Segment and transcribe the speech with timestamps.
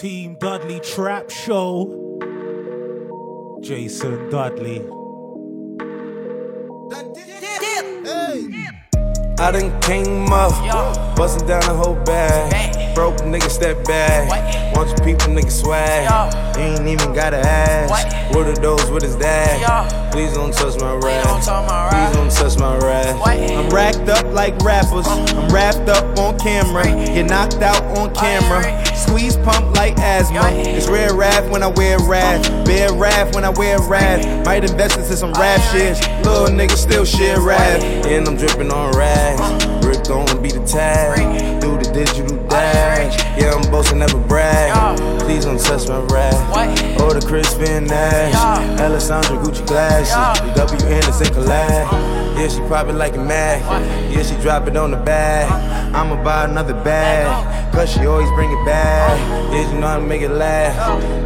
[0.00, 1.86] Team Dudley Trap Show.
[3.62, 4.80] Jason Dudley.
[9.38, 12.94] I done came up, bustin' down the whole bag.
[12.94, 14.74] Broke nigga step back.
[14.74, 16.56] You people nigga swag.
[16.58, 18.34] Ain't even gotta ask.
[18.34, 20.05] What are those with his dad?
[20.16, 21.26] Please don't touch my rap.
[21.26, 23.20] Please don't touch my rap.
[23.26, 25.06] I'm racked up like rappers.
[25.06, 26.84] I'm wrapped up on camera.
[26.84, 28.82] Get knocked out on camera.
[28.96, 30.40] Squeeze pump like asthma.
[30.52, 32.40] It's rare rap when I wear rap.
[32.46, 32.64] Oh.
[32.64, 34.46] Bear rap when I wear rap.
[34.46, 36.00] Might invest into some rap shit.
[36.24, 37.82] Little nigga still shit rap.
[37.82, 39.66] And I'm dripping on rags.
[39.84, 41.55] Rick gon' be the tag.
[43.06, 43.38] Do the digital dash.
[43.38, 44.98] Yeah, I'm boasting, never brag.
[45.20, 46.34] Please don't touch my rap.
[47.00, 48.80] Or oh, the Chris Van Nash.
[48.80, 50.14] Alessandra Gucci glasses.
[50.54, 51.92] The W Anderson collab.
[52.36, 53.62] Yeah, she probably like it mad.
[54.12, 55.50] Yeah, she drop it on the bag.
[55.94, 57.72] I'ma buy another bag.
[57.72, 59.18] Cause she always bring it back.
[59.52, 60.74] Yeah, you know how to make it laugh.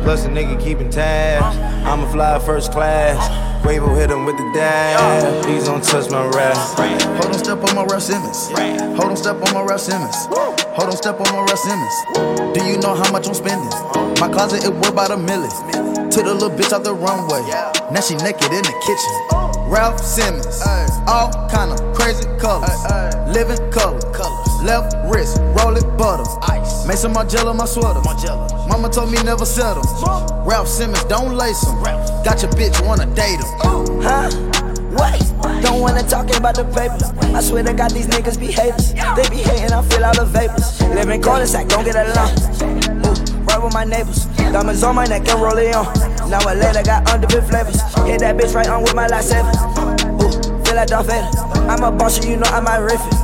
[0.04, 1.56] Plus, a nigga keeping tabs.
[1.86, 3.50] I'ma fly first class.
[3.64, 5.44] Quavo hit him with the dab.
[5.44, 6.56] Please don't touch my rap.
[6.56, 8.48] Hold on, step on my Raf Simons.
[8.96, 10.59] Hold on, step on my Raf Simons.
[10.74, 12.54] Hold on, step on my Raf Simons.
[12.54, 13.68] Do you know how much I'm spending?
[14.20, 15.50] My closet it worth about a million.
[16.10, 17.42] Took the little bitch out the runway.
[17.90, 19.12] Now she naked in the kitchen.
[19.68, 20.62] Raf Simons,
[21.08, 22.70] all kind of crazy colors,
[23.34, 23.98] living color.
[24.62, 26.22] Left wrist, roll it butter.
[26.52, 26.86] Ice.
[26.86, 28.00] Made some Margiela my sweater.
[28.68, 29.82] Mama told me never settle.
[30.46, 31.82] Raf Simons, don't lace him.
[32.22, 34.02] Got your bitch wanna date him.
[34.02, 34.49] Huh?
[34.90, 35.22] Wait,
[35.62, 37.10] don't wanna talk about the papers.
[37.34, 38.92] I swear to God, these niggas be haters.
[38.92, 40.80] They be hating, I feel all the vapors.
[40.94, 42.30] Living cul-de-sac, don't get along.
[43.46, 44.26] Right with my neighbors.
[44.50, 45.86] Diamonds on my neck and roll it on.
[46.28, 47.80] Now I later got underbit flavors.
[48.06, 49.54] Hit that bitch right on with my lightsaber.
[50.22, 51.28] Ooh, feel like Darth Vader.
[51.70, 53.14] I'm a boss, you know I might riff it.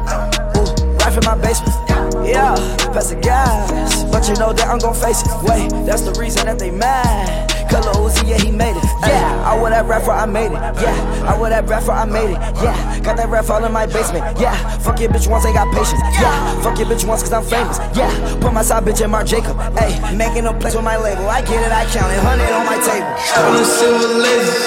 [0.56, 1.74] Ooh, right from my basement.
[2.26, 2.54] Yeah,
[2.92, 4.04] pass the gas.
[4.04, 5.30] But you know that I'm gon' face it.
[5.42, 7.45] Wait, that's the reason that they mad.
[7.70, 8.84] Color Uzi, yeah, he made it.
[9.02, 10.60] Yeah, I wear that rapper, I made it.
[10.80, 12.40] Yeah, I wear that rapper, I made it.
[12.62, 14.38] Yeah, got that rap all in my basement.
[14.38, 16.00] Yeah, fuck your bitch once, I got patience.
[16.20, 17.78] Yeah, fuck your bitch once, cause I'm famous.
[17.96, 19.56] Yeah, put my side bitch in Marc Jacob.
[19.78, 21.28] Hey, making a place with my label.
[21.28, 22.22] I get it, I count it.
[22.22, 23.06] 100 on my table.
[23.46, 24.66] On the silver laser.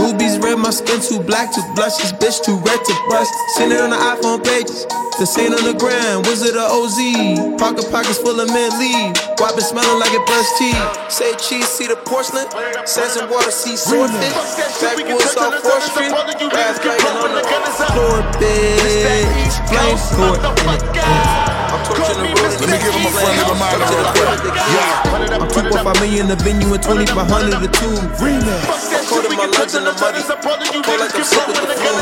[0.00, 2.00] Rubies red, my skin too black to blush.
[2.00, 3.28] This bitch too red to brush.
[3.56, 4.86] Send it on the iPhone pages.
[5.20, 6.96] The same on the gram, Wizard of OZ.
[7.60, 9.12] Pocket pockets full of mint leaf.
[9.36, 10.80] Why been smelling like it brushed teeth?
[11.12, 12.48] Say cheese, see the porcelain.
[12.88, 14.32] Sands and water, see swordfish.
[14.80, 16.16] Backwoods off 4th Street.
[16.48, 17.44] Brass banging on the
[17.92, 19.52] floor, bitch.
[19.68, 20.40] Flame court.
[20.40, 20.48] The
[20.96, 21.49] road.
[21.70, 24.42] Let me give him a friendly reminder real quick.
[24.74, 25.38] Yeah.
[25.38, 27.94] I'm 2.5 million in the venue and 2500 the two.
[28.18, 28.90] Remix.
[29.06, 30.18] Coated my legs in the muddy.
[30.26, 31.94] Cold like I'm sick with the flu.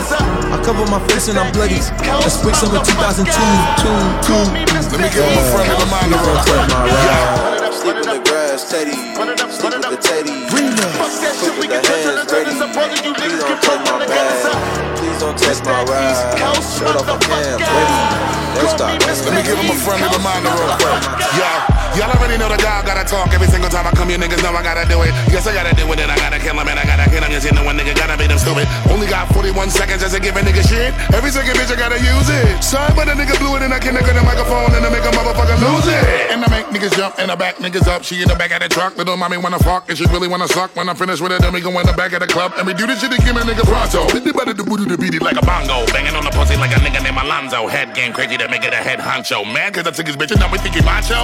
[0.49, 1.85] I cover my face and I'm bloody.
[2.01, 3.29] That's spring summer 2002.
[3.29, 3.93] Two,
[4.25, 4.41] two.
[4.89, 6.65] Let me give him a friendly reminder real quick.
[6.89, 7.69] Yeah.
[7.69, 8.97] Sleep in the grass, Teddy.
[8.97, 10.49] Sleep with the Teddy.
[10.49, 10.97] Remix.
[11.45, 12.57] Cook with the hands ready.
[12.57, 14.98] Please don't touch my bag.
[15.39, 16.39] Touch my ride.
[16.63, 18.19] Shirt off my pants, ready.
[18.59, 19.01] Next stop.
[19.01, 21.03] Let me give him a friendly reminder real quick.
[21.39, 21.88] Yeah.
[21.99, 24.55] Y'all already know the dog gotta talk every single time I come here, niggas know
[24.55, 25.11] I gotta do it.
[25.35, 27.31] Yes, I gotta do it, and I gotta kill him, and I gotta kill him.
[27.35, 28.71] Yes, you know one nigga gotta be them stupid.
[28.87, 30.95] Only got 41 seconds just to give a nigga shit.
[31.11, 32.63] Every second bitch, I gotta use it.
[32.63, 35.03] Sorry, but a nigga blew it, and I can nigga the microphone, and I make
[35.03, 36.31] a motherfucker lose it.
[36.31, 38.07] And I make niggas jump, and I back niggas up.
[38.07, 40.47] She in the back of the truck, little mommy wanna fuck, and she really wanna
[40.47, 40.71] suck.
[40.79, 42.65] When I'm finished with it, then we go in the back of the club, and
[42.65, 44.07] we do this shit again, a nigga pronto.
[44.07, 45.83] The better to booty to beat it like a bongo.
[45.91, 46.15] Banging
[46.59, 47.67] on like a nigga named Alonzo.
[47.67, 49.45] Head game crazy to make it a head honcho.
[49.47, 51.23] Mad cause I took his bitch, and now we think he macho.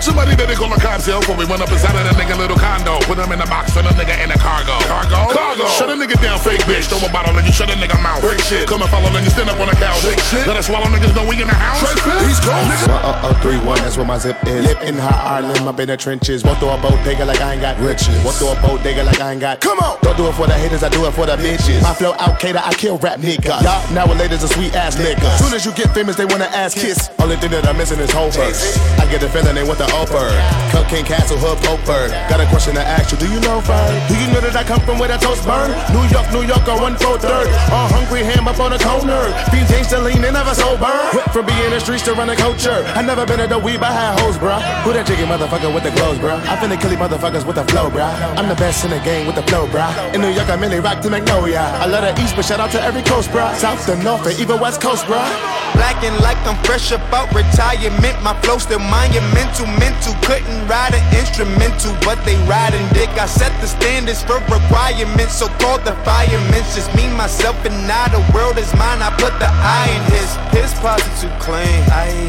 [0.00, 3.00] Somebody better call a cocktail before we run up inside of that nigga little condo.
[3.08, 4.76] Put him in the box, put a nigga in the cargo.
[4.84, 5.32] Cargo?
[5.32, 5.64] Cargo.
[5.80, 6.92] Shut a nigga down, fake bitch.
[6.92, 8.20] Throw a bottle and you shut a nigga mouth.
[8.20, 8.68] Break shit.
[8.68, 9.96] Come and follow niggas, stand up on the couch.
[10.04, 10.46] Break shit.
[10.46, 11.80] Let us swallow niggas know we in the house.
[12.28, 12.92] He's cold, nigga.
[12.92, 14.68] Uh, uh, three, one, that's where my zip is.
[14.68, 16.44] Live in high Ireland, up in the trenches.
[16.44, 18.20] Walk through a bodega like I ain't got riches.
[18.20, 19.60] Walk through a bodega like I ain't got.
[19.64, 19.96] Come on.
[20.02, 21.82] Don't do it for the haters, I do it for the bitches.
[21.82, 23.64] My flow out, cater, I kill rap niggas.
[23.64, 25.28] Y'all nowadays a sweet ass nigga.
[25.38, 27.10] Soon as you get famous, they wanna ass kiss.
[27.18, 28.34] Only thing that I'm missing is hope.
[28.36, 30.26] I get the feeling they want the offer.
[30.74, 32.08] Cocaine Castle, Hood, Poper.
[32.28, 33.94] Got a question to ask you, do you know Fern?
[34.08, 35.70] Do you know that I come from where the toast burn?
[35.94, 37.46] New York, New York, on one four third.
[37.70, 39.30] All hungry, ham up on the corner.
[39.54, 40.90] Fiends ain't still lean, they never sober.
[41.14, 42.82] Went from being in the streets to running culture.
[42.94, 44.60] I never been at the weed, I had hoes, bruh.
[44.82, 46.38] Who that chicken motherfucker with the clothes, bruh?
[46.44, 48.10] I finna kill these motherfuckers with the flow, bruh.
[48.36, 49.90] I'm the best in the game with the flow, bruh.
[50.14, 51.62] In New York, I mainly rock to Magnolia.
[51.78, 53.54] I love the East, but shout out to every coast, bruh.
[53.54, 55.06] South, to North, and even West Coast.
[55.06, 58.16] Black and like I'm fresh about retirement.
[58.22, 60.14] My flow still monumental, mental.
[60.22, 63.10] Couldn't ride an instrumental, but they riding dick.
[63.20, 66.64] I set the standards for requirements, so called the firemen.
[66.72, 68.08] Just me, myself, and I.
[68.08, 69.02] The world is mine.
[69.02, 70.30] I put the eye in his.
[70.56, 71.82] His posse too clean.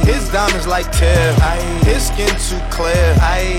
[0.03, 1.33] His diamonds like tear.
[1.87, 3.13] His skin too clear.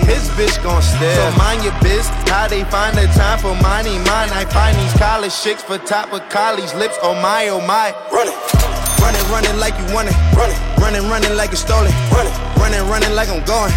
[0.04, 1.16] His bitch gon' stare.
[1.16, 2.06] So mind your biz.
[2.28, 3.96] How they find the time for money?
[4.04, 4.30] Mine.
[4.36, 6.98] I find these college chicks for top of college lips.
[7.02, 7.94] Oh my, oh my.
[8.12, 8.57] Run it.
[9.00, 10.16] Running, running like you want it.
[10.34, 11.92] Running, running, running like it's stolen.
[12.10, 13.72] Running, running, running like I'm going.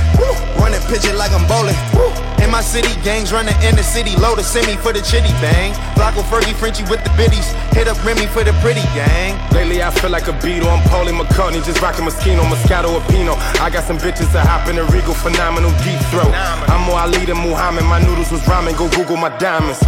[0.58, 2.31] Running, pitching like I'm bowling.
[2.52, 4.14] In my city, gangs running in the city.
[4.18, 5.72] Load a semi for the chitty bang.
[5.96, 7.48] Flocko Fergie, Frenchie with the biddies.
[7.72, 9.40] Hit up Remy for the pretty gang.
[9.56, 10.68] Lately, I feel like a Beatle.
[10.68, 13.38] I'm Paulie McCartney, just rocking Moschino, Moscato, or Pinot.
[13.64, 16.28] I got some bitches that hop in a regal, phenomenal deep throat.
[16.68, 17.86] I'm more Ali than Muhammad.
[17.86, 18.78] My noodles was ramen.
[18.78, 19.80] Go Google my diamonds.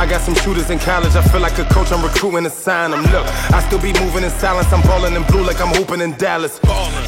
[0.00, 1.14] I got some shooters in college.
[1.16, 1.92] I feel like a coach.
[1.92, 3.02] I'm recruiting to sign them.
[3.12, 4.72] Look, I still be moving in silence.
[4.72, 6.60] I'm ballin' in blue like I'm hooping in Dallas.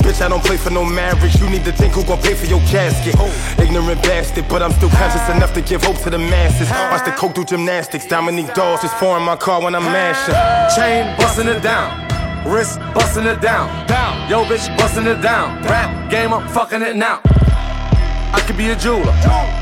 [0.04, 1.40] Bitch, I don't play for no marriage.
[1.40, 3.16] You need to think who gon' pay for your casket.
[3.56, 6.68] Ignorant bastard, but I'm still conscious enough to give hope to the masses.
[6.90, 8.06] Watch the coke do gymnastics.
[8.06, 10.34] Dominique Dawes is pouring my car when I'm mashing.
[10.74, 11.88] Chain busting it down.
[12.44, 13.86] Wrist busting it down.
[13.86, 14.28] Down.
[14.28, 15.62] Yo, bitch busting it down.
[15.62, 17.20] Rap game, I'm fucking it now.
[17.24, 19.14] I could be a jeweler.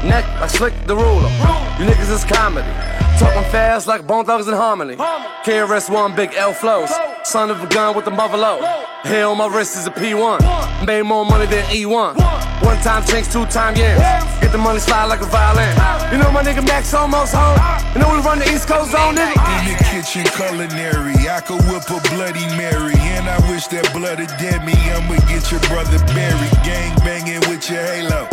[0.04, 1.30] Neck I slick the ruler.
[1.78, 2.95] You niggas is comedy.
[3.18, 4.96] Talking fast like Bone Thugs in Harmony.
[4.96, 6.90] KRS One, big L flows.
[7.24, 8.60] Son of a gun with the mother low.
[9.04, 10.86] Hair on my wrist is a P1.
[10.86, 12.16] Made more money than E1.
[12.62, 14.02] One time chinks, two time yams.
[14.40, 15.70] Get the money slide like a violin.
[16.12, 17.56] You know my nigga Max almost home.
[17.60, 17.92] Uh.
[17.94, 19.34] You know we run the East Coast zone, nigga.
[19.36, 19.64] Uh.
[19.64, 22.94] In the kitchen culinary, I could whip a Bloody Mary.
[23.16, 24.74] And I wish that blood had dead me.
[24.74, 26.52] I'ma get your brother buried.
[26.64, 28.28] Gang banging with your halo.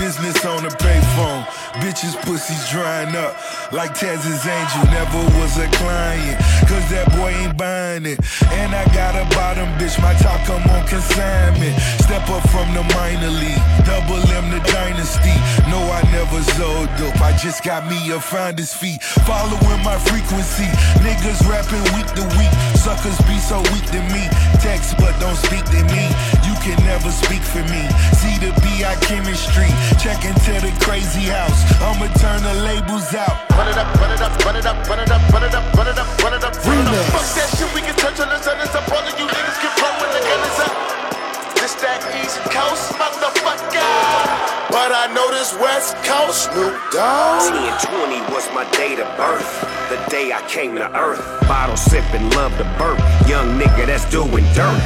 [0.00, 1.44] Business on the payphone.
[1.84, 3.36] Bitches, pussies drying up.
[3.70, 6.40] Like Taz's angel, never was a client.
[6.64, 8.18] Cause that boy ain't buying it.
[8.48, 11.76] And I got a bottom bitch, my top come on consignment.
[12.00, 13.60] Step up from the minor league.
[13.84, 15.36] Double M the dynasty.
[15.68, 17.20] No, I never sold dope.
[17.20, 18.96] I just got me a finder's fee.
[19.28, 20.66] Following my frequency.
[21.04, 22.54] Niggas rapping week to week.
[22.80, 24.24] Suckers be so weak to me.
[24.64, 26.08] Text but don't speak to me.
[26.48, 27.84] You can never speak for me.
[28.16, 29.68] See the BI chemistry.
[29.98, 31.64] Check into the crazy house.
[31.80, 33.48] I'ma turn the labels out.
[33.56, 35.64] Run it up, run it up, run it up, run it up, run it up,
[35.74, 37.06] run it up, run it up, run it up.
[37.12, 38.56] Fuck that shit, we can touch on the sun.
[38.60, 38.86] It's up.
[38.92, 40.72] All of you niggas get blown when the gun is up.
[41.60, 43.84] This that East Coast motherfucker.
[44.70, 47.52] But I know this West Coast Snoop Dogg.
[47.52, 47.78] 10 and
[48.24, 49.44] 20 was my date of birth.
[49.90, 51.20] The day I came to earth.
[51.48, 52.98] Bottle sipping, love to burp.
[53.28, 54.78] Young nigga that's doing dirt.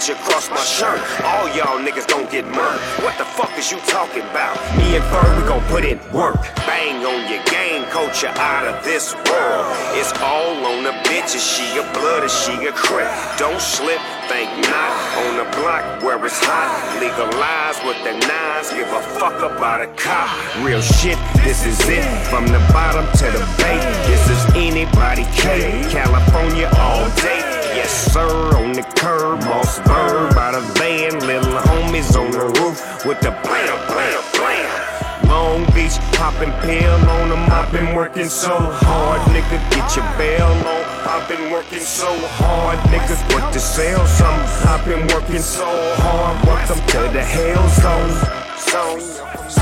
[0.00, 1.00] Beach across my shirt.
[1.24, 3.04] All y'all niggas gon' get murked.
[3.04, 4.56] What the fuck is you talking about?
[4.76, 6.40] Me and Ferg, we gon' put in work.
[6.64, 9.66] Bang on your game, coach you out of this world.
[9.98, 11.44] It's all on the bitches.
[11.44, 13.10] She a blood and she a crip.
[13.36, 14.92] Don't slip, think not.
[15.20, 16.72] On the block where it's hot.
[17.00, 18.70] Legalize with the nines.
[18.72, 20.30] Give a fuck about a cop.
[20.64, 22.04] Real shit, this is it.
[22.30, 23.80] From the bottom to the bay.
[24.08, 25.84] This is anybody K.
[25.90, 27.59] California all day.
[27.74, 28.26] Yes, sir,
[28.58, 33.30] on the curb, boss bird by the van, little homies on the roof with the
[33.46, 34.90] blam, blam, blam.
[35.30, 37.46] Long Beach, popping pill on them.
[37.50, 39.62] I've been working so hard, nigga.
[39.70, 40.82] Get your bail on.
[41.06, 42.10] I've been working so
[42.42, 43.14] hard, nigga.
[43.32, 44.40] What to sell some?
[44.66, 45.66] I've been working so
[46.02, 46.34] hard.
[46.44, 48.10] Welcome to the hell zone.
[48.58, 48.98] Zone.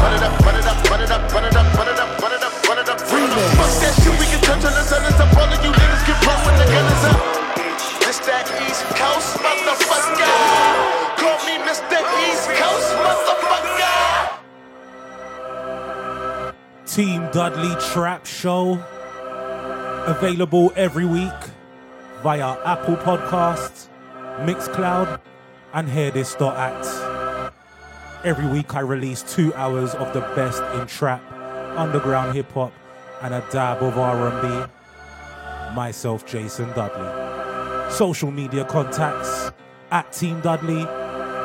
[0.01, 2.21] Run it up, run it up, run it up, run it up, run it up,
[2.23, 3.51] run it up, run it up, run it up.
[3.61, 5.05] Fuck that shit, we can touch on the sun.
[5.05, 5.37] It's up.
[5.37, 7.38] All of you niggas get blown when the gun is up.
[8.29, 10.29] That East Coast motherfucker.
[11.17, 11.97] Call me Mr.
[12.29, 14.45] East Coast motherfucker.
[16.85, 18.85] Team Dudley Trap Show.
[20.07, 21.33] Available every week
[22.23, 23.89] via Apple Podcasts,
[24.41, 25.21] Mixcloud,
[25.73, 27.53] and HearThis.at.
[28.25, 31.23] Every week I release two hours of the best in trap,
[31.79, 32.75] underground hip hop,
[33.23, 34.67] and a dab of R&B.
[35.75, 37.28] Myself, Jason Dudley.
[37.91, 39.51] Social media contacts
[39.91, 40.85] at Team Dudley.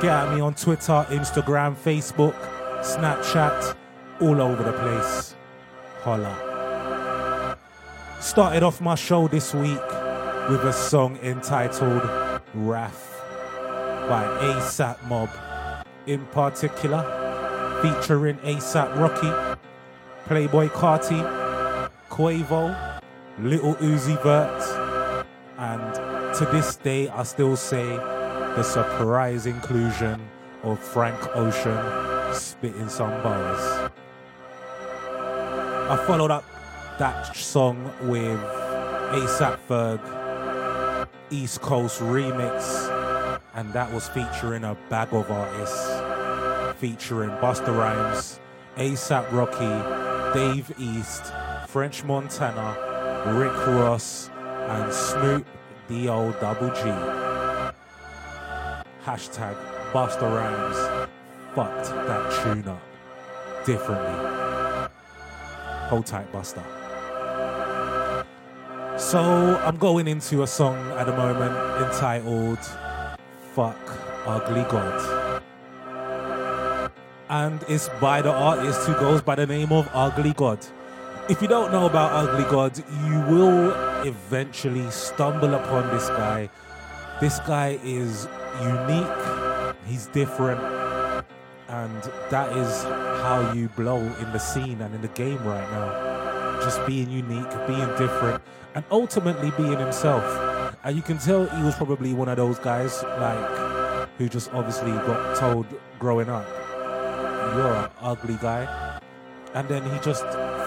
[0.01, 2.35] Get at me on Twitter, Instagram, Facebook,
[2.81, 3.75] Snapchat,
[4.19, 5.35] all over the place.
[6.01, 7.57] Holla.
[8.19, 9.87] Started off my show this week
[10.49, 12.03] with a song entitled
[12.53, 13.21] RAF
[14.09, 15.29] by ASAP Mob,
[16.07, 17.01] in particular,
[17.81, 19.31] featuring ASAP Rocky,
[20.27, 21.21] Playboi Carti,
[22.09, 23.01] Quavo,
[23.39, 24.61] Little Uzi Vert,
[25.57, 26.02] and
[26.35, 30.19] to this day, I still say the surprise inclusion
[30.63, 33.91] of Frank Ocean spitting some bars.
[35.91, 36.43] I followed up
[36.97, 38.39] that song with
[39.11, 42.89] ASAP Ferg East Coast remix,
[43.53, 48.39] and that was featuring a bag of artists, featuring Busta Rhymes,
[48.77, 51.31] ASAP Rocky, Dave East,
[51.67, 52.75] French Montana,
[53.37, 54.31] Rick Ross,
[54.67, 55.45] and Snoop
[55.87, 56.81] D-O double G.
[59.05, 59.55] Hashtag
[59.91, 61.09] Busta Rhymes
[61.53, 62.81] fucked that tune up
[63.65, 64.89] differently.
[65.89, 66.63] Hold tight, Busta.
[68.97, 69.19] So
[69.65, 72.59] I'm going into a song at the moment entitled
[73.53, 73.75] Fuck
[74.25, 75.41] Ugly God.
[77.29, 80.59] And it's by the artist who goes by the name of Ugly God.
[81.29, 83.71] If you don't know about Ugly God, you will
[84.03, 86.49] eventually stumble upon this guy.
[87.21, 88.27] This guy is
[88.61, 89.07] unique,
[89.85, 90.59] he's different,
[91.69, 92.83] and that is
[93.23, 96.59] how you blow in the scene and in the game right now.
[96.61, 98.43] Just being unique, being different,
[98.75, 100.25] and ultimately being himself.
[100.83, 104.91] And you can tell he was probably one of those guys, like, who just obviously
[104.91, 105.67] got told
[105.99, 106.45] growing up,
[107.55, 108.99] you're an ugly guy.
[109.53, 110.25] And then he just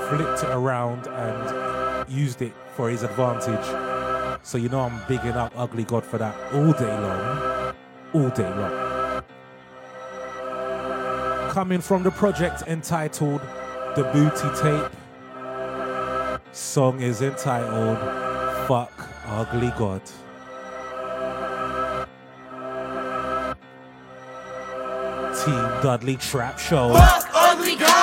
[0.08, 3.64] flipped it around and used it for his advantage.
[4.42, 7.75] So you know I'm bigging up Ugly God for that all day long.
[8.12, 9.22] All day long.
[11.50, 13.40] Coming from the project entitled
[13.96, 14.92] The Booty Tape.
[16.52, 17.98] Song is entitled
[18.68, 18.92] Fuck
[19.26, 20.02] Ugly God.
[25.44, 26.94] Team Dudley Trap Show.
[26.94, 27.96] Fuck ugly God.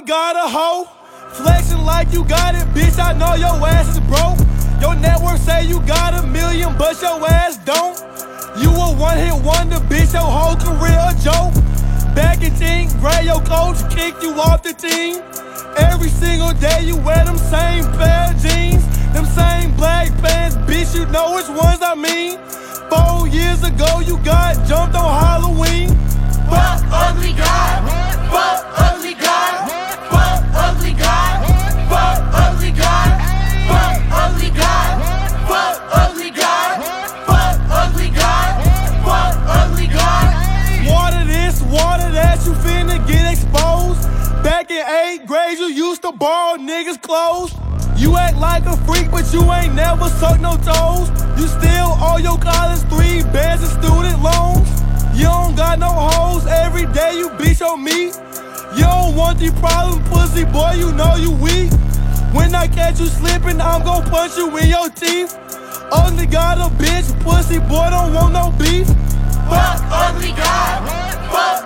[0.00, 0.88] God a hoe.
[1.32, 2.98] Flexing like you got it, bitch.
[2.98, 4.38] I know your ass is broke.
[4.80, 7.96] Your network say you got a million, but your ass don't.
[8.58, 10.12] You a one hit wonder, bitch.
[10.12, 11.54] Your whole career a joke.
[12.14, 15.22] Back in teen, grade your coach kicked you off the team.
[15.76, 20.94] Every single day you wear them same pair of jeans, them same black pants, bitch.
[20.94, 22.38] You know which ones I mean.
[22.90, 25.88] Four years ago you got jumped on Halloween.
[26.50, 27.82] Fuck ugly guy.
[28.30, 28.83] Fuck
[46.24, 47.52] borrow niggas' clothes.
[47.98, 51.10] You act like a freak, but you ain't never sucked no toes.
[51.38, 54.64] You still owe your college three bands and student loans.
[55.12, 58.16] You don't got no hoes, every day you beat your meat.
[58.74, 61.70] You don't want the problem, pussy boy, you know you weak.
[62.32, 65.36] When I catch you slipping, I'm gon' punch you in your teeth.
[65.92, 68.86] Ugly got a bitch, pussy boy, don't want no beef.
[69.52, 70.88] Fuck ugly God.
[71.30, 71.63] Fuck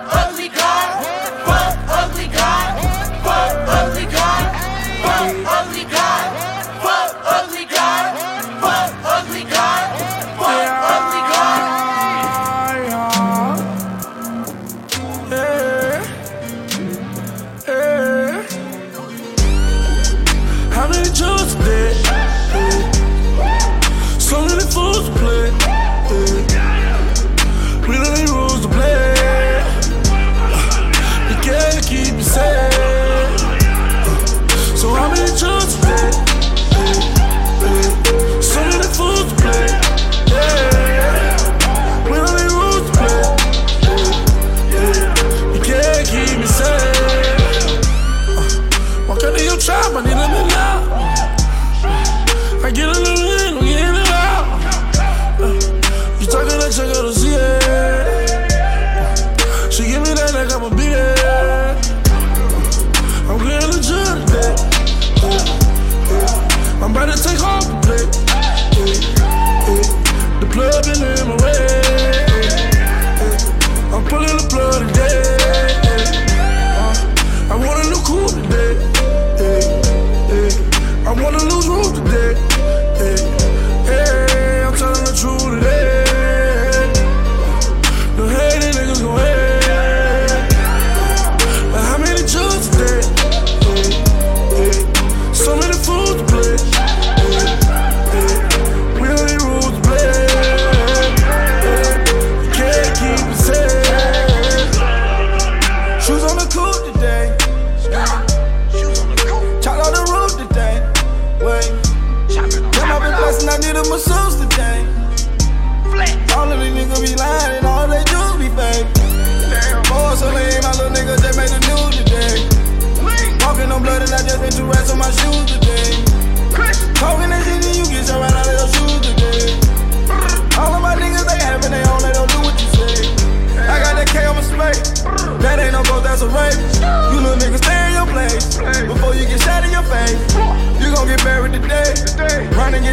[5.09, 5.78] of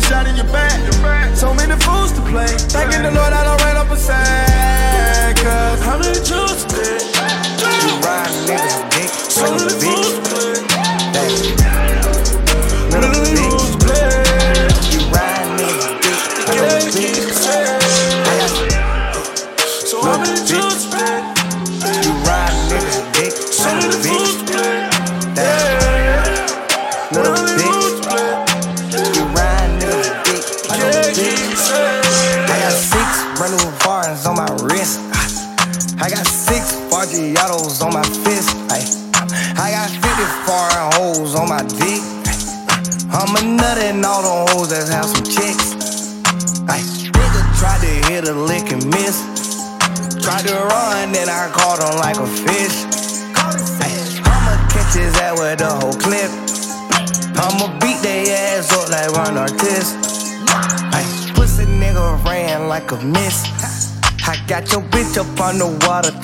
[0.01, 0.77] get shot in your back.
[1.35, 2.53] So many fools to play.
[2.75, 3.46] Thanking the Lord I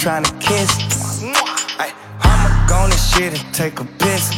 [0.02, 0.68] trying to kiss.
[1.78, 4.32] Ay, I'ma go on this shit and take a piss.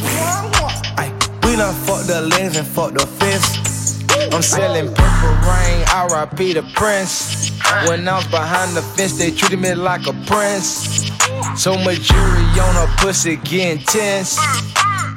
[0.95, 4.03] Ay, we done fucked the legs and fucked the fists.
[4.31, 7.49] I'm selling purple rain, RIP the prince.
[7.87, 11.09] When I was behind the fence, they treated me like a prince.
[11.55, 14.35] So much jury on her pussy getting tense.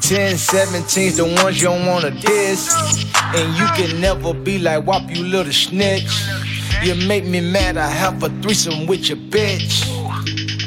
[0.00, 2.72] 10, 17's the ones you don't wanna diss.
[3.36, 6.08] And you can never be like WAP, you little snitch.
[6.82, 9.97] You make me mad, I have a threesome with your bitch.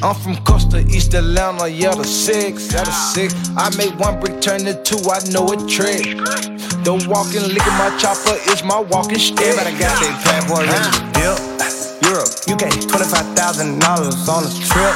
[0.03, 3.37] I'm from Costa East Atlanta, yeah, the six, yeah, the six.
[3.53, 6.17] I make one brick turn to two, I know a trick.
[6.81, 9.45] The walking, licking my chopper is my walking stick.
[9.45, 11.37] Everybody got their passport ready to dip.
[12.01, 13.77] Europe, UK, $25,000
[14.25, 14.95] on a trip.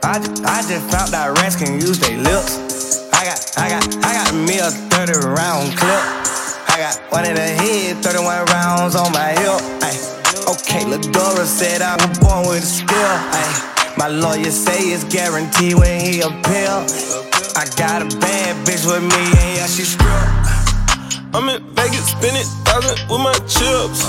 [0.00, 2.56] I just, I just found out rats can use their lips.
[3.12, 6.00] I got, I got, I got me a 30 round clip.
[6.72, 9.60] I got one in the head, 31 rounds on my hip.
[9.84, 9.92] Ay,
[10.48, 12.96] okay, Ladora said I was born with a skill.
[13.36, 13.69] Ay,
[14.00, 16.88] my lawyer say it's guaranteed when he appeal.
[17.52, 20.08] I got a bad bitch with me, and yeah, she strip.
[21.34, 24.00] I'm in Vegas, spending thousand with my chips.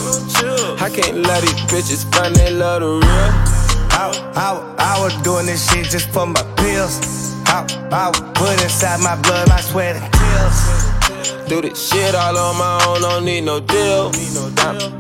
[0.82, 3.32] I can't let these bitches find they love the real.
[3.92, 7.36] I, I, I was doing this shit just for my pills.
[7.48, 10.91] I, I would put inside my blood my sweat and tears.
[11.52, 14.10] Do this shit all on my own, don't need no deal.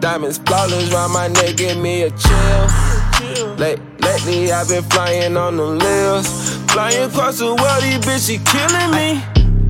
[0.01, 3.55] Diamonds flawless round my neck, give me a chill.
[3.55, 6.27] Late, lately I've been flying on the lils.
[6.73, 9.23] Flying across the world, these bitches killing me.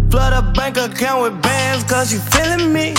[0.10, 2.96] Flood a bank account with bands cause you feeling me.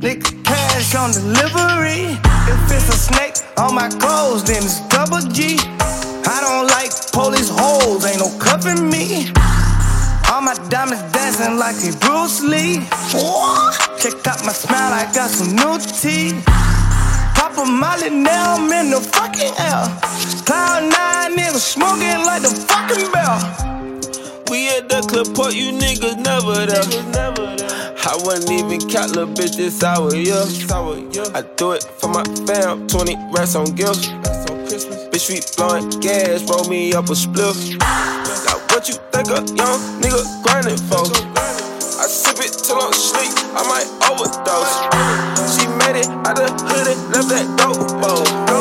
[0.00, 2.16] Nigga, cash on delivery.
[2.48, 5.58] If it's a snake on my clothes, then it's double G.
[6.24, 9.30] I don't like police holes, ain't no cuffing me.
[10.42, 12.80] All my diamonds dancing like a Bruce Lee.
[14.02, 16.34] Check out my smile, I got some new teeth.
[17.36, 19.86] Pop a molly, now I'm in the fucking air.
[20.44, 23.38] Cloud nine niggas smoking like the fucking bell.
[24.50, 26.90] We at the club port, you niggas never there.
[28.04, 30.42] I wasn't even count, little bitch, this hour, yeah.
[31.38, 34.08] I do it for my fam, 20 racks on gifts.
[34.08, 37.78] Bitch, we blowing gas, roll me up a spliff.
[38.46, 41.04] Now, what you think a young nigga grinding for?
[42.02, 44.74] I sip it till I'm sleep, I might overdose.
[45.54, 48.51] She made it out the hood and left that dope bowl.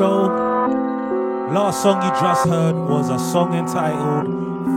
[0.00, 0.24] Show.
[1.52, 4.24] Last song you just heard was a song entitled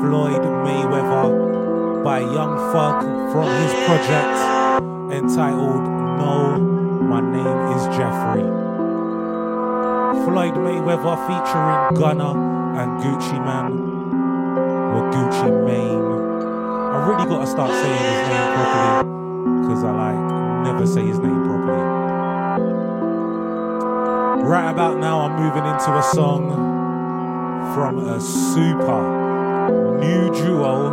[0.04, 4.36] Floyd Mayweather by Young Thug from his project
[5.16, 5.84] entitled
[6.20, 6.60] No,
[7.08, 8.44] My Name is Jeffery.
[10.26, 12.32] Floyd Mayweather featuring Gunna
[12.82, 13.72] and Gucci Man
[14.92, 16.04] or Gucci Mane.
[16.92, 21.46] I really gotta start saying his name properly because I like never say his name
[21.46, 22.03] properly.
[24.44, 26.52] Right about now, I'm moving into a song
[27.74, 29.02] from a super
[30.02, 30.92] new duo.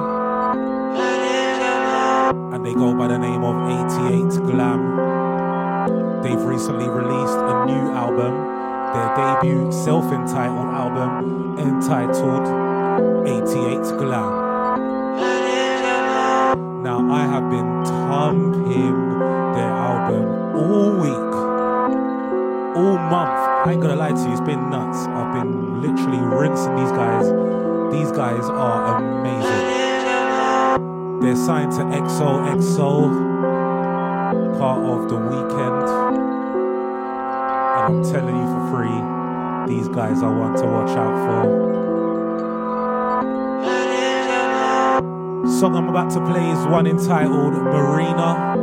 [2.55, 6.23] And they go by the name of 88 Glam.
[6.23, 8.33] They've recently released a new album,
[8.95, 12.47] their debut self entitled album, entitled
[13.27, 14.39] 88 Glam.
[24.11, 25.07] Lie to you, it's been nuts.
[25.07, 27.27] I've been literally rinsing these guys.
[27.92, 29.66] These guys are amazing.
[31.20, 33.09] They're signed to XOXO,
[34.59, 35.88] part of the Weeknd.
[37.77, 39.01] And I'm telling you for free,
[39.73, 41.14] these guys are one to watch out
[45.44, 45.51] for.
[45.61, 48.57] Song I'm about to play is one entitled Marina.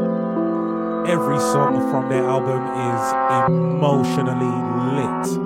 [1.07, 3.13] Every song from their album is
[3.47, 5.37] emotionally lit.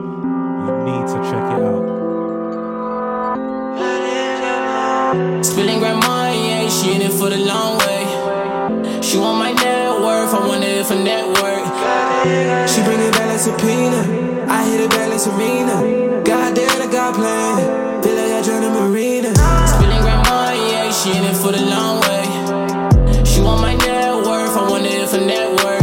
[15.25, 16.23] Hit it back Serena.
[16.23, 18.03] God damn, I got plan.
[18.03, 19.33] Feel like I drowned in marina.
[19.67, 23.25] Spilling grandma, yeah, she in it for the long way.
[23.25, 25.81] She want my net worth, I want it for network.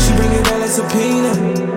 [0.00, 1.32] She bring it back like subpoena.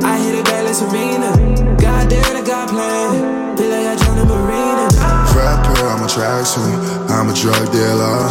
[0.06, 1.32] I hit it back like Serena.
[1.78, 3.58] God damn, I got plan.
[3.58, 4.90] Feel like I drowned in marina.
[5.34, 7.10] Fred Perry, I'm a tracksuit.
[7.10, 8.30] I'm a drug dealer.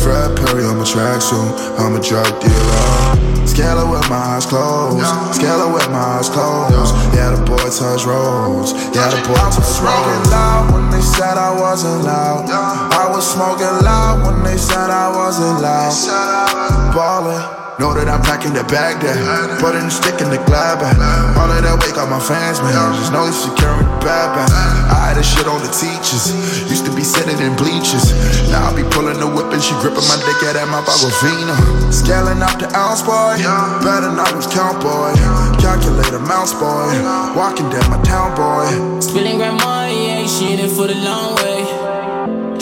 [0.00, 1.78] Fred Perry, I'm a tracksuit.
[1.78, 3.31] I'm a drug dealer.
[3.52, 5.04] Scala with my eyes closed.
[5.36, 6.94] Scala with my eyes closed.
[7.12, 8.72] Yeah, the boy touch roads.
[8.96, 9.76] Yeah, the boy touch roads.
[9.76, 10.30] Smoking roads.
[10.30, 12.48] loud when they said I wasn't loud.
[12.48, 16.94] I was smoking loud when they said I wasn't loud.
[16.94, 17.61] Ballin'.
[17.82, 19.18] Know that I'm packing the bag there.
[19.58, 20.94] Putting the stick in the glad bag.
[21.34, 22.78] All of that wake up my fans, man.
[22.94, 24.46] Just know he's securing the bad bag.
[24.86, 26.30] I had this shit on the teachers.
[26.70, 28.14] Used to be sitting in bleachers.
[28.54, 31.58] Now I be pulling the whip and she gripping my dick at mouth Aquafina.
[31.90, 33.34] Scaling up the ounce, boy.
[33.82, 35.10] Better not lose count, boy.
[35.58, 36.86] Calculate amounts, boy.
[37.34, 38.70] Walking down my town, boy.
[39.02, 41.66] Spilling grandma, yeah, she in it for the long way.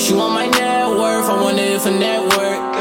[0.00, 2.72] She want my net worth, I want it for network.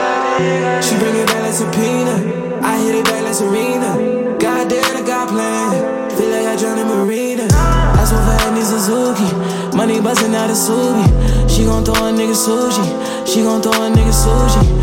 [0.83, 2.15] She bring it back like subpoena.
[2.61, 4.37] I hit it back like Serena.
[4.39, 6.09] God damn, I got plan.
[6.17, 7.47] Feel like I drowned in marina.
[7.51, 9.29] I swear for Andy Suzuki.
[9.75, 11.05] Money bustin' out of Subi.
[11.49, 12.85] She gon' throw a nigga sushi.
[13.27, 14.79] She gon' throw a nigga sushi.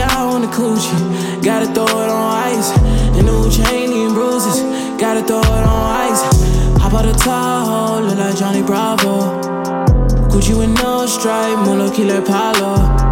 [0.00, 1.42] Out on the coochie.
[1.42, 2.70] Gotta throw it on ice.
[3.16, 4.60] And new chain and bruises.
[5.00, 6.22] Gotta throw it on ice.
[6.80, 9.40] Hop out the Tahoe, look like Johnny Bravo.
[10.30, 13.07] Gucci with no stripe, mono killer Palo.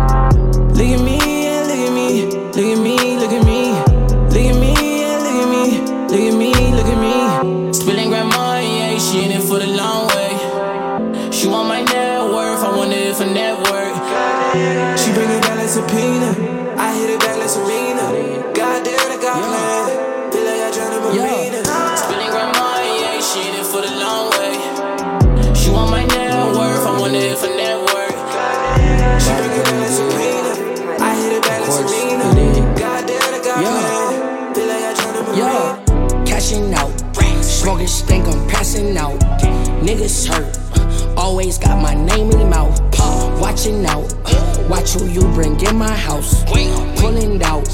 [44.99, 46.45] Who you bring in my house.
[46.45, 47.67] Pulling out.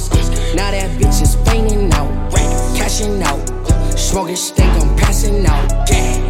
[0.55, 2.11] Now that bitch is fainting out.
[2.77, 3.41] Cashing out.
[3.99, 5.69] Smoking stink, I'm passing out.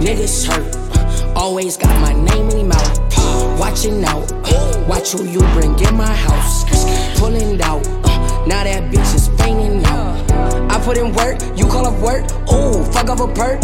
[0.00, 1.36] Niggas hurt.
[1.36, 2.98] Always got my name in mouth.
[3.58, 4.30] Watching out.
[4.88, 6.64] Watch who you bring in my house.
[7.18, 7.84] Pulling out.
[8.46, 10.12] Now that bitch is fainting out.
[10.70, 12.24] I put in work, you call up work.
[12.52, 13.60] Ooh, fuck up a perk.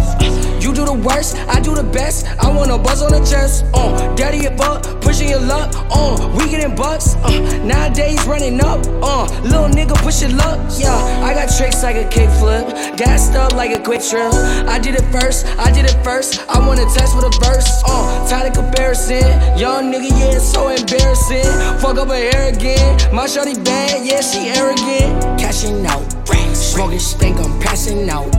[0.68, 2.26] You do the worst, I do the best.
[2.44, 3.64] I wanna buzz on the chest.
[3.72, 5.72] Uh, daddy a buck, pushing your luck.
[5.88, 7.14] Uh, we getting bucks.
[7.24, 8.84] Uh, nowadays running up.
[9.00, 10.60] Uh, little nigga pushing luck.
[10.76, 10.92] Yeah,
[11.24, 14.30] I got tricks like a kickflip, gassed up like a quick trip.
[14.68, 16.44] I did it first, I did it first.
[16.50, 17.82] I wanna test with a verse.
[17.86, 19.24] Uh, tired of comparison.
[19.56, 21.48] Young nigga, yeah, it's so embarrassing.
[21.80, 22.92] Fuck up her hair again.
[23.10, 25.40] My shorty bad, yeah, she arrogant.
[25.40, 26.04] Cashing out.
[26.52, 28.30] Smoking stink, I'm passing out.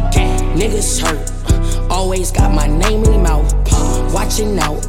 [0.53, 1.38] Niggas hurt.
[1.99, 3.53] Always got my name in mouth.
[4.13, 4.87] Watching out.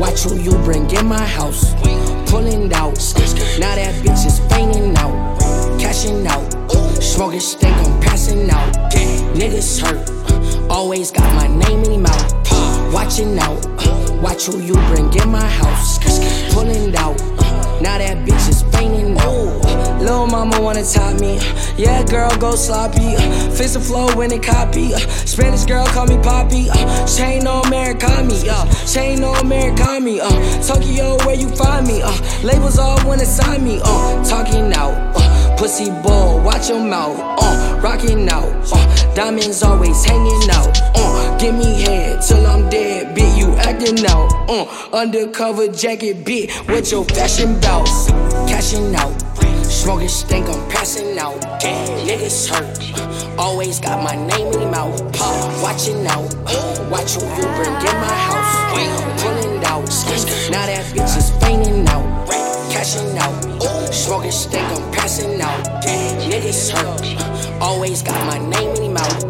[0.00, 1.74] Watch who you bring in my house.
[2.30, 2.96] Pulling out.
[3.60, 5.38] Now that bitch is fainting out.
[5.78, 6.50] Cashing out.
[7.02, 8.74] Smoking stink, I'm passing out.
[9.36, 10.70] Niggas hurt.
[10.70, 12.32] Always got my name in mouth.
[12.90, 13.62] Watching out.
[14.22, 15.98] Watch who you bring in my house.
[16.54, 17.18] Pulling out.
[17.82, 19.65] Now that bitch is fainting out.
[20.00, 21.38] Lil' mama wanna top me.
[21.76, 23.16] Yeah, girl, go sloppy.
[23.56, 24.92] Fix the flow when it copy.
[25.24, 26.68] Spanish girl, call me Poppy.
[27.06, 28.42] Chain no Americani.
[28.86, 30.18] Chain no Americani.
[30.66, 32.02] Tokyo, where you find me?
[32.42, 33.80] Labels all wanna sign me.
[34.24, 35.14] Talking out.
[35.56, 37.18] Pussy ball, watch your mouth.
[37.18, 38.52] Uh, rocking out.
[38.70, 40.78] Uh, diamonds always hanging out.
[40.94, 43.38] Uh, give me head till I'm dead, bitch.
[43.38, 44.30] You acting out.
[44.50, 46.50] Uh, undercover jacket, bitch.
[46.68, 47.86] What your fashion bout?
[48.46, 49.25] Cashing out.
[49.86, 51.40] Smoking stink, I'm passing out.
[51.60, 53.38] Damn, niggas hurt.
[53.38, 54.98] Always got my name in mouth.
[55.16, 56.26] Pop, watching out.
[56.90, 59.22] Watch who you bring in my house.
[59.22, 59.86] Pulling out.
[60.50, 62.02] Now that bitch is fainting out.
[62.68, 63.94] Cashing out.
[63.94, 65.62] Smoking stink, I'm passing out.
[65.82, 67.62] Damn, niggas hurt.
[67.62, 69.24] Always got my name in your mouth.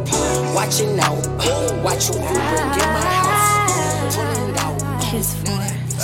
[0.54, 1.20] Watching out.
[1.84, 4.16] Watch who you bring in my house.
[4.16, 5.02] Pulling out.
[5.02, 5.36] Kiss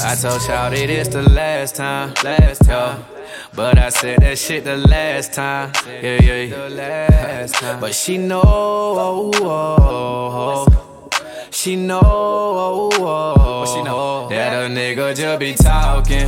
[0.05, 3.12] I told y'all it is the last time, last time.
[3.55, 7.81] But I said that shit the last time, yeah, yeah, time.
[7.81, 11.11] But she know, oh, oh, oh.
[11.51, 16.27] she know, oh, oh, she know that a nigga just be talking,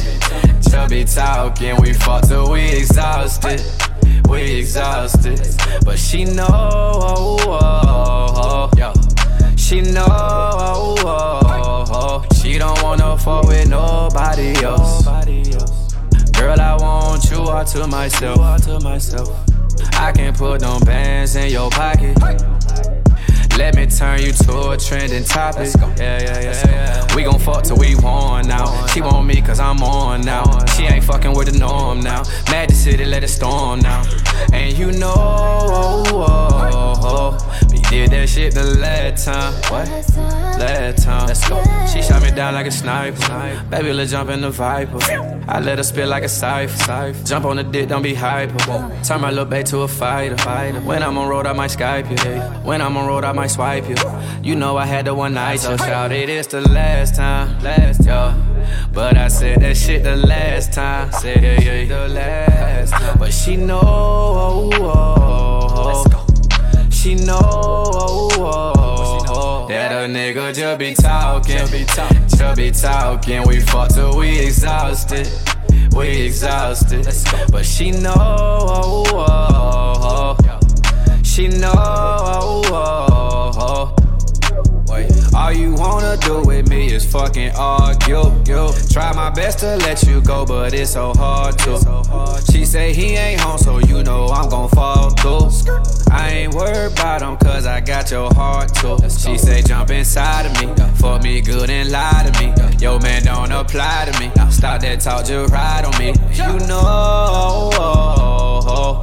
[0.61, 1.81] just be talking.
[1.81, 3.63] We fought till we exhausted,
[4.29, 5.41] we exhausted.
[5.83, 9.57] But she know, oh, oh, oh.
[9.57, 12.35] she know, oh, oh, oh.
[12.35, 15.07] she don't wanna fuck with nobody else.
[16.39, 18.39] Girl, I want you all to myself.
[19.95, 22.19] I can put them bands in your pocket.
[23.57, 25.71] Let me turn you to a trending topic.
[25.97, 27.15] Yeah, yeah, yeah, yeah.
[27.15, 28.91] We gon' fuck till we worn out.
[28.91, 30.65] She want me cause I'm on now.
[30.67, 32.25] She ain't fucking with the norm now.
[32.51, 34.03] Mad the city, let it storm now.
[34.53, 39.53] And you know, oh, oh, oh, we did that shit the last time.
[39.71, 39.89] What?
[40.59, 41.27] Last time.
[41.29, 41.63] Let's go.
[41.93, 43.63] She shot me down like a sniper.
[43.71, 44.99] Baby, let's jump in the Viper.
[45.47, 47.13] I let her spit like a cipher.
[47.25, 48.59] Jump on the dick, don't be hyper.
[49.05, 50.37] Turn my little babe to a fighter.
[50.81, 52.41] When I'm on road, I might Skype you.
[52.63, 53.97] When I'm on road, I might swipe you.
[54.43, 57.61] You know I had the one night, so shout it, it's the last time.
[57.63, 58.35] Last, yo.
[58.93, 61.13] But I said that shit the last time.
[61.13, 63.19] Said yeah, yeah, the last time.
[63.19, 66.05] But she know, oh, oh, oh.
[66.13, 66.24] oh.
[67.05, 69.69] She know, oh, oh, oh.
[69.69, 73.47] that a nigga just be talking, just be talking.
[73.47, 75.29] We fought till we exhausted,
[75.95, 77.07] we exhausted.
[77.53, 81.23] But she know, oh, oh, oh.
[81.23, 83.14] she know.
[85.35, 88.31] All you wanna do with me is fucking argue.
[88.47, 92.43] You try my best to let you go, but it's so hard to.
[92.53, 95.51] She say he ain't home, so you know I'm gon' fall through.
[96.11, 98.97] I ain't worried about him, cause I got your heart too.
[99.11, 102.53] She say jump inside of me, fuck me good and lie to me.
[102.79, 104.31] Yo, man, don't apply to me.
[104.51, 106.15] Stop that talk, just ride on me.
[106.33, 107.71] You know,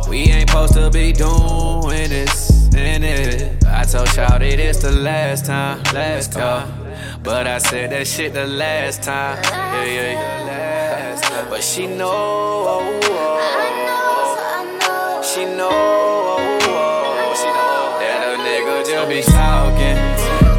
[0.10, 2.51] we ain't supposed to be doing this
[2.82, 3.65] in it.
[3.65, 6.67] I told y'all it's the last time, last time.
[7.24, 11.50] But I said that shit the last time, yeah, yeah, time.
[11.50, 13.52] But she know, oh, oh,
[15.24, 17.72] she know, oh, oh, she know
[18.41, 19.98] nigga just be talking,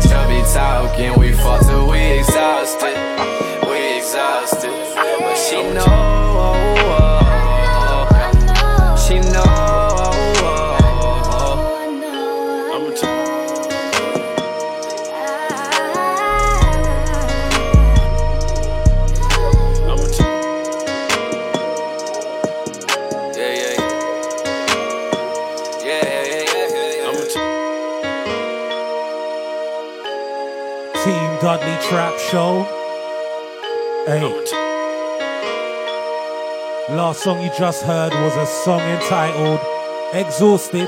[0.00, 1.18] just be talking.
[1.18, 2.96] We fuck till we exhausted,
[3.68, 4.70] we exhausted.
[4.94, 6.11] But she know,
[31.42, 32.62] Dudley Trap Show.
[34.06, 34.22] Hey.
[36.94, 39.58] Last song you just heard was a song entitled
[40.12, 40.86] Exhausted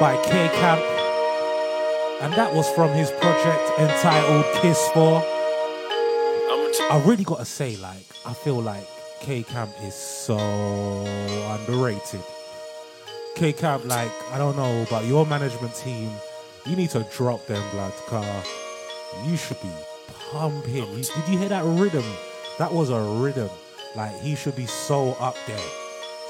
[0.00, 0.80] by K Camp.
[2.22, 5.22] And that was from his project entitled Kiss 4.
[6.90, 8.88] I really gotta say, like, I feel like
[9.20, 12.22] K Camp is so underrated.
[13.34, 16.10] K Camp, like, I don't know, but your management team,
[16.64, 18.42] you need to drop them blood car.
[19.24, 19.70] You should be
[20.30, 20.74] pumping.
[20.74, 22.04] You- did you hear that rhythm?
[22.58, 23.50] That was a rhythm.
[23.94, 25.68] Like he should be so up there.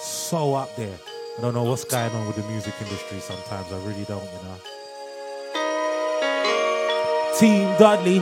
[0.01, 0.99] So up there.
[1.39, 3.73] I don't know what's going on with the music industry sometimes.
[3.73, 4.57] I really don't, you know.
[7.39, 8.21] Team Dudley.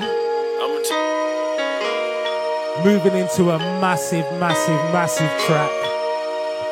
[2.84, 5.70] Moving into a massive, massive, massive track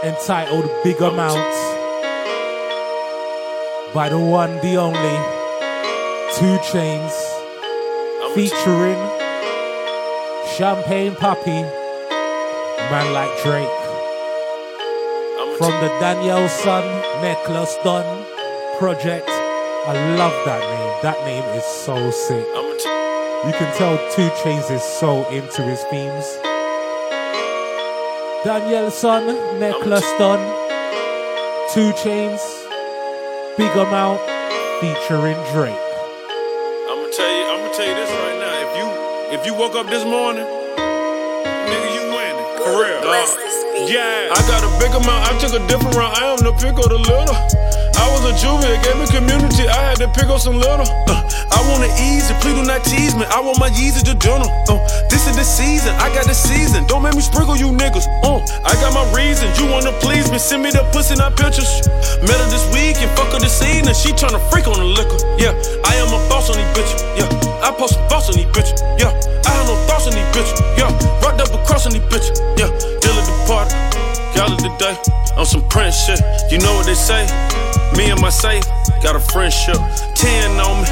[0.03, 1.39] entitled Big Amount
[3.95, 4.99] by the one, the only,
[6.35, 7.13] 2 Chainz,
[8.35, 8.99] featuring
[10.57, 11.63] Champagne Papi,
[12.91, 13.69] man like Drake.
[15.59, 16.83] from the Daniel Son
[17.21, 18.25] Necklace Don
[18.79, 19.29] project.
[19.29, 21.03] I love that name.
[21.03, 22.47] That name is so sick.
[23.47, 26.25] You can tell 2 Chainz is so into his themes.
[28.45, 29.27] Daniel Son
[29.61, 30.41] Necklace Don.
[31.75, 32.41] 2 Chainz.
[33.57, 34.21] Big Amount
[34.81, 35.92] featuring Drake.
[39.33, 42.59] If you woke up this morning, nigga, you winning.
[42.59, 43.01] For real.
[43.03, 43.52] dog.
[43.89, 44.31] Yeah.
[44.31, 46.15] I got a big amount, I took a different route.
[46.15, 47.35] I am the pick of the little.
[47.99, 49.69] I was a juvie, it gave me community.
[49.69, 50.87] I had to pick up some little.
[51.07, 53.25] Uh, I want it easy, please do not tease me.
[53.31, 54.51] I want my Yeezy to journal.
[54.69, 54.79] Uh,
[55.11, 56.87] this is the season, I got the season.
[56.87, 58.07] Don't make me sprinkle you niggas.
[58.23, 60.39] Uh, I got my reasons, you wanna please me.
[60.39, 61.71] Send me the pussy, not pictures.
[62.23, 63.95] Met her this week and fuck her this evening.
[63.95, 65.19] She tryna freak on the liquor.
[65.39, 65.55] Yeah,
[65.87, 67.03] I am a boss on these bitches.
[67.19, 67.29] Yeah,
[67.63, 68.79] I post a boss on these bitches.
[68.99, 69.11] Yeah,
[69.47, 70.59] I have no thoughts on these bitches.
[70.79, 70.91] Yeah,
[71.23, 72.35] rocked up across on these bitches.
[72.59, 72.71] Yeah,
[74.35, 74.97] Y'all of the day
[75.37, 76.21] on some Prince shit.
[76.51, 77.25] You know what they say?
[77.97, 78.65] Me and my safe
[79.03, 79.77] got a friendship.
[80.15, 80.89] Ten on me.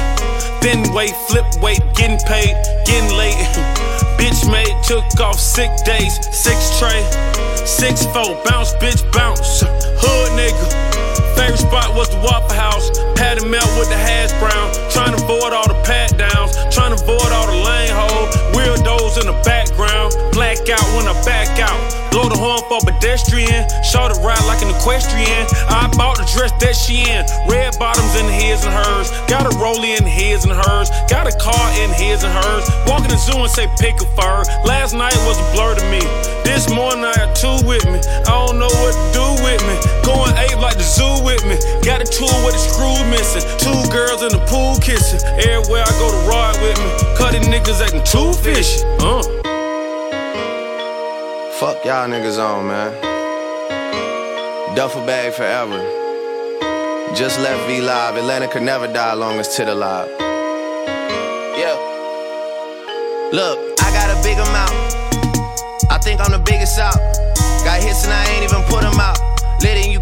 [0.61, 2.53] Been weight, flip weight, getting paid,
[2.85, 3.35] getting late.
[4.21, 6.13] bitch made, took off sick days.
[6.31, 7.01] Six tray,
[7.65, 9.61] six four, bounce, bitch, bounce.
[9.63, 11.00] Hood nigga.
[11.35, 12.89] Favorite spot was the Waffle House.
[13.15, 14.71] Patty melt with the hash brown.
[14.91, 16.55] Trying to avoid all the pat downs.
[16.73, 18.27] Trying to avoid all the lane hole.
[18.53, 20.13] Weirdos in the background.
[20.31, 21.79] Blackout when I back out.
[22.11, 23.63] Blow the horn for pedestrian.
[23.87, 25.47] Short a ride like an equestrian.
[25.71, 27.23] I bought the dress that she in.
[27.47, 29.07] Red bottoms in his and hers.
[29.31, 30.91] Got a rollie in his and hers.
[31.07, 32.67] Got a car in his and hers.
[32.85, 34.43] Walk in the zoo and say pick a fur.
[34.67, 36.03] Last night was a blur to me.
[36.43, 38.03] This morning I got two with me.
[38.27, 39.75] I don't know what to do with me.
[40.03, 41.57] Going ape like the zoo with me.
[41.83, 43.41] Got a tool with a screw missing.
[43.57, 45.21] Two girls in the pool kissing.
[45.39, 46.89] Everywhere I go to ride with me.
[47.17, 48.83] Cutting niggas acting too fishy.
[48.99, 49.23] Uh.
[51.59, 52.91] Fuck y'all niggas on, man.
[54.75, 55.79] Duffel bag forever.
[57.15, 58.15] Just left V Live.
[58.15, 60.09] Atlanta could never die long as Tit alive.
[61.57, 61.75] Yeah.
[63.31, 64.71] Look, I got a big amount.
[65.91, 66.95] I think I'm the biggest out.
[67.63, 69.30] Got hits and I ain't even put them out.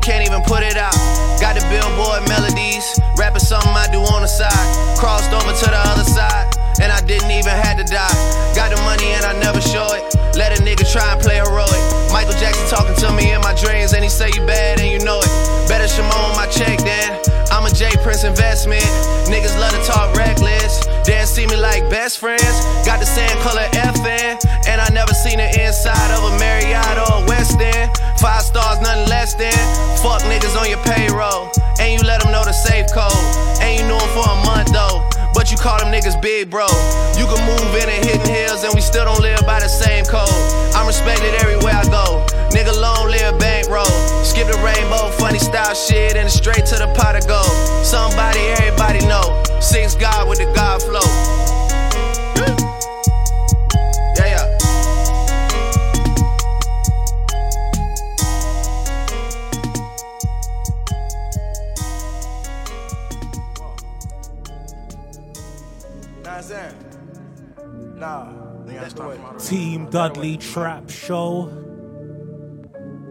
[0.10, 0.98] Can't even put it out.
[1.38, 2.82] Got the billboard melodies.
[3.14, 4.98] Rapping something I do on the side.
[4.98, 6.50] Crossed over to the other side.
[6.82, 8.18] And I didn't even have to die.
[8.58, 10.02] Got the money and I never show it.
[10.34, 11.78] Let a nigga try and play heroic.
[12.10, 14.98] Michael Jackson talking to me in my dreams, and he say you bad and you
[15.06, 15.30] know it.
[15.70, 17.22] Better Shimon on my check then.
[17.54, 18.90] I'm a J Prince investment.
[19.30, 20.82] Niggas love to talk reckless.
[21.06, 22.42] They see me like best friends.
[22.82, 24.42] Got the same color FN.
[24.90, 27.94] I never seen the inside of a Marriott or a Westin.
[28.18, 29.54] Five stars, nothing less than.
[30.02, 31.54] Fuck niggas on your payroll.
[31.78, 33.14] And you let them know the safe code.
[33.62, 35.06] And you knew them for a month though.
[35.38, 36.66] But you call them niggas big bro.
[37.22, 40.10] You can move in and hidden hills, and we still don't live by the same
[40.10, 40.26] code.
[40.74, 42.26] I'm respected everywhere I go.
[42.50, 43.94] Nigga, long live bankroll.
[44.26, 47.86] Skip the rainbow, funny style shit, and straight to the pot of gold.
[47.86, 49.38] Somebody, everybody know.
[49.62, 51.06] Six God with the God flow.
[66.50, 66.74] Saying?
[68.00, 68.26] Nah,
[68.66, 69.20] nigga, that's the way.
[69.38, 71.44] Team Dudley Trap Show.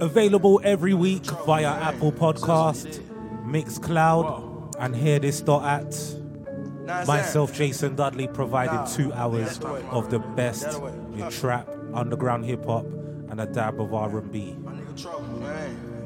[0.01, 2.99] Available every week via Apple Podcast,
[3.45, 7.07] Mixcloud, and hearthis dot at.
[7.07, 9.61] Myself, Jason Dudley, providing two hours
[9.93, 10.81] of the best
[11.15, 12.87] in trap, underground hip hop,
[13.31, 14.57] and a dab of R&B.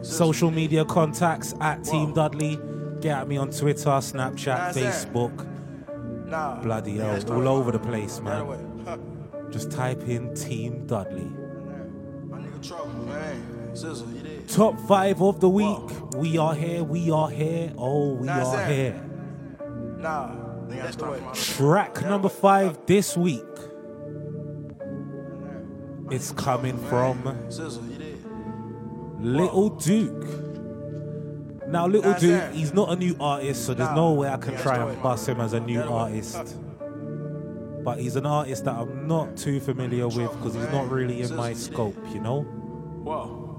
[0.03, 2.59] Social media contacts at Team Dudley.
[3.01, 5.49] Get at me on Twitter, Snapchat, Facebook.
[6.62, 8.88] Bloody hell, all over the place, man.
[9.51, 11.31] Just type in Team Dudley.
[14.49, 16.14] Top five of the week.
[16.16, 16.83] We are here.
[16.85, 17.73] We are here.
[17.77, 19.03] Oh, we Nah, are here.
[19.99, 20.35] Nah,
[20.68, 21.21] that's the way.
[21.35, 23.45] Track number five this week.
[26.11, 27.23] It's coming from
[29.21, 30.41] Little Duke.
[31.72, 32.52] Now, Little Duke, Sam.
[32.52, 35.40] he's not a new artist, so there's no way I can try and bust him
[35.40, 36.56] as a new artist.
[37.82, 41.35] But he's an artist that I'm not too familiar with because he's not really in
[41.35, 42.42] my scope, you know?
[42.42, 43.56] Whoa.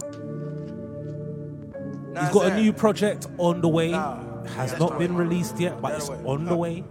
[2.20, 3.92] He's got a new project on the way.
[3.92, 6.84] Has not been released yet, but it's on the way.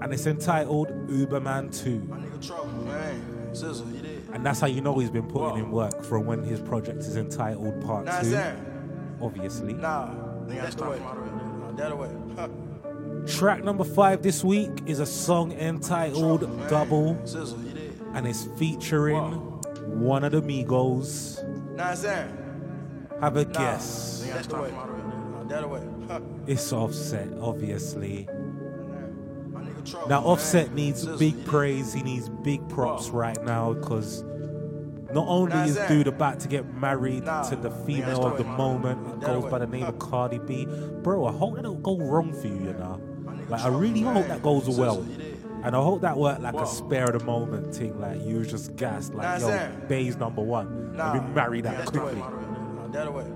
[0.00, 2.08] And it's entitled Uberman 2.
[4.32, 7.16] And that's how you know he's been putting in work from when his project is
[7.16, 8.71] entitled Part 2.
[9.22, 9.28] Sam.
[9.28, 9.72] Obviously.
[9.74, 10.08] Nah,
[10.46, 10.98] nigga, that's the way.
[10.98, 12.10] Nah, that way.
[12.36, 12.48] Huh.
[13.26, 17.16] Track number five this week is a song entitled Double.
[18.14, 19.32] And it's featuring
[19.86, 21.42] one of the Migos.
[21.76, 22.38] Nah, Sam.
[23.20, 24.28] Have a guess.
[24.32, 24.72] That's the way.
[25.48, 25.82] That way.
[26.08, 26.20] Huh.
[26.46, 28.28] It's Offset, obviously.
[30.08, 31.92] Now, Offset needs big praise.
[31.92, 34.24] He needs big props right now because
[35.12, 39.26] not only is dude about to get married to the female of the moment, it
[39.26, 40.66] goes by the name of Cardi B.
[41.02, 43.00] Bro, I hope that don't go wrong for you, you know.
[43.48, 45.04] Like, I really hope that goes well.
[45.64, 48.00] And I hope that worked like a spare of the moment thing.
[48.00, 49.82] Like, you was just gassed, like, Nah, yo, Sam.
[49.88, 50.96] Bay's number one.
[50.96, 51.12] Nah.
[51.12, 52.22] And we marry that That's quickly.
[52.90, 53.26] That way.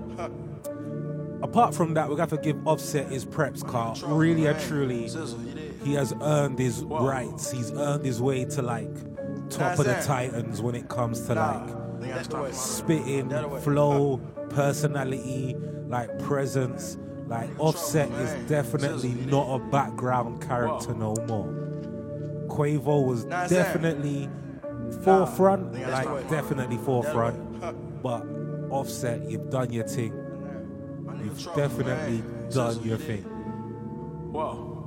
[1.41, 3.95] Apart from that, we're going to have to give Offset his preps car.
[4.05, 5.09] Really and truly,
[5.83, 7.51] he has earned his rights.
[7.51, 8.89] He's earned his way to like
[9.49, 12.51] top of the Nah, Titans when it comes to like That's the way.
[12.51, 13.29] spitting,
[13.61, 14.17] flow,
[14.49, 15.55] personality,
[15.87, 16.97] like presence.
[17.27, 21.47] Like Offset is definitely not a background character no more.
[22.47, 23.63] Quavo was Nah, Sam.
[23.63, 24.29] definitely
[25.03, 26.23] forefront, that's the like way.
[26.29, 28.01] definitely forefront.
[28.01, 28.25] But
[28.69, 30.13] Offset, you've done your thing.
[31.23, 33.23] You've definitely done your thing.
[34.31, 34.85] Whoa.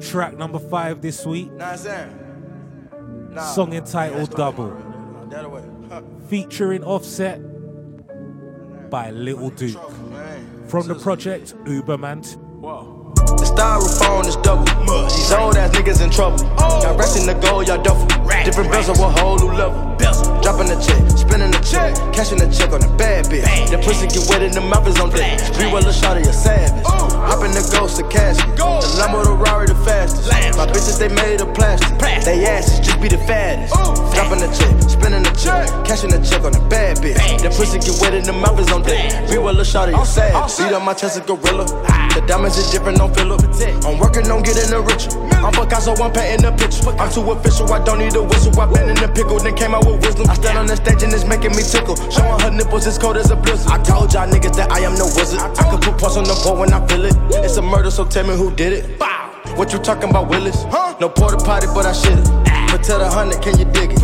[0.00, 1.52] Track number five this week.
[1.52, 2.10] Nah, Sam.
[3.34, 3.42] Nah.
[3.42, 4.72] Song entitled Double.
[6.28, 7.40] Featuring Offset
[8.90, 9.76] by Little Duke.
[10.68, 12.22] From the project Uberman.
[13.14, 14.64] The styrofoam is double.
[15.08, 16.38] These old ass niggas in trouble.
[16.56, 18.06] Got racks in the gold, y'all duffel.
[18.44, 19.94] Different bills of a whole new level.
[20.42, 23.48] Dropping the check, spinning the check, cashing the check on the bad bitch.
[23.70, 25.40] The pussy get wet in the mouth is on deck.
[25.56, 26.84] Be well a shot of your savage.
[26.84, 28.44] Hop in the ghost, the casket.
[28.56, 30.28] The Lambo, the Rari, the fastest.
[30.56, 31.96] My bitches, they made of plastic.
[31.98, 33.72] They asses just be the fattest.
[34.12, 37.16] Dropping the check, spinning the check, cashing the check on the bad bitch.
[37.40, 39.30] The pussy get wet in the mouth is on deck.
[39.30, 40.58] Be well a shot of your savage.
[40.60, 41.64] Beat up my chest, a gorilla.
[42.12, 43.84] The diamonds is different, feel it.
[43.84, 45.10] I'm working on getting the richer.
[45.44, 46.88] I'm Picasso, I'm painting the picture.
[46.96, 48.54] I'm too official, I don't need a whistle.
[48.60, 50.30] I been in the pickle, then came out with wisdom.
[50.30, 51.96] I stand on the stage and it's making me tickle.
[52.08, 53.70] Showing her nipples, as cold as a blizzard.
[53.70, 55.40] I told y'all niggas that I am no wizard.
[55.40, 57.16] I can put pulse on the board when I feel it.
[57.44, 58.84] It's a murder, so tell me who did it.
[59.58, 60.64] What you talking about, Willis?
[61.00, 62.28] No porta potty, but I shit it.
[62.70, 64.00] But tell the hundred, can you dig it?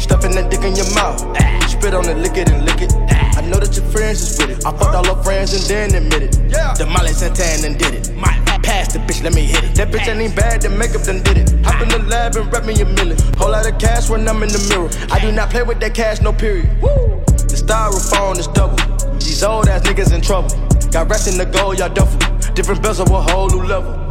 [0.00, 1.20] Stuffing that dick in your mouth.
[1.68, 3.23] Spit on it, lick it and lick it.
[3.44, 4.64] I know that your friends is with it.
[4.64, 6.50] I fucked all her friends and then admitted.
[6.50, 6.72] Yeah.
[6.72, 8.16] The Molly Santan and did it.
[8.16, 8.32] My
[8.64, 9.74] Pass the bitch, let me hit it.
[9.74, 11.52] That bitch ain't even bad, the makeup done did it.
[11.66, 13.18] Hop in the lab and rep me a million.
[13.36, 14.88] Whole lot of cash when I'm in the mirror.
[15.12, 16.64] I do not play with that cash, no period.
[16.80, 17.20] Woo!
[17.26, 18.80] The styrofoam is double.
[19.18, 20.48] These old ass niggas in trouble.
[20.90, 22.18] Got racks in the gold, y'all duffel.
[22.54, 24.03] Different bills of a whole new level.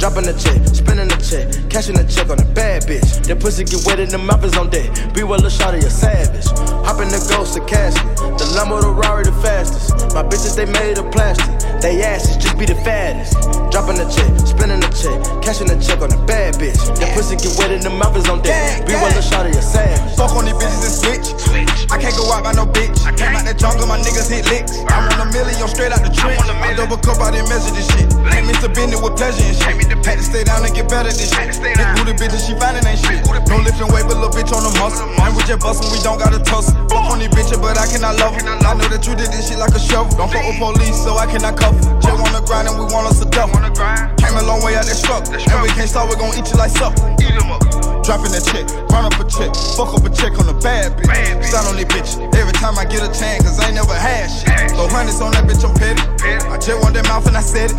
[0.00, 3.20] Dropping the check, spinning the check, cashing the check on a bad bitch.
[3.28, 4.88] That pussy get wet in the mouth is on deck.
[5.12, 6.48] Be well a shot of your savage.
[6.88, 8.16] Hop in the ghost, the casket.
[8.16, 9.92] The Lambo, the Rari, the fastest.
[10.16, 11.52] My bitches, they made of plastic.
[11.84, 13.32] They asses be the fattest.
[13.72, 16.76] Dropping the check, spinning the check, cashing the check on a bad bitch.
[17.00, 18.84] That pussy get wet in the mouth is on deck.
[18.84, 20.12] Be well a shot of your savage.
[20.20, 21.88] Fuck on these bitches and switch.
[21.88, 23.00] I can't go out by no bitch.
[23.08, 24.76] I came out the jungle, my niggas hit licks.
[24.92, 26.36] I'm on a million, straight out the trench.
[26.44, 28.12] I double cup out and measure this shit.
[28.28, 29.88] Make me to bend it with pleasure and shit.
[30.04, 31.56] Had to stay down and get better this shit.
[31.64, 33.24] Big booty bitches, she finding ain't shit.
[33.48, 35.08] No lifting weight, but little bitch on the muscle.
[35.08, 36.76] And we just bustin', we don't gotta tussle.
[36.92, 38.44] Fuck on these bitches, but I cannot love her.
[38.44, 40.12] I know that you did this shit like a shovel.
[40.20, 42.10] Don't fuck with police, so I cannot cuff her.
[42.40, 43.52] Wanna grind and we want us a duff.
[43.52, 45.32] Came a long way out that struggle.
[45.34, 47.14] And we can't start, we gon' eat you like supper.
[47.20, 47.60] Eat 'em up.
[48.02, 51.08] Dropping a check, run up a check, fuck up a check on a bad bitch.
[51.44, 54.28] Stand on this bitch every time I get a chance, cause I ain't never had
[54.28, 54.70] shit.
[54.74, 56.02] So hundreds on that bitch, I'm petty.
[56.50, 57.78] I just want that mouth and I said it.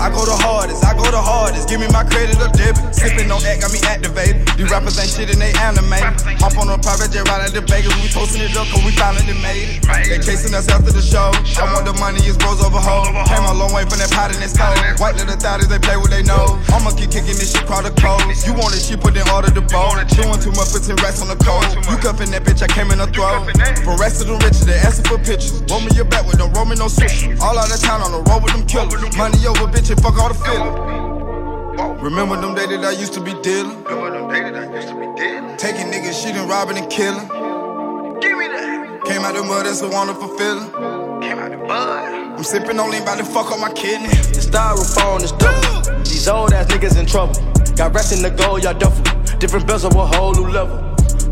[0.00, 1.68] I go the hardest, I go the hardest.
[1.68, 2.94] Give me my credit or debit.
[2.94, 4.46] Sipping on that got me activated.
[4.56, 6.14] These rappers ain't shit and they animated.
[6.40, 7.92] Hop on a private jet right at the Vegas.
[8.00, 9.84] We posting it up cause we finally made it.
[9.84, 11.34] They chasing us after the show.
[11.58, 13.10] I want the money, it's bros over hoes.
[13.28, 14.78] Came a long way from that pot in this cold.
[15.02, 16.58] White little thotties, they play with they know.
[16.72, 18.24] I'ma keep kicking this shit called a code.
[18.46, 19.96] You want it, she put in order the bowl.
[20.14, 21.64] Doing too much, put 10 racks on the code.
[21.88, 23.40] You cuffin' that bitch, I came in a throw.
[23.80, 25.64] From racks to the riches, they asking for pictures.
[25.72, 27.32] Roll me your back with don't roll me no switch.
[27.40, 29.00] All out of town on the road with them killers.
[29.16, 30.76] Money over, bitch, and fuck all the feeling.
[32.04, 33.80] Remember them days that I used to be dealing?
[35.56, 37.24] Taking niggas, shooting, robbing, and killing.
[38.20, 39.00] Give me that.
[39.08, 40.68] Came out the mud, it's a wonderful feeling.
[41.24, 42.36] Came out the mud.
[42.36, 44.12] I'm sipping on lean, about to fuck up my kidney.
[44.36, 46.04] The styrofoam is double.
[46.04, 47.32] These old ass niggas in trouble.
[47.76, 49.23] Got racks in the gold, y'all duffel.
[49.38, 50.78] Different bills of a whole new level.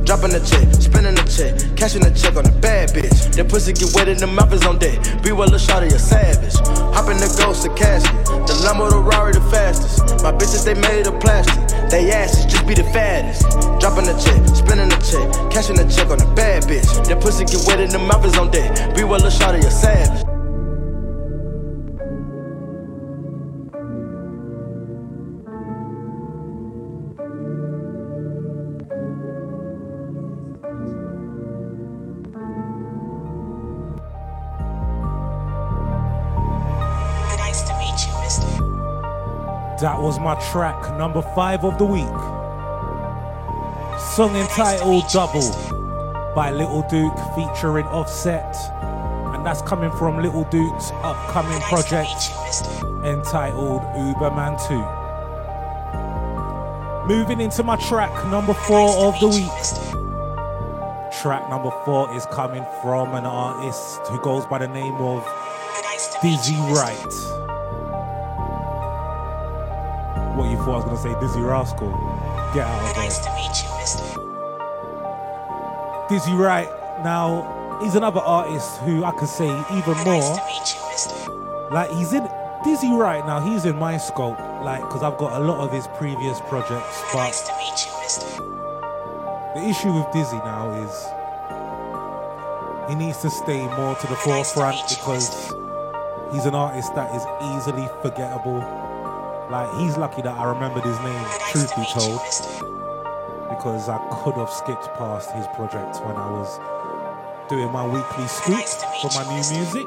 [0.05, 3.35] Dropping the check, spinning the check, cashing the check on a bad bitch.
[3.37, 4.99] That pussy get wet in the mouth is on deck.
[5.23, 6.59] Be well a shot of your savage.
[6.93, 8.13] Hop in the ghost, the casket.
[8.27, 10.23] The Lambo, the Rari, the fastest.
[10.23, 11.63] My bitches, they made of plastic.
[11.89, 13.47] They asses just be the fattest.
[13.79, 16.91] Dropping the check, spinning the check, cashing the check on a bad bitch.
[17.07, 18.97] That pussy get wet in the mouth is on deck.
[18.97, 20.27] Be well a shot of your savage.
[39.83, 42.07] That was my track number five of the week.
[44.15, 45.51] Song entitled Double
[46.37, 48.55] by Little Duke featuring Offset.
[49.35, 52.31] And that's coming from Little Duke's upcoming project
[53.05, 54.57] entitled Uberman
[57.09, 57.13] 2.
[57.13, 59.51] Moving into my track number four of the week.
[61.21, 65.27] Track number four is coming from an artist who goes by the name of
[66.23, 67.32] Dizzy Wright.
[70.43, 71.87] What you thought I was gonna say, Dizzee Rascal?
[72.53, 73.07] Get out of there.
[76.09, 76.69] Dizzy Wright.
[77.05, 80.19] Now he's another artist who I could say even more.
[80.35, 82.29] Nice you, Like he's in
[82.65, 83.39] Dizzy Wright now.
[83.39, 87.31] He's in my scope, like because I've got a lot of his previous projects, but
[89.55, 91.07] the issue with Dizzy now is
[92.91, 95.55] he needs to stay more to the forefront because
[96.33, 97.23] he's an artist that is
[97.57, 98.83] easily forgettable.
[99.53, 102.19] Like he's lucky that I remembered his name, truth be told,
[103.53, 106.59] because I could have skipped past his project when I was
[107.51, 108.65] doing my weekly scoop
[109.03, 109.87] for my new music.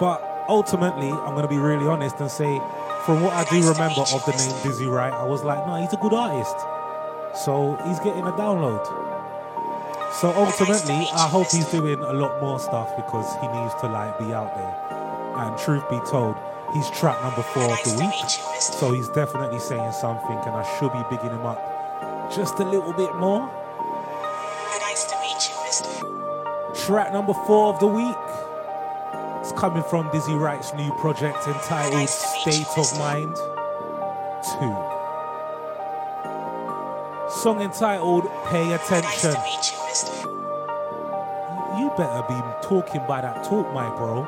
[0.00, 2.56] But ultimately, I'm gonna be really honest and say,
[3.04, 5.92] from what I do remember of the name Dizzy Wright, I was like, no, he's
[5.92, 6.56] a good artist.
[7.44, 8.82] So he's getting a download.
[10.14, 14.18] So ultimately, I hope he's doing a lot more stuff because he needs to like
[14.18, 14.74] be out there.
[15.36, 16.34] And truth be told,
[16.74, 18.30] he's track number four of the week.
[18.60, 21.76] So he's definitely saying something and I should be bigging him up
[22.34, 23.48] just a little bit more.
[24.80, 25.06] Nice
[25.48, 28.16] you, Track number four of the week.
[29.40, 33.42] It's coming from Dizzy Wright's new project entitled State of Mind 2.
[37.30, 39.34] Song entitled Pay Attention.
[41.78, 44.26] You better be talking by that talk, my bro.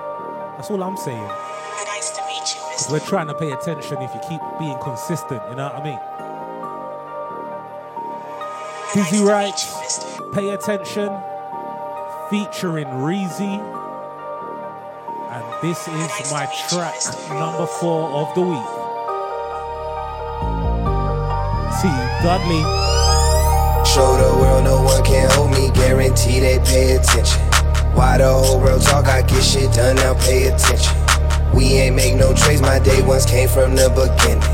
[0.57, 1.30] That's all I'm saying.
[2.91, 5.99] We're trying to pay attention if you keep being consistent, you know what I mean?
[8.95, 9.53] Dizzy Wright,
[10.32, 11.11] Pay Attention,
[12.30, 13.61] featuring Reezy.
[15.30, 16.97] And this is my track
[17.28, 18.68] number four of the week.
[21.82, 21.89] T.
[22.24, 22.64] Dudley.
[23.84, 27.43] Show the world no one can hold me, guarantee they pay attention.
[27.95, 31.08] Why the whole world talk, I get shit done, now pay attention.
[31.55, 34.44] We ain't make no trades, my day ones came from the beginning.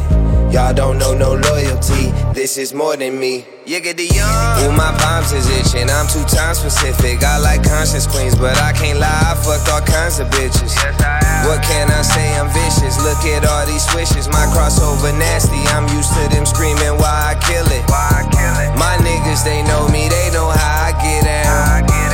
[0.52, 3.44] Y'all don't know no loyalty, this is more than me.
[3.66, 4.62] You get the young.
[4.62, 7.24] Ooh, my palms is itching, I'm too time specific.
[7.24, 10.70] I like conscious queens, but I can't lie, I fucked all kinds of bitches.
[10.76, 12.38] Yes, I What can I say?
[12.38, 12.96] I'm vicious.
[13.02, 14.28] Look at all these swishes.
[14.28, 15.60] My crossover nasty.
[15.76, 17.84] I'm used to them screaming why I kill it.
[17.90, 18.78] Why I kill it.
[18.78, 20.08] My niggas, they know me.
[20.08, 21.68] They know how I get down.
[21.68, 22.13] I get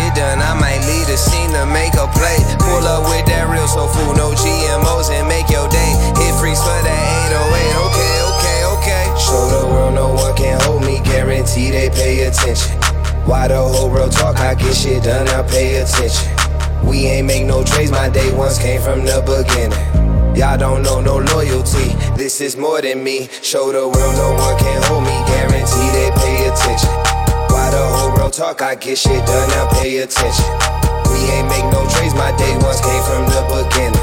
[0.00, 0.38] shit done.
[0.38, 2.38] I might lead a scene to make a play.
[2.62, 5.92] Pull up with that real soul food, no GMOs, and make your day.
[6.16, 7.84] Hit freeze for that 808.
[7.86, 9.04] Okay, okay, okay.
[9.18, 11.00] Show the world no one can hold me.
[11.02, 12.72] Guarantee they pay attention.
[13.26, 14.38] Why the whole world talk?
[14.38, 15.26] I get shit done.
[15.26, 16.30] Now pay attention.
[16.84, 19.78] We ain't make no trades, my day ones came from the beginning.
[20.34, 23.28] Y'all don't know no loyalty, this is more than me.
[23.42, 27.09] Show the world no one can hold me, guarantee they pay attention.
[28.30, 30.44] World talk, I get shit done, now pay attention.
[31.10, 33.98] We ain't make no trades, my day ones came from the beginning.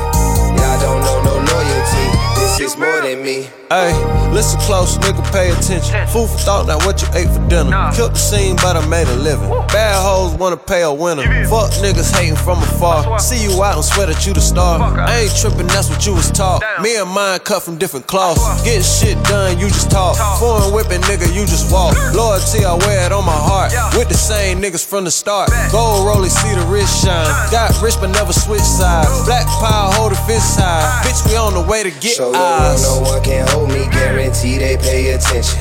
[0.60, 2.06] Y'all don't know no loyalty,
[2.36, 3.48] this is more than me.
[3.70, 3.92] Hey,
[4.32, 5.92] listen close, nigga, pay attention.
[6.08, 7.76] Food for thought, not what you ate for dinner.
[7.92, 9.50] Killed the scene, but I made a living.
[9.68, 11.24] Bad hoes wanna pay a winner.
[11.52, 13.20] Fuck niggas hating from afar.
[13.20, 14.80] See you out and swear that you the star.
[14.80, 16.64] I ain't tripping, that's what you was taught.
[16.82, 18.40] Me and mine cut from different cloths.
[18.64, 20.16] Getting shit done, you just talk.
[20.40, 21.92] Foreign whipping, nigga, you just walk.
[22.16, 23.74] Loyalty, I wear it on my heart.
[23.98, 25.50] With the same niggas from the start.
[25.74, 27.28] Gold rollie, see the wrist shine.
[27.52, 29.12] Got rich, but never switch sides.
[29.26, 31.04] Black power, hold the fist high.
[31.04, 32.80] Bitch, we on the way to get Show the eyes.
[32.88, 35.60] world no one can hold me, guarantee they pay attention.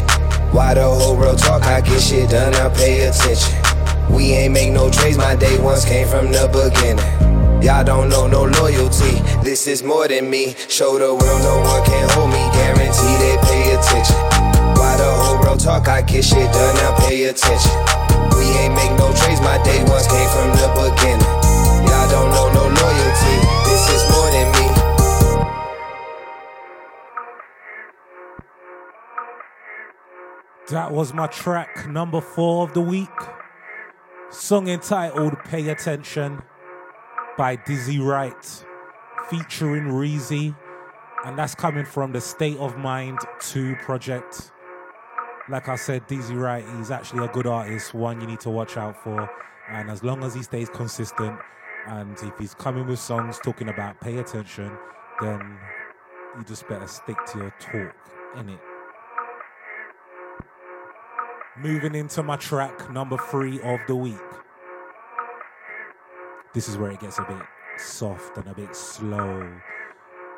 [0.53, 3.57] Why the whole world talk, I get shit done, I pay attention.
[4.12, 7.05] We ain't make no trades, my day ones came from the beginning.
[7.62, 10.55] Y'all don't know no loyalty, this is more than me.
[10.68, 14.16] Show the world no one can hold me, guarantee they pay attention.
[14.76, 17.72] Why the whole world talk, I get shit done, I pay attention.
[18.36, 21.32] We ain't make no trades, my day ones came from the beginning.
[21.88, 24.26] Y'all don't know no loyalty, this is more
[30.71, 33.09] That was my track number four of the week.
[34.31, 36.43] Song entitled Pay Attention
[37.39, 38.64] by Dizzy Wright,
[39.31, 40.57] featuring Reezy.
[41.25, 44.51] And that's coming from the State of Mind 2 project.
[45.49, 48.77] Like I said, Dizzy Wright, he's actually a good artist, one you need to watch
[48.77, 49.31] out for.
[49.71, 51.39] And as long as he stays consistent,
[51.87, 54.73] and if he's coming with songs talking about pay attention,
[55.23, 55.59] then
[56.37, 57.95] you just better stick to your talk,
[58.35, 58.59] innit?
[61.59, 64.15] Moving into my track number three of the week.
[66.53, 67.43] This is where it gets a bit
[67.79, 69.51] soft and a bit slow.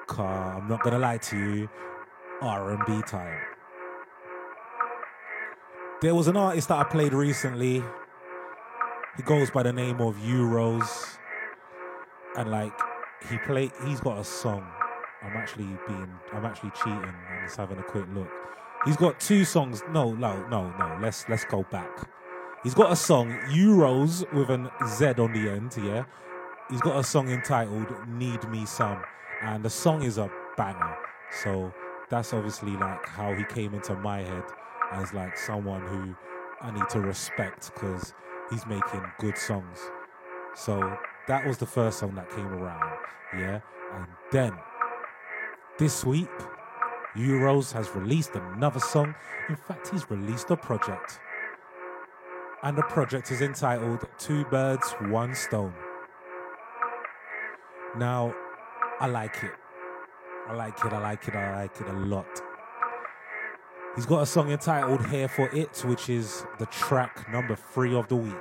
[0.07, 1.71] Car, I'm not gonna lie to you,
[2.41, 3.41] R&B time.
[6.01, 7.83] There was an artist that I played recently.
[9.17, 11.19] He goes by the name of Euros,
[12.37, 12.79] and like
[13.29, 14.65] he play, he's got a song.
[15.23, 18.31] I'm actually being, I'm actually cheating and just having a quick look.
[18.85, 19.83] He's got two songs.
[19.91, 20.99] No, no, no, no.
[21.01, 22.09] Let's let's go back.
[22.63, 25.77] He's got a song Euros with an Z on the end.
[25.77, 26.05] Yeah,
[26.71, 29.03] he's got a song entitled "Need Me Some,"
[29.43, 30.97] and the song is a banger.
[31.43, 31.73] So
[32.09, 34.45] that's obviously like how he came into my head
[34.93, 36.17] as like someone who
[36.61, 38.15] I need to respect because
[38.51, 39.79] he's making good songs.
[40.55, 42.99] So that was the first song that came around,
[43.37, 43.61] yeah.
[43.93, 44.53] And then
[45.79, 46.31] this week,
[47.19, 49.15] Euros has released another song.
[49.49, 51.19] In fact, he's released a project,
[52.63, 55.75] and the project is entitled Two Birds, One Stone.
[57.97, 58.33] Now,
[59.01, 59.51] I like it.
[60.49, 60.93] I like it.
[60.93, 61.35] I like it.
[61.35, 62.41] I like it a lot.
[63.97, 68.07] He's got a song entitled Here for It, which is the track number three of
[68.07, 68.35] the week.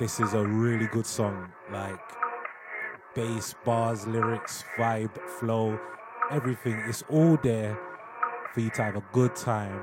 [0.00, 1.52] This is a really good song.
[1.72, 2.00] Like
[3.14, 5.78] bass, bars, lyrics, vibe, flow,
[6.30, 6.82] everything.
[6.86, 7.78] It's all there
[8.52, 9.80] for you to have a good time,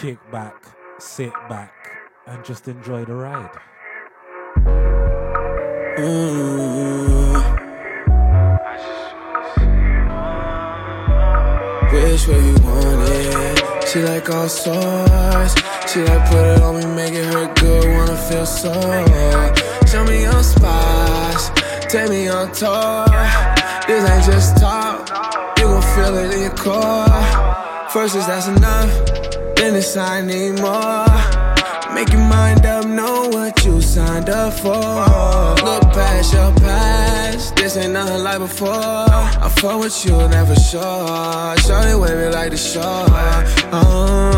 [0.00, 0.54] kick back,
[0.98, 1.72] sit back,
[2.26, 3.50] and just enjoy the ride.
[5.98, 6.70] Mm.
[11.92, 13.88] Wish where you want it.
[13.88, 15.54] She like all sauce.
[15.92, 17.84] She like put it on me, make it hurt good.
[17.96, 19.06] Wanna feel sore.
[19.86, 21.50] Show me your spots.
[21.88, 23.06] Take me on tour.
[23.88, 24.89] This ain't just talk.
[26.00, 27.90] You gon' feel it in your core.
[27.90, 28.90] First is that's enough.
[29.56, 31.04] Then it's I need more.
[31.94, 34.70] Make your mind up, know what you signed up for.
[34.70, 38.70] Look past your past, this ain't nothing like before.
[38.70, 41.56] I fuck with you, never sure.
[41.66, 43.06] Show you wavy like the shore.
[43.72, 44.32] Oh,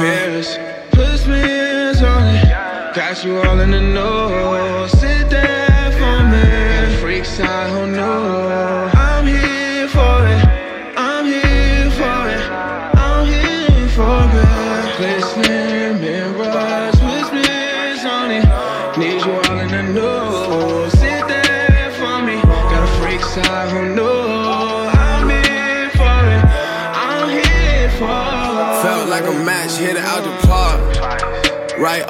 [0.00, 0.56] Mirrors,
[0.90, 2.94] put spins on it.
[2.96, 4.86] Got you all in the know.
[4.88, 6.96] Sit there for me.
[7.00, 8.45] Freak side, who knew?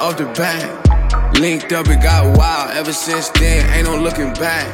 [0.07, 1.37] Off the bat.
[1.39, 2.71] Linked up, it got wild.
[2.71, 4.67] Ever since then, ain't no looking back.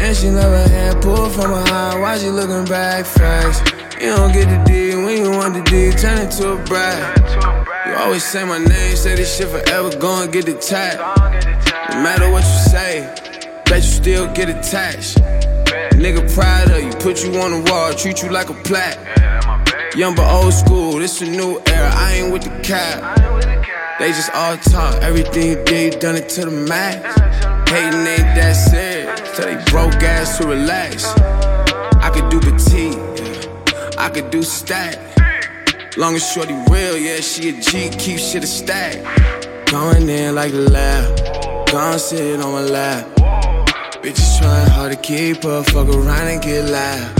[0.00, 2.00] And she never had pull from behind.
[2.00, 3.66] Why she looking back fast?
[4.00, 7.18] You don't get the D when you want the D, turn it to a brag.
[7.86, 10.98] You always say my name, say this shit forever, go and get tag.
[11.90, 13.12] No matter what you say,
[13.64, 15.18] bet you still get attached.
[15.98, 18.98] Nigga proud of you, put you on the wall, treat you like a plaque.
[19.96, 23.57] Young but old school, this a new era, I ain't with the cap.
[23.98, 27.02] They just all talk, everything you done it to the max.
[27.68, 31.04] Hating ain't that serious, so they broke ass to relax.
[31.98, 33.94] I could do petite, yeah.
[33.98, 34.96] I could do stack.
[35.96, 38.94] Long as shorty real, yeah, she a G, keep shit a stack.
[39.66, 43.04] Going in like a lab, gonna sit on my lap.
[44.00, 47.16] Bitches trying hard to keep up, fuck around and get loud.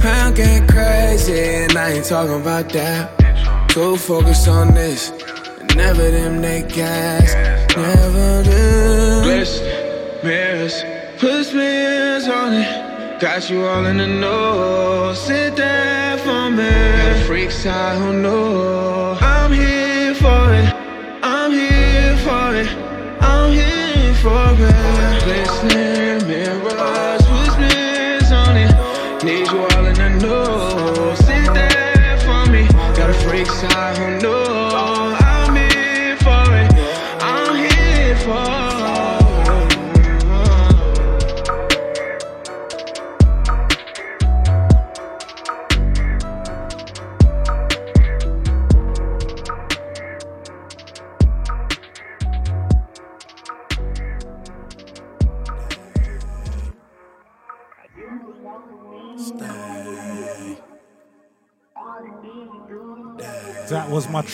[0.00, 3.68] Pound getting crazy, and I ain't talking about that.
[3.68, 5.12] Too focused on this,
[5.76, 7.34] never them they gas,
[7.76, 9.22] never them.
[9.22, 9.60] Bliss,
[10.22, 10.82] mirrors,
[11.18, 13.20] put spins on it.
[13.20, 15.12] Got you all in the know.
[15.14, 16.56] Sit there for me.
[16.56, 19.18] Got a freak side who know.
[19.20, 20.72] I'm here for it.
[21.22, 22.68] I'm here for it.
[23.20, 25.24] I'm here for it.
[25.24, 25.79] Glistening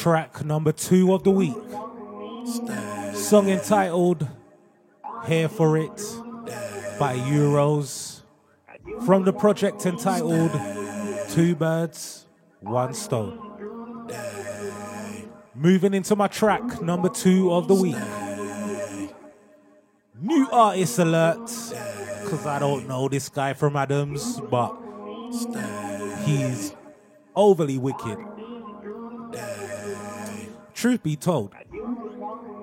[0.06, 1.52] track number two of the week.
[3.12, 4.28] Song entitled
[5.26, 5.96] Here for It
[6.96, 8.22] by Euros.
[9.04, 10.52] from the project entitled
[11.30, 12.26] Two Birds,
[12.60, 13.36] One Stone.
[15.56, 17.96] Moving into my track number two of the week.
[20.20, 21.50] New artist alert,
[22.22, 24.72] because I don't know this guy from Adams, but
[26.24, 26.76] he's
[27.34, 28.18] overly wicked.
[30.76, 31.54] Truth be told,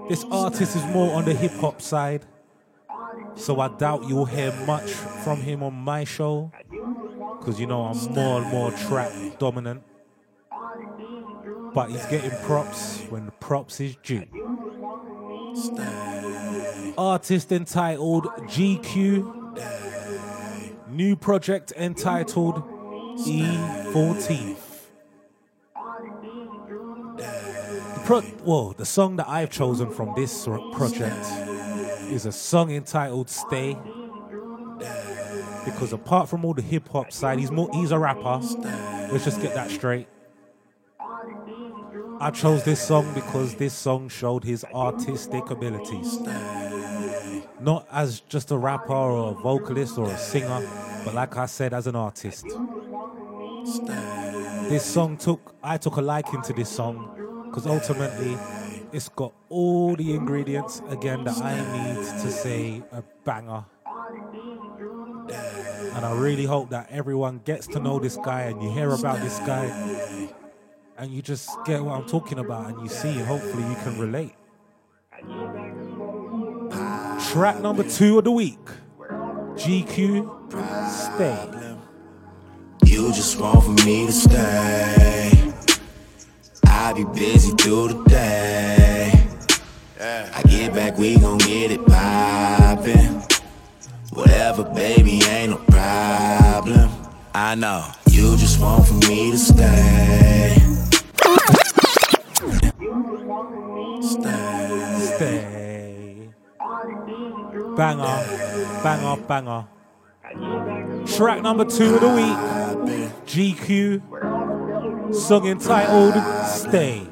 [0.07, 2.23] this artist is more on the hip hop side,
[3.33, 6.51] so I doubt you'll hear much from him on my show,
[7.39, 9.81] because you know I'm more and more trap dominant.
[11.73, 14.27] But he's getting props when the props is due.
[16.95, 19.41] Artist entitled GQ.
[20.89, 22.61] New project entitled
[23.17, 24.55] E14.
[28.05, 31.25] Pro- well, the song that I've chosen from this ro- project
[32.09, 33.77] is a song entitled Stay.
[35.65, 38.39] Because apart from all the hip hop side, he's more he's a rapper.
[39.11, 40.07] Let's just get that straight.
[42.19, 46.19] I chose this song because this song showed his artistic abilities.
[47.59, 50.67] Not as just a rapper or a vocalist or a singer,
[51.05, 52.45] but like I said, as an artist.
[54.69, 57.12] This song took, I took a liking to this song
[57.53, 58.35] because ultimately
[58.91, 61.53] it's got all the ingredients again that I
[61.93, 63.63] need to say a banger.
[65.93, 69.21] And I really hope that everyone gets to know this guy and you hear about
[69.21, 69.65] this guy
[70.97, 74.33] and you just get what I'm talking about and you see, hopefully you can relate.
[77.31, 78.57] Track number two of the week
[79.53, 80.41] GQ
[80.89, 81.77] Stay.
[82.85, 85.42] You just want for me to stay.
[86.75, 89.11] I be busy through the day.
[90.01, 93.21] I get back, we gon' get it poppin'.
[94.11, 96.89] Whatever, baby, ain't no problem.
[97.33, 100.57] I know you just want for me to stay.
[104.01, 105.09] Stay.
[105.15, 106.29] Stay.
[107.77, 108.17] Banger,
[108.83, 109.65] banger, banger.
[111.05, 112.37] Track number two of the week
[113.27, 114.42] GQ.
[115.13, 116.15] Song entitled
[116.47, 117.07] Stay.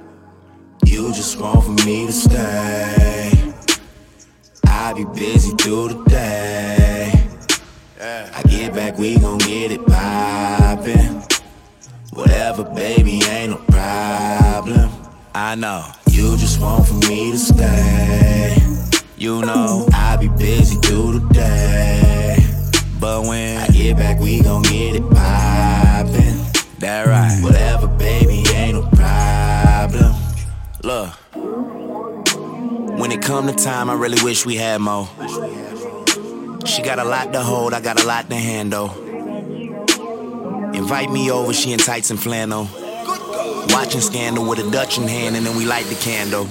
[0.85, 3.31] You just want for me to stay.
[4.65, 7.11] I be busy through the day.
[8.01, 11.21] I get back, we gon' get it poppin'.
[12.13, 14.89] Whatever, baby, ain't no problem.
[15.35, 18.57] I know you just want for me to stay.
[19.17, 22.37] You know I be busy through the day.
[22.99, 26.30] But when I get back, we gon' get it poppin'.
[26.81, 27.43] That right.
[27.43, 30.15] Whatever, baby, ain't no problem.
[30.81, 31.13] Look.
[32.99, 35.07] When it come to time, I really wish we had more.
[36.65, 38.89] She got a lot to hold, I got a lot to handle.
[40.73, 42.67] Invite me over, she in tights and flannel.
[43.69, 46.47] Watching Scandal with a Dutch in hand, and then we light the candle.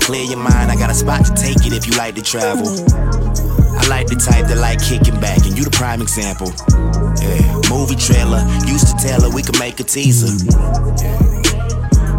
[0.00, 3.61] Clear your mind, I got a spot to take it if you like to travel.
[3.82, 6.48] I like the type that like kicking back, and you the prime example.
[7.18, 10.30] Yeah, movie trailer, used to tell her we could make a teaser.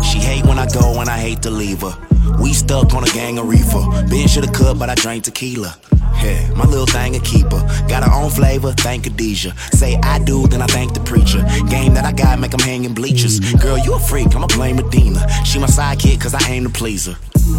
[0.04, 1.96] She hate when I go, and I hate to leave her.
[2.42, 3.84] We stuck on a gang of reefer.
[4.10, 5.76] Ben shoulda cut, but I drank tequila.
[6.22, 7.60] Yeah, my little thing a keeper.
[7.88, 9.54] Got her own flavor, thank Khadijah.
[9.74, 11.44] Say I do, then I thank the preacher.
[11.70, 13.40] Game that I got, make 'em hang in bleachers.
[13.40, 15.22] Girl, you a freak, I'ma blame Medina.
[15.46, 17.18] She my sidekick, cause I aim to please her.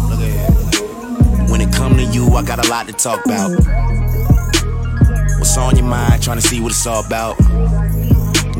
[0.09, 0.74] Look at.
[1.55, 3.49] When it come to you, I got a lot to talk about.
[5.39, 7.37] What's on your mind, trying to see what it's all about.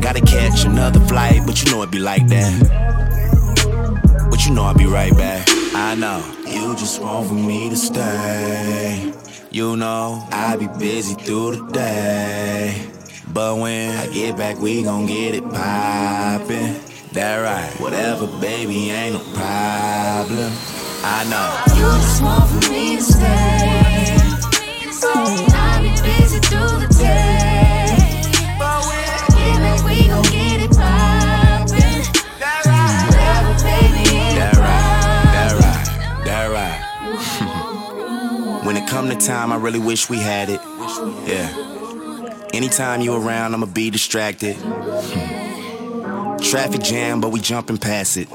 [0.00, 2.50] Gotta catch another flight, but you know it be like that.
[4.30, 5.46] But you know I'll be right back.
[5.74, 9.12] I know you just want for me to stay.
[9.50, 12.82] You know I be busy through the day.
[13.30, 16.95] But when I get back, we gon' get it poppin'.
[17.16, 17.72] That right.
[17.80, 20.52] Whatever, baby, ain't no problem.
[21.02, 21.48] I know.
[21.74, 24.20] You just want for me to stay.
[25.48, 27.96] I be busy through the day.
[28.58, 32.04] But when I get back, we gon' get it poppin'.
[33.08, 35.32] Whatever, baby, ain't That right.
[35.32, 36.24] That right.
[36.26, 36.46] That
[38.60, 38.60] right.
[38.66, 40.60] when it come to time, I really wish we had it.
[41.26, 41.48] Yeah.
[42.52, 44.58] Anytime you around, I'ma be distracted.
[46.42, 48.28] Traffic jam, but we jumping past it.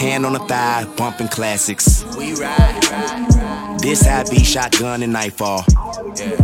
[0.00, 2.04] Hand on the thigh, bumping classics.
[2.16, 3.37] We ride, ride.
[3.88, 5.64] This I be shotgun and nightfall.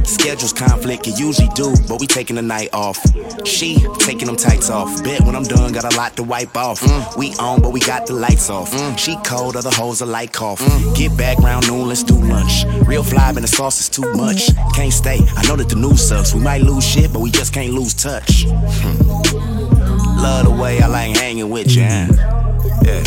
[0.02, 2.98] Schedules conflict, it usually do, but we taking the night off.
[3.46, 5.04] She taking them tights off.
[5.04, 6.80] Bet when I'm done, got a lot to wipe off.
[7.18, 8.72] We on, but we got the lights off.
[8.98, 10.60] She cold, other hoes are like cough.
[10.96, 12.64] Get back round noon, let's do lunch.
[12.86, 14.48] Real fly, and the sauce is too much.
[14.74, 16.32] Can't stay, I know that the news sucks.
[16.32, 18.46] We might lose shit, but we just can't lose touch.
[18.46, 19.06] Hmm.
[20.18, 22.06] Love the way I like hanging with you, huh?
[22.82, 23.02] Yeah.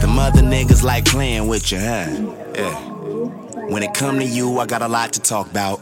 [0.00, 2.08] The mother niggas like playing with you, huh?
[2.56, 2.93] Yeah.
[3.68, 5.80] When it come to you, I got a lot to talk about.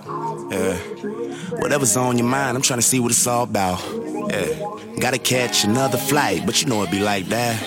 [1.59, 3.81] Whatever's on your mind, I'm trying to see what it's all about.
[5.01, 7.61] Gotta catch another flight, but you know it be like that.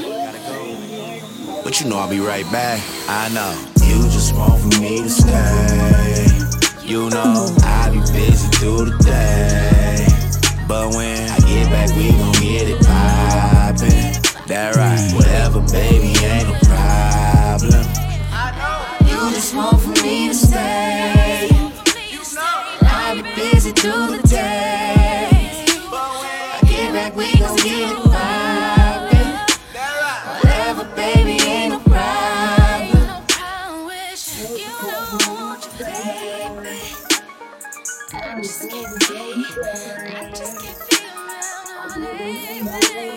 [1.63, 2.81] But you know I'll be right back.
[3.07, 3.53] I know.
[3.85, 6.27] You just want for me to stay.
[6.83, 10.05] You know I be busy through the day.
[10.67, 14.13] But when I get back, we gon' get it poppin'.
[14.47, 15.11] That right.
[15.13, 17.85] Whatever, baby, ain't no problem.
[19.07, 21.49] You just want me to stay.
[22.83, 25.65] I'll be busy through the day.
[25.91, 29.31] I get back, we gon' get it poppin'.
[30.41, 33.23] Whatever, baby, ain't no problem.
[34.61, 36.75] You know, won't you, baby?
[38.13, 39.35] I just can't get
[40.15, 42.73] I just can't feel around on it, baby.
[42.87, 43.11] See,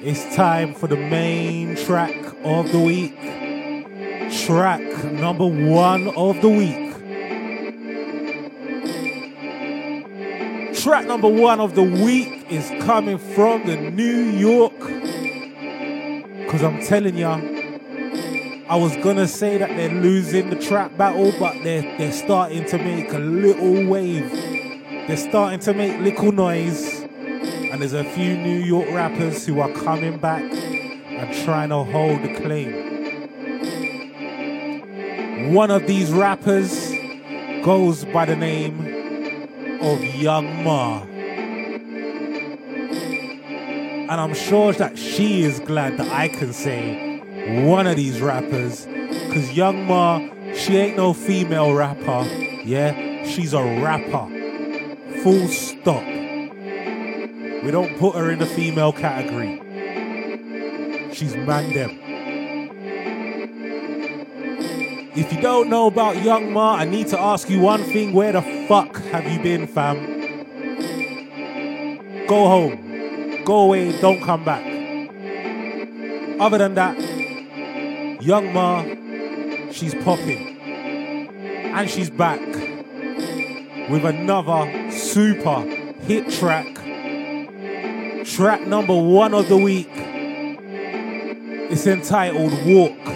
[0.04, 2.14] It's time for the main track
[2.44, 3.16] of the week.
[4.46, 4.82] Track
[5.14, 6.87] number one of the week.
[10.84, 14.78] Track number one of the week is coming from the New York.
[16.46, 17.42] Because I'm telling ya,
[18.70, 22.78] I was gonna say that they're losing the trap battle, but they're, they're starting to
[22.78, 24.30] make a little wave.
[25.08, 27.02] They're starting to make little noise.
[27.02, 32.22] And there's a few New York rappers who are coming back and trying to hold
[32.22, 32.94] the claim.
[35.56, 36.92] One of these rappers
[37.64, 38.97] goes by the name
[39.82, 41.04] of Young M.A.
[44.10, 47.20] And I'm sure that she is glad that I can say
[47.66, 48.86] one of these rappers.
[48.86, 52.24] Because Young M.A, she ain't no female rapper.
[52.64, 54.28] Yeah, she's a rapper.
[55.24, 56.04] Full stop.
[57.64, 59.62] We don't put her in the female category.
[61.14, 62.07] She's man them.
[65.18, 68.14] If you don't know about Young M.A, I need to ask you one thing.
[68.14, 69.98] Where the fuck have you been, fam?
[72.28, 73.44] Go home.
[73.44, 74.00] Go away.
[74.00, 74.64] Don't come back.
[76.40, 77.00] Other than that,
[78.22, 80.60] Young M.A, she's popping.
[81.74, 82.46] And she's back
[83.90, 85.62] with another super
[86.02, 86.76] hit track.
[88.24, 89.90] Track number one of the week.
[91.72, 93.07] It's entitled Walk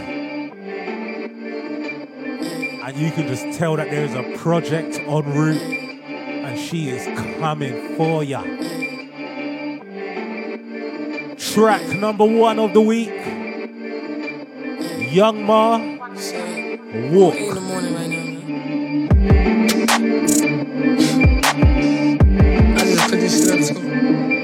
[2.91, 7.05] and you can just tell that there is a project en route and she is
[7.39, 8.43] coming for ya.
[11.37, 13.07] Track number one of the week
[15.09, 15.99] Young M.A
[17.13, 17.35] Walk.
[17.35, 19.09] in the morning right now, man.
[22.77, 24.40] I just put this shit up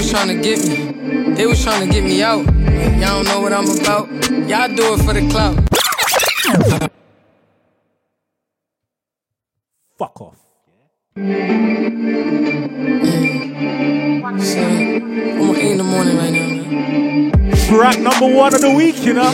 [0.00, 1.34] was trying to get me.
[1.34, 2.46] They was trying to get me out.
[2.46, 4.08] Y'all don't know what I'm about.
[4.48, 5.58] Y'all do it for the clout.
[9.98, 10.38] Fuck off.
[11.16, 11.26] I'm
[15.56, 17.52] eight in the morning right now, man.
[17.68, 19.30] Track number one of the week, you know.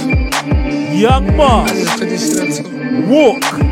[0.92, 1.44] Young M.A.
[1.44, 3.06] I just put this shit up too.
[3.06, 3.65] Walk.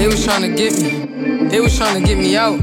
[0.00, 1.48] They was trying to get me.
[1.48, 2.58] They was trying to get me out.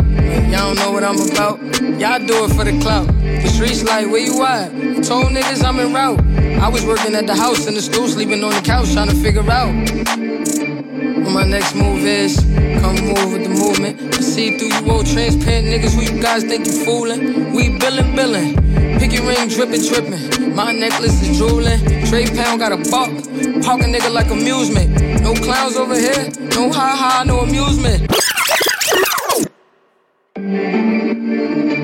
[0.49, 1.61] Y'all don't know what I'm about.
[2.01, 3.05] Y'all do it for the clout.
[3.05, 4.71] The streets like, where you at?
[5.05, 6.19] Told niggas I'm en route.
[6.59, 9.15] I was working at the house in the stool, sleeping on the couch, trying to
[9.21, 12.39] figure out what my next move is.
[12.81, 14.15] Come move with the movement.
[14.15, 17.53] I see through you old transparent niggas who you guys think you fooling.
[17.53, 18.55] We billin', billin'.
[18.97, 20.55] Picky ring drippin', drippin'.
[20.55, 21.77] My necklace is drooling.
[22.07, 23.13] Trey Pound got a buck.
[23.61, 25.16] Park a nigga like amusement.
[25.27, 26.31] No clowns over here.
[26.55, 28.09] No ha ha, no amusement.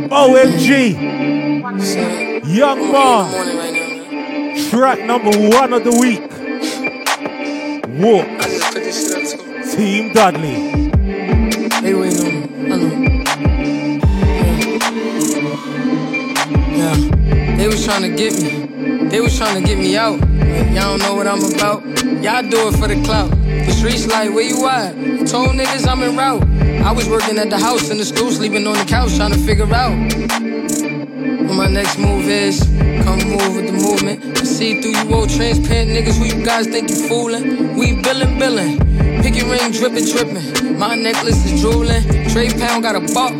[0.09, 0.95] OMG.
[2.47, 4.69] Young M.A.
[4.69, 6.21] Track number one of the week.
[7.99, 8.27] Walk.
[8.29, 9.75] I just put this shit up too.
[9.75, 10.55] Team Dudley.
[11.81, 12.71] They waiting on me.
[12.71, 13.12] I know.
[17.63, 19.07] They was trying to get me.
[19.07, 20.19] They was trying to get me out.
[20.19, 21.81] Y'all don't know what I'm about.
[22.21, 23.31] Y'all do it for the clout.
[23.31, 24.93] The streets like, where you at?
[24.93, 26.43] I Told niggas I'm en route.
[26.83, 29.37] I was working at the house in the school, sleeping on the couch, trying to
[29.37, 29.95] figure out
[31.47, 32.59] what my next move is.
[33.05, 34.37] Come move with the movement.
[34.37, 37.77] I see through you old transparent niggas who you guys think you fooling.
[37.77, 38.77] We billin', billin'.
[39.23, 40.77] Picky ring drippin', drippin'.
[40.77, 42.03] My necklace is drooling.
[42.27, 43.31] Trey Pound got a buck.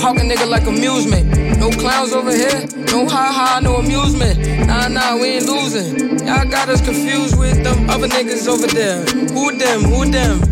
[0.00, 1.45] Park a nigga like amusement.
[1.66, 2.64] No clowns over here.
[2.92, 4.38] No ha ha, no amusement.
[4.68, 6.16] Nah, nah, we ain't losing.
[6.24, 9.04] Y'all got us confused with them other niggas over there.
[9.04, 9.82] Who them?
[9.82, 10.42] Who them?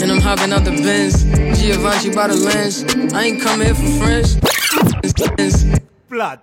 [0.00, 1.24] And I'm hopping out the Benz.
[1.60, 2.84] Giovanni by the lens.
[3.12, 4.36] I ain't come here for friends.
[6.08, 6.40] Blood.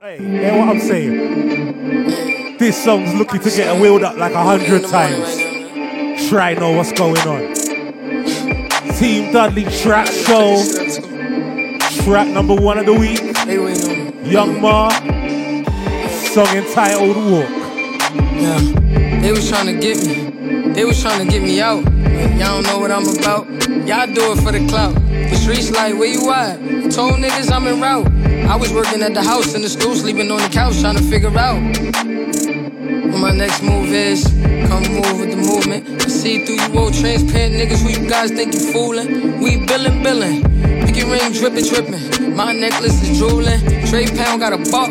[0.00, 2.56] Hey, hear what I'm saying?
[2.56, 6.30] This song's looking to get a wheeled up like a hundred times.
[6.30, 7.52] Try know what's going on.
[8.94, 11.03] Team Dudley Trap Show.
[12.04, 13.18] Track number one of the week.
[14.30, 15.64] Young M.A.
[16.34, 17.48] Song entitled Walk.
[18.36, 18.58] Yeah.
[19.22, 20.72] They was trying to get me.
[20.74, 21.82] They was trying to get me out.
[22.36, 23.48] Y'all don't know what I'm about.
[23.88, 24.94] Y'all do it for the clout.
[24.94, 26.58] The streets like, where you at?
[26.92, 28.06] Told niggas I'm en route.
[28.50, 31.02] I was working at the house in the stool, sleeping on the couch, trying to
[31.04, 31.58] figure out
[33.14, 34.24] what my next move is.
[34.68, 36.04] Come move with the movement.
[36.04, 39.40] I see through you old transparent niggas who you guys think you fooling.
[39.40, 40.73] We billin', billin'.
[40.94, 42.36] Picky ring drippin', drippin'.
[42.36, 43.58] My necklace is drooling.
[43.86, 44.90] Trey Pound got a buck.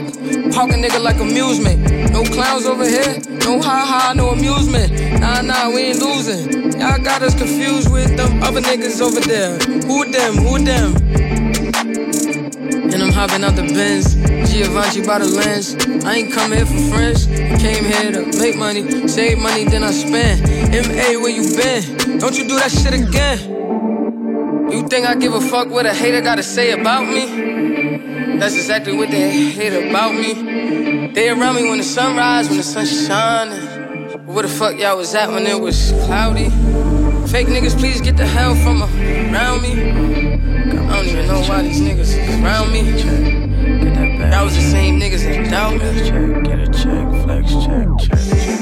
[0.51, 1.79] Park a nigga like amusement.
[2.11, 3.21] No clowns over here.
[3.45, 4.91] No ha ha, no amusement.
[5.21, 6.73] Nah, nah, we ain't losing.
[6.73, 9.57] Y'all got us confused with them other niggas over there.
[9.87, 10.35] Who them?
[10.43, 10.95] Who them?
[12.91, 14.15] And I'm hopping out the Benz.
[14.51, 15.73] Giovanni by the lens.
[16.03, 17.27] I ain't come here for friends.
[17.63, 20.41] Came here to make money, save money, then I spend.
[20.69, 22.19] MA, where you been?
[22.19, 23.52] Don't you do that shit again.
[24.73, 28.39] You think I give a fuck what a hater gotta say about me?
[28.39, 31.09] That's exactly what they hate about me.
[31.13, 34.25] They around me when the sun rise, when the sun's shining.
[34.25, 36.49] Where the fuck y'all was at when it was cloudy?
[37.29, 39.91] Fake niggas, please get the hell from around me.
[40.89, 42.81] I don't even know why these niggas is around me.
[44.31, 46.41] That was the same niggas that doubt me.
[46.49, 48.52] Get a check, flex check, check.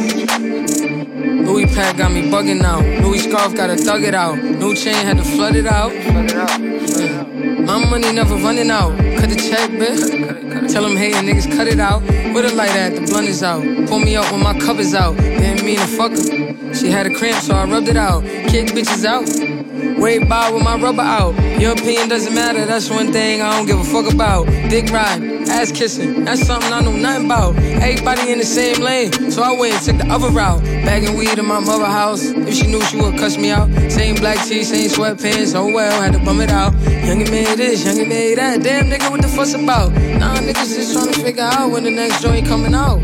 [1.52, 2.82] Louis pack got me bugging out.
[3.04, 4.38] Louis scarf gotta thug it out.
[4.38, 5.92] New chain had to flood it out.
[7.68, 8.98] My money never running out.
[9.20, 10.72] Cut the check, bitch.
[10.72, 12.04] Tell them hating niggas cut it out.
[12.34, 12.96] Where the light at?
[12.96, 13.64] The blunt is out.
[13.90, 15.18] Pull me up when my cup is out.
[15.18, 16.74] Didn't mean to fuck her.
[16.74, 18.24] She had a cramp, so I rubbed it out.
[18.24, 19.28] Kick bitches out.
[20.00, 21.36] Wave by with my rubber out.
[21.60, 24.48] Your opinion doesn't matter, that's one thing I don't give a fuck about.
[24.70, 27.56] Dick riding, ass kissing, that's something I know nothing about.
[27.58, 30.64] Everybody in the same lane, so I went and took the other route.
[30.64, 33.70] Bagging weed in my mother house, if she knew she would cuss me out.
[33.92, 36.74] Same black tee, same sweatpants, oh well, had to bum it out.
[36.74, 38.64] Youngin' made this, youngin' made that.
[38.64, 39.92] Damn nigga, what the fuss about?
[39.92, 43.00] Nah, niggas just trying to figure out when the next joint coming out.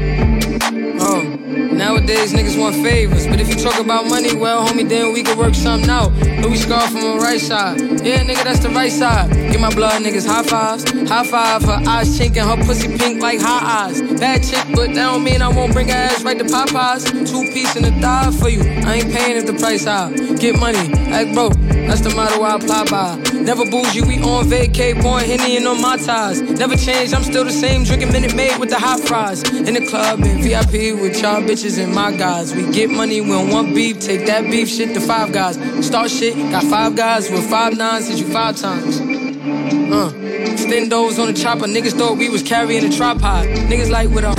[0.99, 1.37] Oh.
[1.77, 5.37] Nowadays niggas want favors, but if you talk about money, well, homie, then we can
[5.37, 6.11] work something out.
[6.41, 9.31] Louis scar from the right side, yeah, nigga, that's the right side.
[9.31, 11.63] Get my blood, niggas, high fives, high five.
[11.63, 14.01] Her eyes chinking, her pussy pink like high eyes.
[14.19, 17.05] Bad chick, but that don't mean I won't bring her ass right to Popeyes.
[17.29, 20.11] Two piece in the thigh for you, I ain't paying if the price high.
[20.35, 21.53] Get money, act broke,
[21.87, 23.15] that's the motto I apply by.
[23.33, 26.41] Never bougie, we on vacay, pouring Henny and on my ties.
[26.41, 29.43] Never change, I'm still the same, drinking Minute Maid with the hot fries.
[29.51, 32.55] In the club, in VIP with y'all bitches and my guys.
[32.55, 35.55] We get money, don't want beef, take that beef shit to five guys.
[35.85, 38.99] Start shit, got five guys with five nines, hit you five times.
[38.99, 41.65] Uh, Stendos on the chopper.
[41.65, 43.45] Niggas thought we was carrying a tripod.
[43.47, 44.35] Niggas like with a.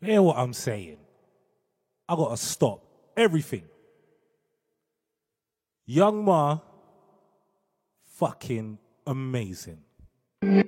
[0.00, 0.98] Hear what I'm saying?
[2.08, 2.84] I gotta stop
[3.16, 3.64] everything.
[5.86, 6.62] Young M.A,
[8.14, 9.78] fucking amazing.
[10.42, 10.64] I'm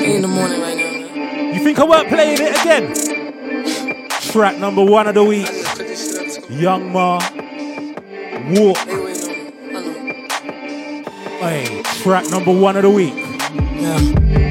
[0.00, 1.52] eight in the morning right now.
[1.52, 3.19] You think I weren't playing it again?
[4.32, 5.48] Track number one of the week.
[6.48, 7.18] Young M.A,
[8.54, 8.76] Walk.
[11.40, 13.14] Hey, track number one of the week.
[13.16, 13.98] Yeah,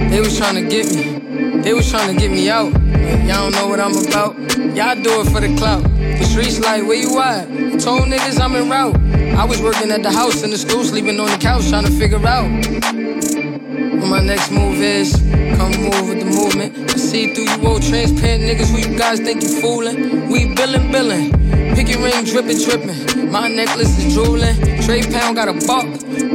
[0.09, 1.61] they was trying to get me.
[1.61, 2.73] They was trying to get me out.
[2.73, 4.37] Y'all don't know what I'm about.
[4.75, 5.83] Y'all do it for the clout.
[5.83, 7.47] The streets like, where you at?
[7.49, 8.97] I Told niggas I'm en route.
[9.37, 11.91] I was working at the house in the school, sleeping on the couch, trying to
[11.91, 12.49] figure out
[13.99, 15.13] what my next move is.
[15.57, 16.91] Come move with the movement.
[16.91, 20.29] I see through you old transparent niggas who you guys think you fooling.
[20.29, 21.31] We billin', billin'.
[21.75, 23.31] Picky ring drippin', drippin'.
[23.31, 24.55] My necklace is drooling.
[24.83, 25.85] Trey Pound got a buck.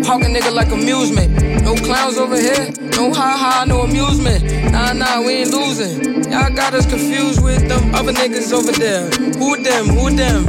[0.04, 1.30] Park a nigga like amusement.
[1.62, 2.70] No clowns over here.
[2.96, 4.44] No ha ha, no amusement.
[4.72, 6.24] Nah, nah, we ain't losing.
[6.30, 9.08] Y'all got us confused with them other niggas over there.
[9.38, 9.86] Who them?
[9.88, 10.46] Who them?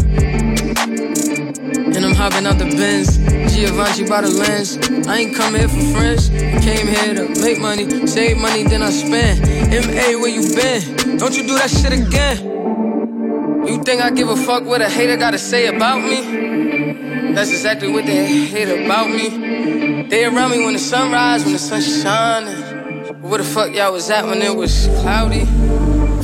[1.95, 3.24] And I'm hopping out the Benz.
[3.55, 4.77] Giovanni by the lens.
[5.07, 6.27] I ain't come here for friends.
[6.27, 9.39] Came here to make money, save money, then I spend.
[9.71, 11.15] MA, where you been?
[11.15, 13.65] Don't you do that shit again.
[13.65, 17.31] You think I give a fuck what a hater gotta say about me?
[17.33, 20.03] That's exactly what they hate about me.
[20.09, 23.21] They around me when the sun rise, when the sun's shining.
[23.21, 25.45] Where the fuck y'all was at when it was cloudy?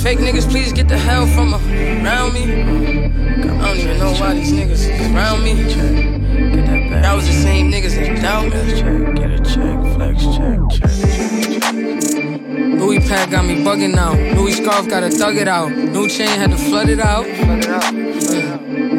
[0.01, 2.43] Fake niggas, please get the hell from around me.
[2.51, 6.20] I don't even know why these niggas is around me.
[7.01, 9.19] That was the same niggas that doubt me.
[9.19, 11.73] Get a check, flex check, check.
[12.79, 14.17] Louis pack got me bugging out.
[14.37, 15.71] Louis scarf gotta thug it out.
[15.71, 17.27] New chain had to flood it out.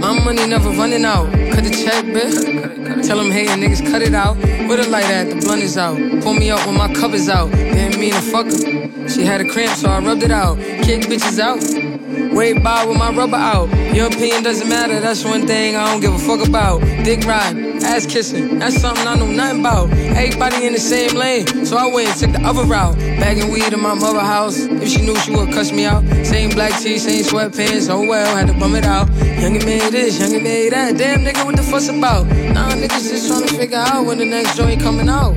[0.02, 1.30] My money never running out.
[1.52, 3.06] Cut the check, bitch.
[3.06, 4.36] Tell them hating niggas cut it out.
[4.36, 5.28] Where the light at?
[5.30, 5.98] The blunt is out.
[6.22, 7.50] Pull me up when my is out.
[7.50, 9.08] Didn't mean to fuck her.
[9.08, 10.58] She had a cramp, so I rubbed it out.
[10.58, 11.91] Kick bitches out.
[12.12, 13.68] Wait by with my rubber out.
[13.94, 16.80] Your opinion doesn't matter, that's one thing I don't give a fuck about.
[17.04, 19.90] Dick ride, ass kissing, that's something I know nothing about.
[19.90, 22.96] Everybody in the same lane, so I went and took the other route.
[22.96, 26.04] Bagging weed in my mother house, if she knew she would cuss me out.
[26.24, 29.08] Same black tee, same sweatpants, oh well, had to bum it out.
[29.08, 30.98] Youngin' made this, youngin' made that.
[30.98, 32.26] Damn nigga, what the fuss about?
[32.26, 35.34] Nah, niggas just trying to figure out when the next joint coming out.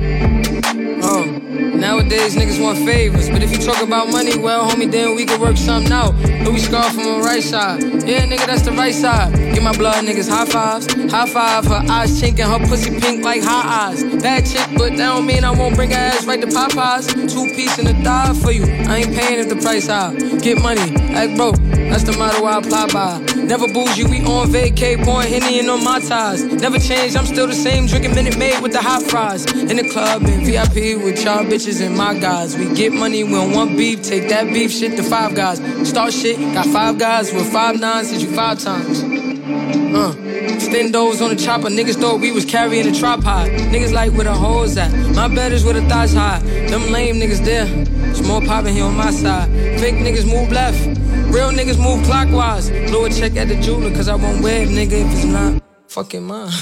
[1.76, 5.40] Nowadays niggas want favors, but if you talk about money, well, homie, then we can
[5.40, 6.14] work something out.
[6.44, 9.34] Louis scarf from the right side, yeah, nigga, that's the right side.
[9.54, 11.66] Get my blood niggas high fives, high five.
[11.66, 14.02] Her eyes chinking, her pussy pink like high eyes.
[14.22, 17.12] Bad chick, but that don't mean I won't bring her ass right to Popeyes.
[17.32, 18.64] Two piece in a thigh for you.
[18.64, 20.14] I ain't paying if the price high.
[20.38, 21.56] Get money, act broke.
[21.56, 23.35] That's the motto I apply by.
[23.46, 26.42] Never bougie, we on vacay, pouring Henny and on my ties.
[26.42, 29.46] Never changed, I'm still the same, drinking Minute Maid with the hot fries.
[29.52, 32.56] In the club in VIP with y'all bitches and my guys.
[32.56, 35.58] We get money, we don't want beef, take that beef shit to five guys.
[35.88, 39.02] Start shit, got five guys with five nines, hit you five times.
[39.02, 40.12] Uh.
[40.58, 43.48] Stendos on the chopper, niggas thought we was carrying a tripod.
[43.48, 44.90] Niggas like where the hoes at.
[45.14, 46.40] My bed is where the thighs high.
[46.40, 47.66] Them lame niggas there.
[48.10, 49.48] It's more poppin' here on my side.
[49.78, 50.95] Fake niggas move left.
[51.32, 52.70] Real niggas move clockwise.
[52.90, 56.24] Blow a check at the jeweler, cause I won't it, nigga, if it's not fucking
[56.24, 56.50] mine.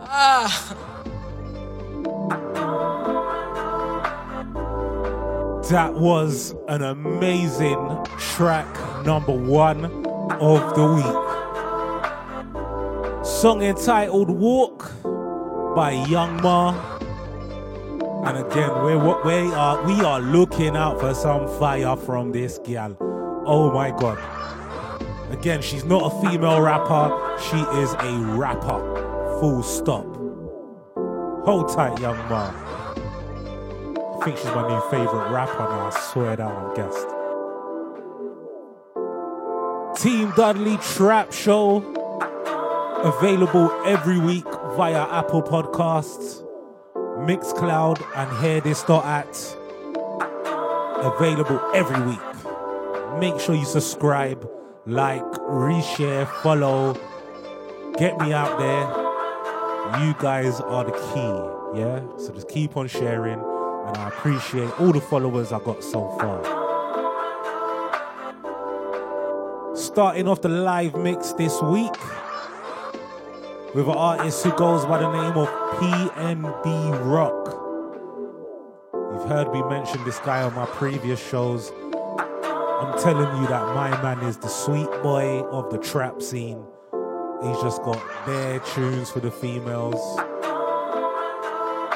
[0.00, 0.76] ah.
[5.70, 8.66] That was an amazing track
[9.04, 9.84] number one
[10.40, 11.26] of the week.
[13.26, 14.92] Song entitled Walk
[15.74, 16.95] by Young M.A.
[18.26, 22.96] And again, we are we are looking out for some fire from this gal.
[23.46, 24.18] Oh my god.
[25.30, 28.80] Again, she's not a female rapper, she is a rapper.
[29.40, 30.06] Full stop.
[31.44, 32.52] Hold tight, Young M.A.
[34.18, 37.06] I think she's my new favorite rapper now, I swear down on guest.
[40.02, 41.92] Team Dudley Trap Show.
[43.04, 44.46] Available every week
[44.76, 46.42] via Apple Podcasts,
[47.16, 49.56] Mixcloud, and HearThis.at.
[51.04, 52.20] Available every week.
[53.18, 54.48] Make sure you subscribe,
[54.86, 56.94] like, reshare, follow.
[57.98, 59.06] Get me out there.
[60.04, 62.02] You guys are the key, yeah?
[62.18, 66.44] So just keep on sharing, and I appreciate all the followers I got so far.
[69.74, 71.94] Starting off the live mix this week
[73.76, 75.48] with an artist who goes by the name of
[75.78, 77.52] PNB Rock.
[79.12, 81.70] You've heard me mention this guy on my previous shows.
[81.82, 86.64] I'm telling you that my man is the sweet boy of the trap scene.
[87.42, 90.00] He's just got bare tunes for the females.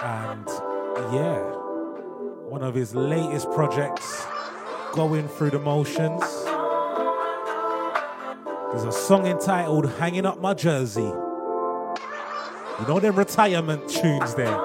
[0.02, 0.46] And
[1.14, 1.40] yeah,
[2.46, 4.26] one of his latest projects,
[4.92, 6.20] Going Through the Motions.
[8.70, 11.10] There's a song entitled Hanging Up My Jersey.
[12.80, 14.58] You know them retirement tunes there.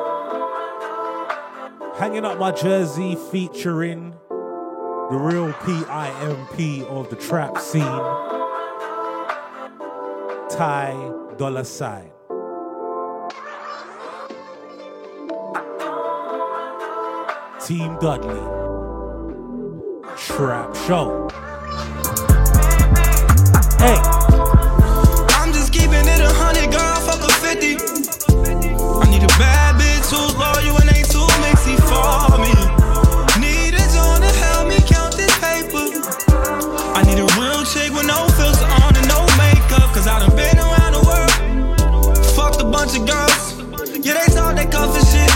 [1.98, 7.84] Hanging Up My Jersey featuring the real PIMP of the trap scene,
[10.50, 10.94] Ty
[11.38, 12.12] Dolla $ign.
[17.66, 18.40] Team Dudley,
[20.16, 21.30] Trap Show.
[23.78, 24.15] Hey.
[30.16, 32.54] Who's loyal and ain't too mixy for me.
[33.44, 35.92] Need a joint to help me count this paper.
[36.96, 40.36] I need a real chick with no filter on and no makeup, cause I done
[40.36, 41.36] been around the world.
[42.36, 43.44] Fucked a bunch of girls.
[44.06, 45.32] Yeah, they talk that cuff and shit,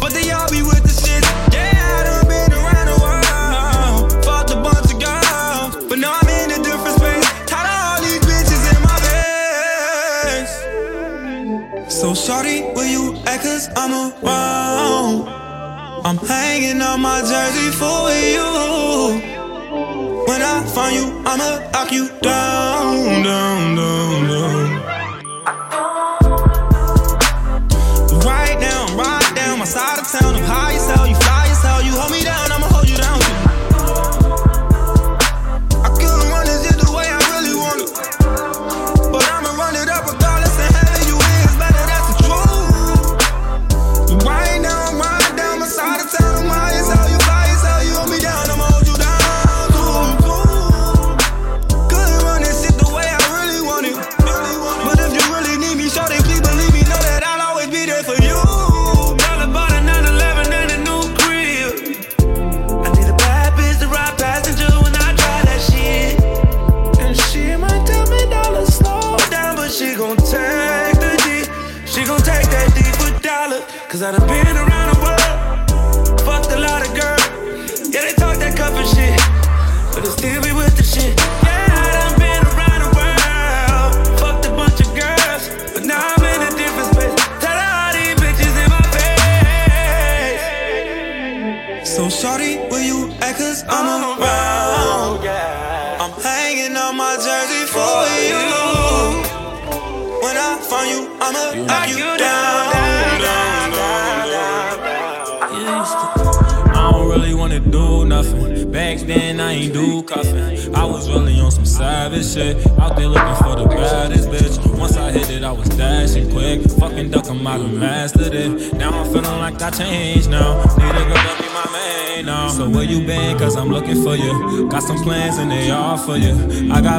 [0.00, 1.22] but they all be with the shit.
[1.54, 4.24] Yeah, I done been around the world.
[4.24, 7.28] Fucked a bunch of girls, but now I'm in a different space.
[7.46, 10.54] Tired of all these bitches in my face.
[11.92, 12.69] So act
[13.42, 15.28] cause I'm around?
[16.04, 18.48] I'm hanging on my jersey for you.
[20.26, 24.80] When I find you, I'ma knock you down, down, down, down.
[28.24, 30.34] Right now, I'm right down my side of town.
[30.34, 31.19] I'm high as hell, you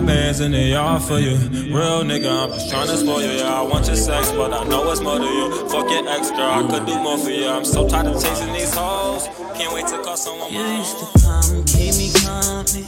[0.01, 1.35] got bands and they all for you.
[1.73, 3.31] Real nigga, I'm just trying to spoil you.
[3.31, 5.69] Yeah, I want your sex, but I know it's more to you.
[5.69, 7.47] Fuck your ex, girl, I could do more for you.
[7.47, 9.27] I'm so tired of chasing these hoes.
[9.55, 12.85] Can't wait to call someone You used to come, keep me company.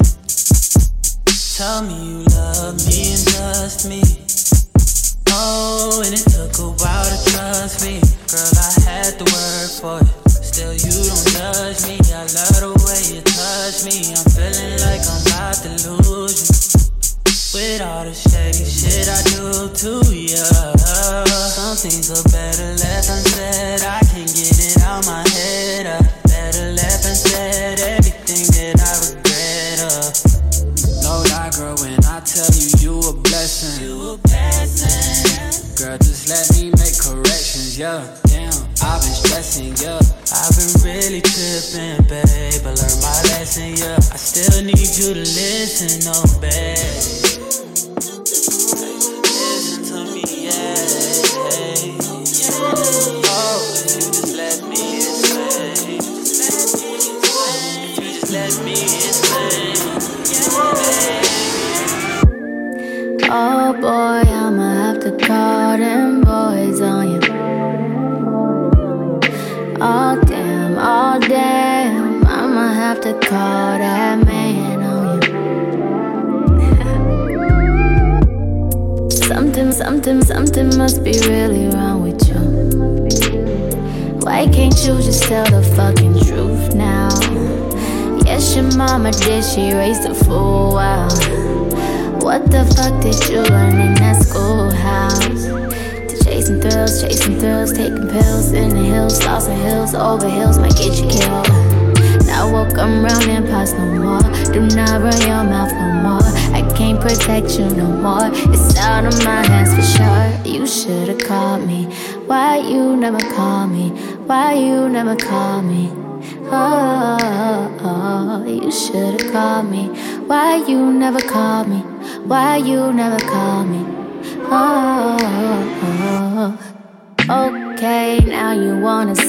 [1.56, 4.03] Tell me you love me and trust me.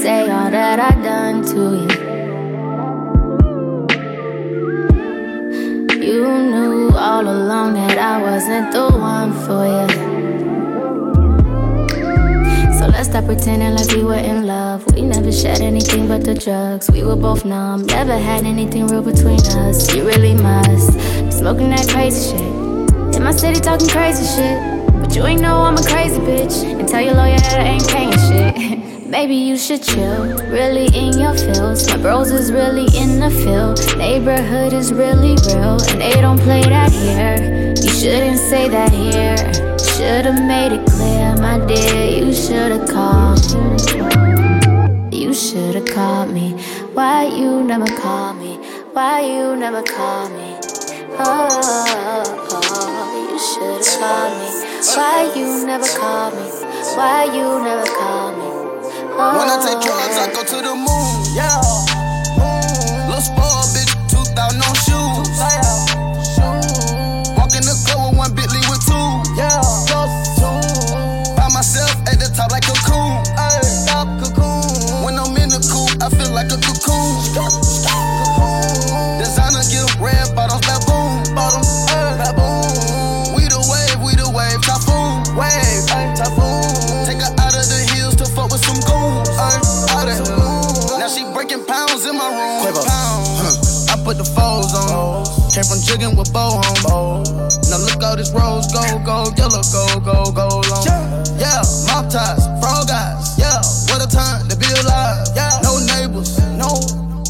[0.05, 1.89] Say all that I done to you.
[6.07, 6.23] You
[6.53, 9.89] knew all along that I wasn't the one for you.
[12.79, 14.85] So let's stop pretending like we were in love.
[14.95, 16.91] We never shared anything but the drugs.
[16.91, 19.95] We were both numb, never had anything real between us.
[19.95, 20.93] You really must
[21.33, 22.53] smoking that crazy shit.
[23.17, 24.59] In my city talking crazy shit.
[25.01, 26.63] But you ain't know I'm a crazy bitch.
[26.63, 28.91] And tell your lawyer that I ain't paying shit.
[29.15, 31.89] Maybe you should chill, really in your feels.
[31.89, 33.79] My bros is really in the field.
[33.97, 37.75] Neighborhood is really real, and they don't play that here.
[37.81, 39.37] You shouldn't say that here.
[39.95, 42.25] Should've made it clear, my dear.
[42.25, 45.17] You should've called me.
[45.17, 46.51] You should've called me.
[46.93, 48.57] Why you never call me?
[48.95, 50.59] Why you never call me?
[51.21, 53.31] Oh, oh, oh.
[53.31, 54.51] you should've called me.
[54.97, 56.51] Why you never call me?
[56.97, 58.24] Why you never call me?
[59.15, 61.35] When I take drugs, I go to the moon.
[61.35, 61.94] Yeah.
[94.15, 95.27] Put the foes on.
[95.51, 97.25] Came from jigging with bow home.
[97.71, 100.87] Now look all this rose gold, gold, yellow, gold, gold, gold on.
[101.39, 103.35] Yeah, mouth ties, frog eyes.
[103.39, 103.59] Yeah,
[103.91, 105.27] what a time to be alive.
[105.35, 106.79] Yeah, no neighbors, no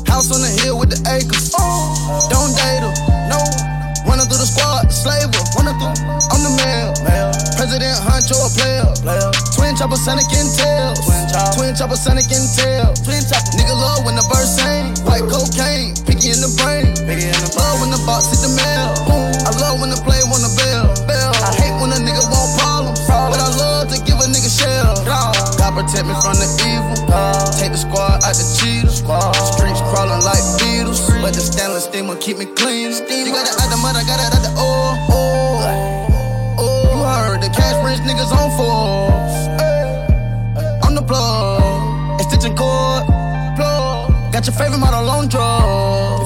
[0.08, 1.52] house on the hill with the acres.
[2.28, 2.94] Don't date her,
[3.32, 3.40] no.
[4.04, 5.32] Running through the squad, slaver.
[5.56, 5.96] Running through,
[6.32, 6.92] I'm the mayor.
[7.56, 8.84] President Huncho, a player.
[9.56, 10.52] Twin chopper, Sonic and.
[11.56, 13.00] Twin chopper, Sonic and tails.
[13.00, 14.92] Twin chopper, nigga love when the verse sing.
[15.04, 15.96] White cocaine,
[16.44, 16.92] the brain.
[17.56, 18.92] Love when the box hit the mail.
[19.48, 20.92] I love when the play wanna bail.
[21.08, 23.00] I hate when a nigga want problems.
[23.08, 24.92] But I love to give a nigga shell.
[25.08, 26.96] God protect me from the evil.
[27.56, 29.00] Take the squad out the cheaters.
[29.00, 31.00] Streets crawling like beetles.
[31.24, 32.92] But the stainless steel will keep me clean.
[32.92, 35.00] You got it out the mud, I got it out the oil.
[36.60, 39.36] Oh, you heard the cash rich niggas on force.
[40.84, 42.20] I'm the plug.
[42.20, 43.08] Extension cord.
[43.56, 44.12] Plug.
[44.32, 46.23] Got your favorite model on drugs.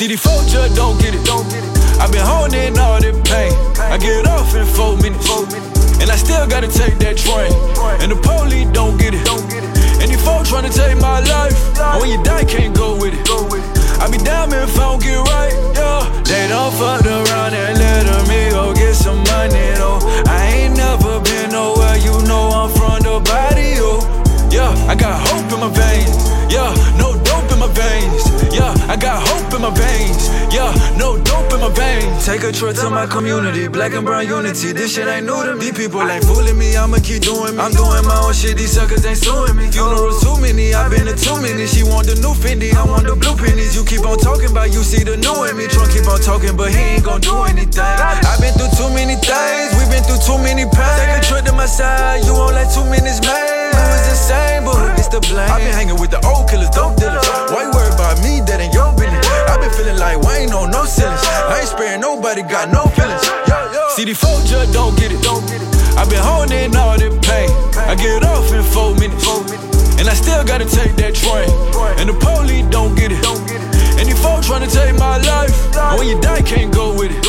[0.00, 1.28] CD4 just don't get it.
[2.00, 3.52] I've been holding all that pain.
[3.76, 5.28] I get off in four minutes.
[6.00, 7.52] And I still gotta take that train.
[8.00, 9.28] And the police don't get it.
[10.00, 11.52] And these folks tryna take my life.
[11.76, 13.28] And when you die, can't go with it.
[14.00, 16.08] I be down if I don't get right, yeah.
[16.24, 20.00] They done fucked around and let me go get some money, though.
[20.24, 24.00] I ain't never been nowhere, you know I'm from the body, yo.
[24.48, 26.16] Yeah, I got hope in my veins.
[26.48, 27.09] Yeah, no
[27.60, 28.24] my veins.
[28.54, 30.28] Yeah, I got hope in my veins.
[30.52, 31.90] Yeah, no dope my.
[32.20, 34.72] Take a trip to my community, black and brown unity.
[34.72, 35.70] This shit ain't new to me.
[35.70, 37.60] These people ain't fooling me, I'ma keep doing me.
[37.60, 39.72] I'm doing my own shit, these suckers ain't suing me.
[39.72, 41.66] Funerals too many, I've been to too many.
[41.66, 43.74] She want the new Fendi, I want the blue pennies.
[43.74, 45.66] You keep on talking about you see the new in me.
[45.66, 47.82] Trump keep on talking, but he ain't gon' do anything.
[47.82, 51.00] I've been through too many things, we've been through too many pains.
[51.00, 53.72] Take a trip to my side, you won't let two minutes, man.
[53.72, 55.48] You was the same, but it's the blame.
[55.48, 57.24] I've been hanging with the old killers, dope dealers.
[57.48, 58.44] Why you worry about me?
[58.44, 58.92] That ain't your
[59.74, 61.22] feeling like Wayne on no ceilings.
[61.24, 63.24] I ain't sparing nobody, got no feelings.
[63.96, 65.20] CD4 just don't get it.
[65.98, 67.50] I've been holding all the pain.
[67.76, 69.26] I get off in four minutes.
[69.98, 71.50] And I still gotta take that train.
[72.00, 73.20] And the police don't get it.
[74.20, 75.76] These folks tryna take my life.
[75.76, 77.24] And when you die, can't go with it.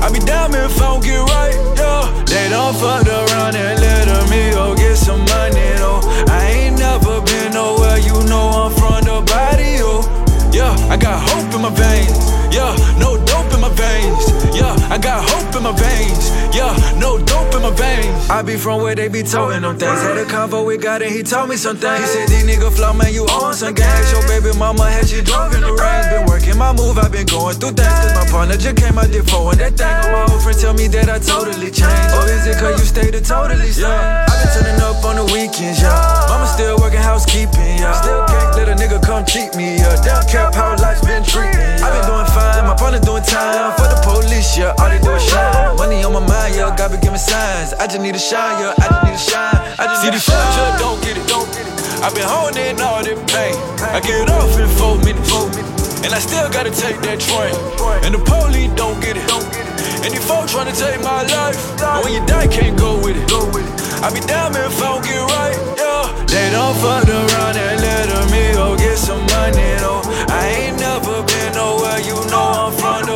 [0.00, 2.24] I be down if I don't get right, yeah.
[2.24, 6.00] They don't fuck around and let me go get some money, though.
[6.28, 10.23] I ain't never been nowhere, you know I'm from the body, oh.
[10.54, 12.30] Yeah, I got hope in my veins.
[12.54, 14.24] Yeah, no dope my veins.
[14.52, 16.28] Yeah, I got hope in my veins.
[16.52, 18.28] Yeah, no dope in my veins.
[18.28, 20.00] I be from where they be toting them things.
[20.02, 22.00] Had a convo with God and he told me some things.
[22.00, 24.12] He said, These niggas flow, man, you on some gangs.
[24.12, 26.02] Your baby mama had she drunk in the rain.
[26.12, 27.96] Been working my move, I been going through things.
[28.04, 29.88] Cause my partner just came out there for and that thing.
[29.88, 32.10] And my old friend tell me that I totally changed.
[32.12, 33.88] Or is it cause you stayed a totally same?
[33.88, 36.28] I been turning up on the weekends, yeah.
[36.28, 37.96] Mama still working housekeeping, yeah.
[37.96, 39.96] Still can't let a nigga come cheat me, yeah.
[40.04, 41.80] Don't care how life's been treating.
[41.80, 44.74] I been doing fine, my partner doing time for the police, yeah.
[44.82, 45.76] All they do is shine.
[45.76, 46.74] Money on my mind, yeah.
[46.74, 47.72] God be giving signs.
[47.74, 48.74] I just need a shine, yeah.
[48.82, 49.60] I just need a shine.
[49.78, 50.50] I just See need a shine.
[50.58, 51.74] Just don't get it, don't get it.
[52.02, 53.54] I been holding all the pain.
[53.80, 55.30] I get off in four minutes,
[56.02, 57.54] and I still gotta take that train.
[58.04, 59.24] And the police don't get it.
[60.04, 61.56] And these folks tryna take my life.
[61.80, 63.24] And when you die, can't go with it.
[64.04, 66.04] I be down if I don't get right, yeah.
[66.28, 70.03] They don't fuck around and let me go get some money, though.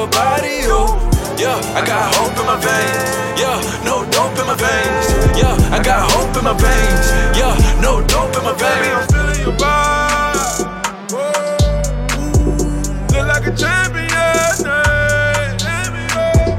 [0.09, 0.97] From the body, oh.
[1.39, 3.41] Yeah, I got hope in my veins.
[3.41, 5.39] Yeah, no dope in my veins.
[5.39, 7.11] Yeah, I got hope in my veins.
[7.37, 8.97] Yeah, no dope in my veins.
[8.97, 10.67] I'm feeling your vibe.
[13.13, 14.09] Look like a champion,
[15.59, 16.59] champion.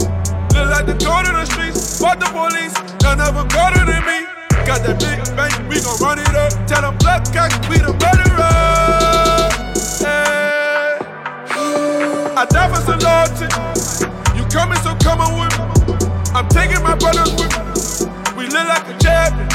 [0.55, 1.99] Look like the goat in the streets.
[1.99, 4.27] Fuck the police, they'll never better than me.
[4.65, 6.53] Got that big bank, we gon' run it up.
[6.67, 8.88] Tell them blood cocks, we the murderer.
[12.39, 13.51] I die for some loyalty.
[14.37, 15.65] You coming, so come on with me.
[16.33, 18.37] I'm taking my brothers with me.
[18.37, 19.49] We live like a champion.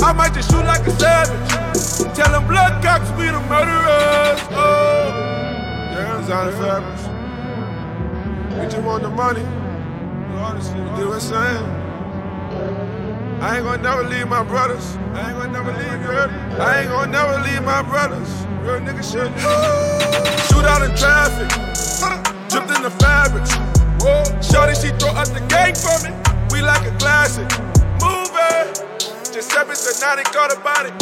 [0.00, 2.14] I might just shoot like a savage.
[2.14, 4.38] Tell them blood cocks, we the murderers.
[4.52, 5.10] Oh,
[5.90, 7.08] yeah, Zana Fabrics.
[8.54, 9.40] We just want the money.
[9.40, 12.97] You do what I'm?
[13.40, 14.96] I ain't gonna never leave my brothers.
[15.14, 16.10] I ain't gonna never leave you.
[16.58, 18.28] I ain't gonna never leave my brothers.
[18.66, 19.30] Real nigga shit.
[20.50, 21.46] Shoot out in traffic.
[22.50, 23.54] Dripped in the fabrics.
[24.42, 26.10] Shorty, she throw up the gang for me.
[26.50, 27.46] We like a classic.
[28.02, 28.74] Movie.
[29.30, 30.94] Giuseppe Zanotti got about it.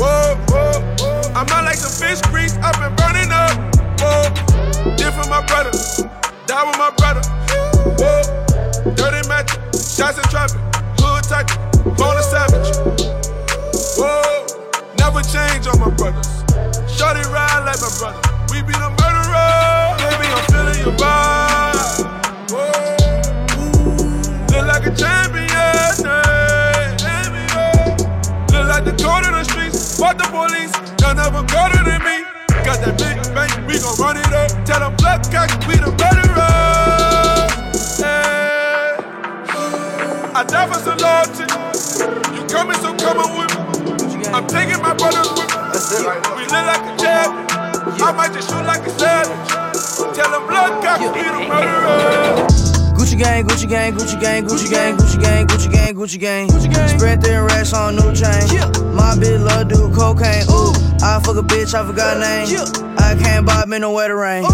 [0.00, 1.20] Whoa, whoa, whoa.
[1.36, 2.56] I'm not like some fish grease.
[2.64, 3.52] I've been burning up.
[4.00, 4.96] Whoa.
[4.96, 5.70] Different my brother.
[6.46, 7.20] Die with my brother.
[8.00, 8.94] Whoa.
[8.96, 9.52] Dirty match.
[9.76, 10.75] Shots in traffic
[11.28, 11.48] type,
[11.98, 12.70] born a savage.
[13.98, 14.46] Whoa,
[14.98, 16.28] never change on my brothers.
[16.86, 18.20] Shorty ride like my brother.
[18.50, 19.96] We be the murderer.
[19.98, 22.06] Baby, I'm feeling your vibe.
[22.50, 22.96] Whoa,
[24.54, 25.90] look like a champion.
[26.94, 27.96] Champion.
[28.52, 29.98] Look like the goat in the streets.
[29.98, 32.22] Fuck the police, they'll never better than me.
[32.64, 34.64] Got that big bank, we gon' run it up.
[34.64, 36.75] Tell them blood cocks, we the murderer.
[42.56, 44.24] Coming, so come on with me.
[44.32, 46.08] I'm taking my brothers with me.
[46.40, 47.44] We live like a champion.
[48.00, 50.16] I might just shoot like a savage.
[50.16, 52.48] Tell them blood cops be the murderer.
[52.96, 56.48] Gucci gang, Gucci gang, Gucci gang, Gucci gang, Gucci gang, Gucci gang, Gucci gang.
[56.48, 56.88] Gucci gang.
[56.88, 58.48] Spread their racks on new chain.
[58.96, 60.48] My bitch love do cocaine.
[60.48, 60.72] Ooh,
[61.04, 62.96] I fuck a bitch, I forgot name.
[62.96, 64.44] I can't buy me no wetter rain.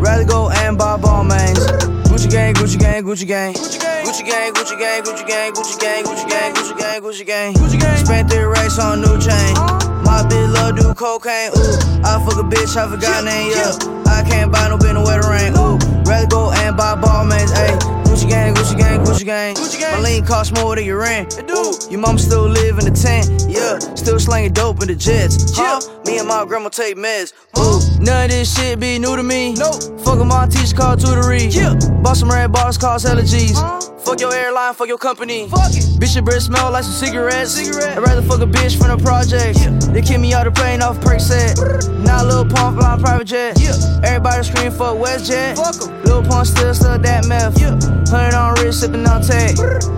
[0.00, 1.91] Rather go and buy Balmains.
[2.22, 3.52] Gucci gang, Gucci gang, Gucci gang.
[3.52, 7.26] Gucci gang, Gucci gang, Gucci gang, Gucci gang, Gucci gang, Gucci gang, Gucci gang, Gucci
[7.26, 7.54] gang.
[7.54, 7.96] Gucci gang.
[8.04, 9.56] Spent their racks on new chain.
[9.56, 10.02] Uh-huh.
[10.04, 11.50] My bitch love do cocaine.
[11.50, 13.50] Ooh, I fuck a bitch, I forgot name.
[13.50, 13.74] Yeah,
[14.06, 15.52] I can't buy no bin no wetter rain.
[15.58, 17.50] Ooh, rather go and buy Balmains.
[17.50, 18.01] Ayy.
[18.22, 19.54] Gucci gang, Gucci gang, Gucci gang.
[19.56, 20.00] Gucci gang.
[20.00, 21.38] My lean cost more than your rent.
[21.38, 21.74] It do.
[21.90, 23.46] Your mom still live in the tent.
[23.48, 25.56] Yeah, still slanging dope in the jets.
[25.56, 25.80] Huh?
[26.06, 27.32] Me and my grandma take meds.
[27.58, 29.54] Ooh, none of this shit be new to me.
[29.54, 30.00] Nope.
[30.00, 31.52] Fuck my teacher called tutory.
[31.52, 31.74] Yeah.
[32.00, 33.58] Bought some red bars, cause allergies.
[34.04, 35.48] Fuck your airline, fuck your company.
[35.48, 35.84] Fuck it.
[35.98, 37.52] Bitch, your breath smell like some cigarettes.
[37.52, 37.98] Cigarette.
[37.98, 39.58] I'd rather fuck a bitch from the project.
[39.58, 39.70] Yeah.
[39.92, 41.58] They kick me out the plane off Percocet.
[42.04, 43.60] Now Lil Pump flying private jet.
[43.60, 43.74] Yeah.
[44.04, 45.56] Everybody scream for WestJet.
[45.56, 46.04] Fuck em.
[46.04, 47.58] Lil Pump still stuck that meth.
[47.60, 47.78] Yeah.
[48.12, 49.56] Hundred on wrist, sipping on tag.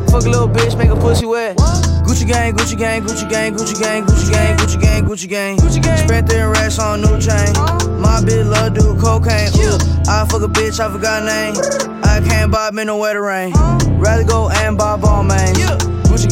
[0.08, 1.56] Fuck a little bitch, make a pussy wet.
[2.06, 5.56] Gucci gang, Gucci gang, Gucci gang, Gucci gang, Gucci gang, Gucci gang, Gucci gang.
[5.58, 5.98] Gucci gang.
[6.06, 7.52] Spent their racks on new chain.
[8.00, 9.50] My bitch love do cocaine.
[9.58, 9.78] Ooh,
[10.08, 11.56] I fuck a bitch, I forgot name.
[12.04, 13.52] I can't buy me no wetter rain.
[13.98, 15.24] Rather go and buy ball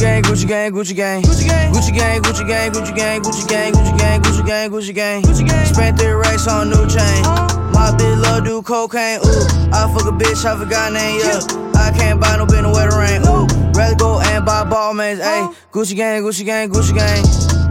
[0.03, 1.23] gang, Gucci gang, Gucci gang.
[1.23, 4.93] Gucci gang, Gucci gang, Gucci gang, Gucci gang, Gucci gang, Gucci gang, Gucci gang, Gucci
[4.93, 5.23] gang.
[5.23, 5.65] Gucci gang.
[5.65, 7.62] Spent their racks on new chain.
[7.73, 9.19] My bitch love do cocaine.
[9.19, 11.19] Ooh, I fuck a bitch, I forgot name.
[11.19, 11.39] Yeah,
[11.75, 13.21] I can't buy no bin no wetter rain.
[13.27, 15.19] Ooh, rather go and buy Balmains.
[15.19, 17.62] Ayy, Gucci gang, Gucci gang, Gucci gang.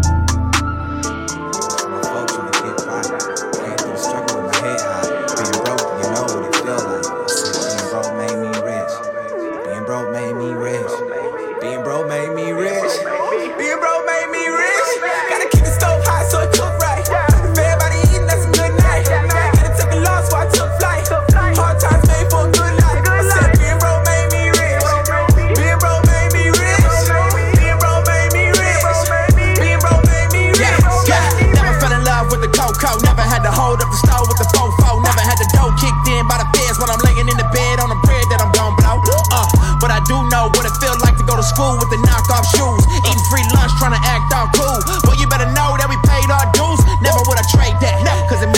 [40.72, 42.82] it feel like to go to school with the knockoff shoes?
[43.04, 44.80] Eating free lunch, trying to act all cool.
[45.04, 46.80] But you better know that we paid our dues.
[47.04, 48.51] Never would I trade that, cause it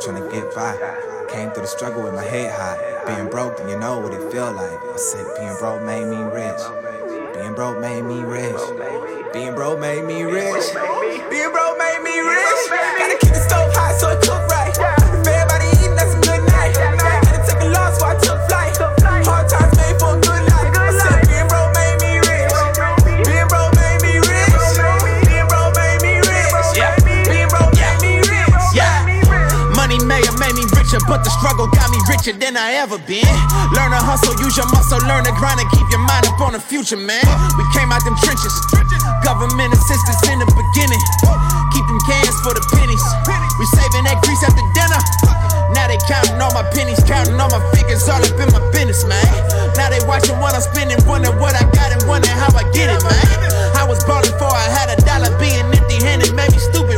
[0.00, 0.76] folk tryna get by.
[1.32, 2.78] Came through the struggle with my head high.
[3.06, 4.70] Being broke, then you know what it feel like.
[4.70, 6.60] I said being broke made me rich.
[7.34, 8.60] Being broke made me rich.
[9.32, 10.64] Being broke made me rich.
[11.30, 12.70] Being broke made me rich.
[12.98, 14.49] Gotta keep the stove hot so it cook
[31.10, 33.26] but the struggle got me richer than I ever been.
[33.74, 36.54] Learn to hustle, use your muscle, learn to grind and keep your mind up on
[36.54, 37.26] the future, man.
[37.58, 38.54] We came out them trenches.
[39.26, 41.02] Government assistance in the beginning.
[41.74, 43.02] Keep them cans for the pennies.
[43.58, 45.02] We saving that grease after dinner.
[45.74, 49.02] Now they counting all my pennies, counting all my figures, all up in my business,
[49.02, 49.26] man.
[49.74, 52.86] Now they watching what I'm spending, wonder what I got and wonder how I get
[52.86, 53.50] it, man.
[53.74, 56.89] I was ballin' for I had a dollar, being empty-handed made me stupid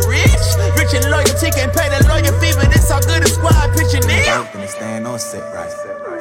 [0.92, 1.04] rich.
[1.04, 3.22] Rich in loyalty can't pay the lawyer fee, but it's all good.
[3.24, 4.24] A squad pitching in.
[4.24, 5.70] Broke, then they stand on sit right.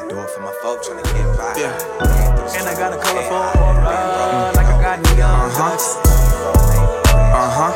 [0.09, 1.53] Do it for my folk tryna get by.
[1.59, 2.57] Yeah.
[2.57, 5.75] And I got a colorful aura, like I got neon Uh-huh.
[7.31, 7.71] Uh-huh.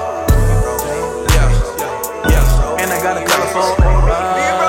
[1.35, 1.49] Yeah.
[2.29, 2.81] Yeah.
[2.81, 4.64] And I got a colorful aura,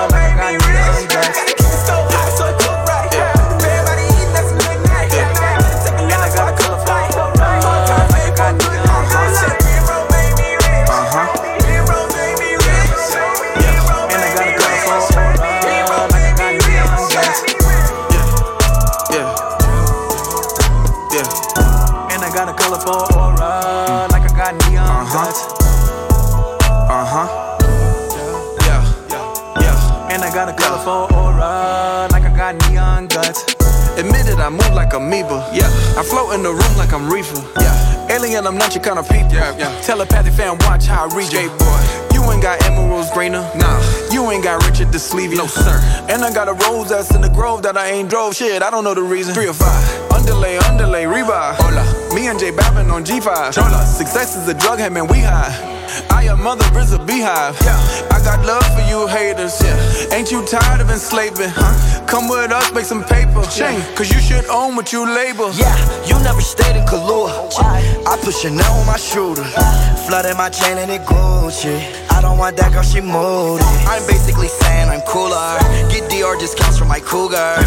[36.06, 37.42] float in the room like I'm reefer.
[37.60, 39.32] Yeah, alien, I'm not your kind of people.
[39.32, 39.80] Yeah, yeah.
[39.82, 41.48] Telepathic fan, watch how I read you.
[41.58, 41.80] boy.
[42.14, 43.42] You ain't got emeralds greener.
[43.56, 43.78] Nah,
[44.10, 45.36] you ain't got Richard the Sleevey.
[45.36, 45.78] No, sir.
[46.08, 48.34] And I got a rose that's in the grove that I ain't drove.
[48.36, 49.34] Shit, I don't know the reason.
[49.34, 50.12] Three or five.
[50.12, 51.56] Underlay, underlay, revive.
[51.58, 52.14] Hola.
[52.14, 53.52] Me and J Bappin on G5.
[53.52, 53.84] Chola.
[53.84, 55.75] Success is a drug, hey man, we high.
[56.10, 57.56] I your mother is a beehive.
[57.62, 57.78] Yeah,
[58.10, 59.60] I got love for you haters.
[59.62, 61.50] Yeah, ain't you tired of enslaving?
[61.50, 62.06] Huh?
[62.06, 63.42] Come with us, make some paper.
[63.50, 65.50] Shame, cause you should own what you label.
[65.52, 65.76] Yeah,
[66.06, 67.50] you never stayed in Kahlua.
[68.06, 69.44] I put Chanel on my shooter.
[70.06, 72.06] Flooded my chain and it Gucci.
[72.10, 73.64] I don't want that girl, she moody.
[73.90, 75.58] I'm basically saying I'm cooler.
[75.90, 77.58] Get Dior discounts from my cougar.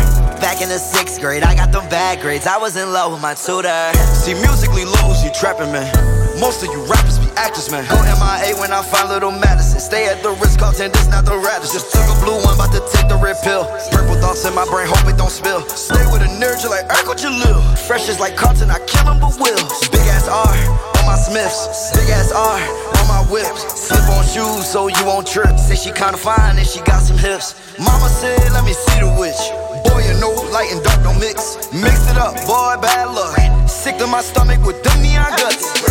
[0.41, 2.47] Back in the sixth grade, I got them bad grades.
[2.47, 3.91] I was in love with my tutor.
[4.15, 5.91] See, musically lose, you trapping, man.
[6.39, 7.87] Most of you rappers actors, man.
[7.87, 9.79] Go MIA when I find little Madison.
[9.79, 11.71] Stay at the Ritz Carlton, this not the Raptors.
[11.71, 13.63] Just took a blue one, about to take the red pill.
[13.95, 15.63] Purple thoughts in my brain, hope it don't spill.
[15.71, 17.63] Stay with a nerd, you like Urkel Jalil.
[17.87, 19.63] Fresh is like Carlton, I kill him but will.
[19.89, 20.51] Big ass R
[20.99, 21.95] on my Smiths.
[21.95, 22.59] Big ass R
[22.99, 23.63] on my whips.
[23.87, 25.55] Slip on shoes so you won't trip.
[25.57, 27.55] Say she kinda fine and she got some hips.
[27.79, 29.39] Mama said, let me see the witch.
[29.87, 31.71] Boy, you know light and dark don't mix.
[31.71, 33.39] Mix it up, boy, bad luck.
[33.69, 35.88] Sick to my stomach with them neon guts.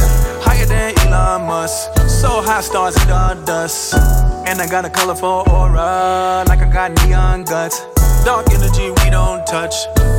[1.10, 1.94] Musk.
[2.08, 3.94] So high stars in the dust.
[4.46, 7.80] And I got a colorful aura, like I got neon guts.
[8.24, 9.74] Dark energy we don't touch.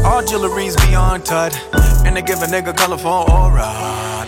[0.05, 1.55] All jewelry's beyond touch.
[2.05, 3.69] And they give a nigga colorful aura,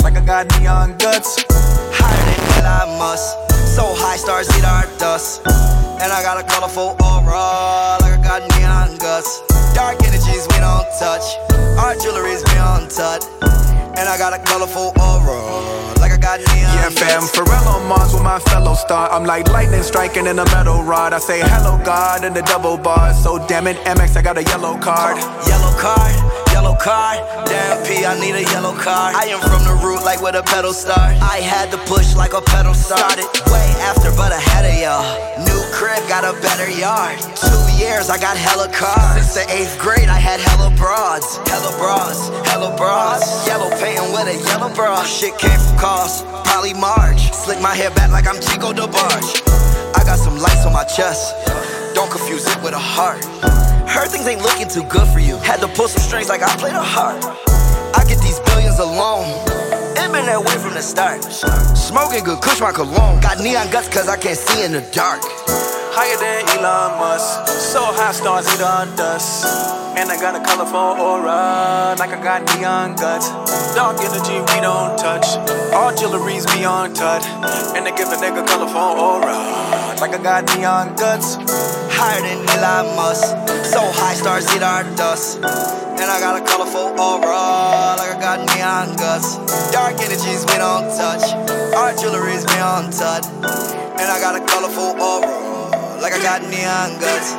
[0.04, 1.44] like I got neon guts.
[1.50, 3.38] Higher than Musk.
[3.76, 5.42] So high stars eat our dust.
[5.46, 9.42] And I got a colorful aura, like I got neon guts.
[9.74, 11.26] Dark energies we don't touch.
[11.80, 13.24] Our jewelry's beyond touch.
[13.98, 15.40] And I got a colorful aura,
[16.00, 19.12] like I got neon Yeah, fam, Pharrell on Mars with my fellow star.
[19.12, 21.14] I'm like lightning striking in a metal rod.
[21.14, 23.22] I say hello, God, in the double bars.
[23.22, 25.18] So damn it, MX, I got a yellow card.
[25.48, 26.16] Yellow card,
[26.52, 27.20] yellow card.
[27.48, 29.12] Damn P, I need a yellow car.
[29.16, 31.16] I am from the root like where the pedal start.
[31.22, 33.26] I had to push like a pedal started.
[33.52, 35.04] Way after, but ahead of y'all.
[35.46, 37.18] New crib, got a better yard.
[37.36, 39.18] Two years, I got hella cars.
[39.18, 41.38] Since the eighth grade, I had hella broads.
[41.50, 43.48] Hella bras, hella bras.
[43.48, 45.04] Yellow painting with a yellow bra.
[45.04, 47.32] Shit came from cost, probably March.
[47.34, 49.30] Slick my hair back like I'm Chico DeBarge.
[49.96, 51.34] I got some lights on my chest.
[51.96, 53.22] Don't confuse it with a heart.
[53.92, 55.36] Heard things ain't looking too good for you.
[55.44, 57.20] Had to pull some strings like I played a harp.
[57.92, 59.28] I get these billions alone.
[60.00, 61.20] It been that way from the start.
[61.76, 63.20] Smoking good, kush my cologne.
[63.20, 65.20] Got neon guts cause I can't see in the dark.
[65.92, 67.52] Higher than Elon Musk.
[67.52, 69.44] So high stars eat on dust.
[70.00, 73.28] And I got a colorful aura, like I got neon guts.
[73.76, 75.36] Dark energy we don't touch.
[75.76, 77.28] All jewelry's beyond touch.
[77.76, 79.36] And they give a nigga colorful aura,
[80.00, 81.36] like I got neon guts.
[82.02, 83.30] Higher than Elon Musk.
[83.62, 85.38] So high stars eat our dust.
[85.38, 89.38] And I got a colorful aura, like I got neon guts.
[89.70, 91.22] Dark energies we don't touch.
[91.78, 93.30] Our jewelry's beyond touch.
[94.02, 97.38] And I got a colorful aura, like I got neon guts.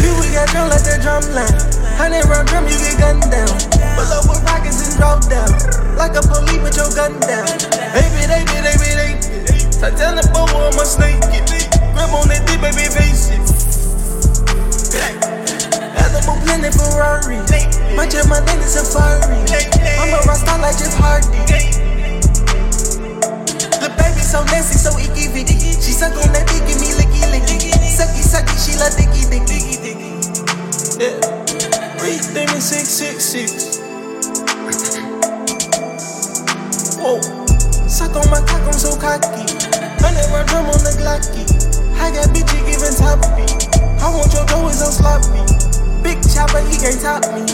[0.00, 1.52] You we got drunk like that drum line.
[2.00, 3.52] Hundred round drum, you get gunned down.
[4.00, 5.52] Pull up with rockets and drop down.
[6.00, 7.44] Like a police with your gun down.
[7.92, 9.68] Baby, they be, they be, they be.
[9.76, 11.20] Titanic bow on my snake.
[12.10, 13.38] Grip on that deep, baby, face it.
[15.94, 17.38] Animal planet Ferrari.
[17.94, 19.30] Much of my name is Safari.
[19.30, 21.30] I'm a rockstar like Jeff Hardy.
[23.78, 25.54] The baby so nasty, so icky vicky.
[25.54, 27.70] She suck on that dick, give me licky licky.
[27.86, 30.10] Sucky sucky, she love dicky dicky dicky.
[30.98, 31.14] Yeah.
[32.02, 33.78] Read Demon 666.
[36.98, 37.22] Whoa.
[37.86, 39.46] Suck on my cock, I'm so cocky.
[40.02, 41.79] Hundred round drum on the Glocky.
[42.00, 43.52] I got bitches giving top beat.
[44.00, 45.44] I want your dough is on sloppy.
[46.00, 47.44] Big chopper, he can't top me.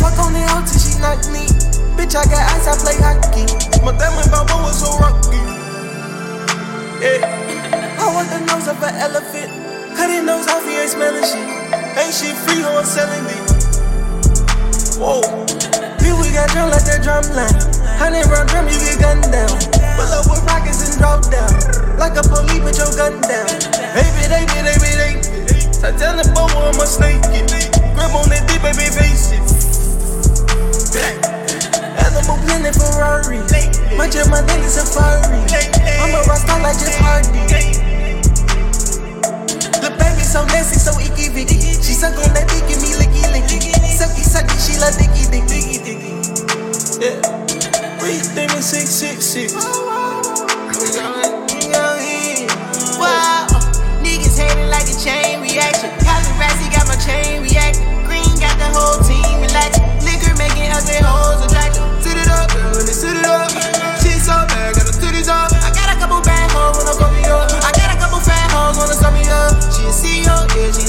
[0.00, 1.44] Fuck on the out till she knock me.
[2.00, 3.44] Bitch, I got ice, I play hockey.
[3.84, 5.36] My diamond baba was so rocky.
[7.04, 7.28] Yeah.
[8.00, 9.52] I want the nose of an elephant.
[9.94, 11.44] Cut his nose off, he ain't smelling shit.
[12.00, 13.44] Ain't shit free, ho, I'm selling it.
[14.96, 15.20] Whoa.
[16.00, 17.52] Here we got drum like that drum line.
[18.00, 19.52] Hundred round drum, you get gunned down.
[20.00, 21.52] Pull up with rockets and drop down.
[22.00, 23.69] Like a police with your gun down.
[23.94, 25.26] Baby, they be, they be, they be.
[25.80, 27.22] Titanic bow on my snake.
[27.26, 29.34] Grip on that deep, baby, face.
[31.98, 33.42] Animal planet Ferrari.
[33.96, 35.42] Much of my name is Safari.
[35.98, 37.42] I'm a rockstar like Jeff Hardy.
[39.80, 41.58] The baby so nasty, so icky vicky.
[41.82, 43.58] She suck on that dick, give me licky licky.
[43.90, 46.14] Sucky sucky, she love dicky dicky dicky.
[47.02, 47.40] Yeah.
[48.00, 49.54] Read Demon 666.
[49.54, 50.39] Wow,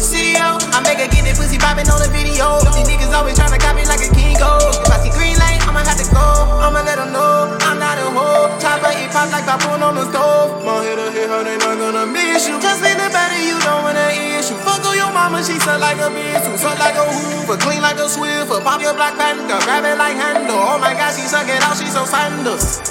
[0.01, 0.76] CEO, yeah.
[0.76, 2.59] I make her get that pussy poppin' on the video.
[2.76, 4.76] These niggas always tryna copy like a king gold.
[4.81, 6.26] If I see green light, I'ma have to go.
[6.61, 8.51] I'ma let know I'm not a hoe.
[8.61, 10.63] Chopper eat pop like popcorn on the stove.
[10.63, 12.59] My head hit her, they not gonna miss you.
[12.61, 14.57] Just leave the better, you don't wanna issue.
[14.61, 16.45] Fuck on your mama, she suck like a bitch.
[16.45, 18.61] Who suck like a hoover, clean like a swiffer.
[18.63, 20.59] Pop your black panda, grab it like handle.
[20.59, 22.81] Oh my god, she suck it out, she so sandals.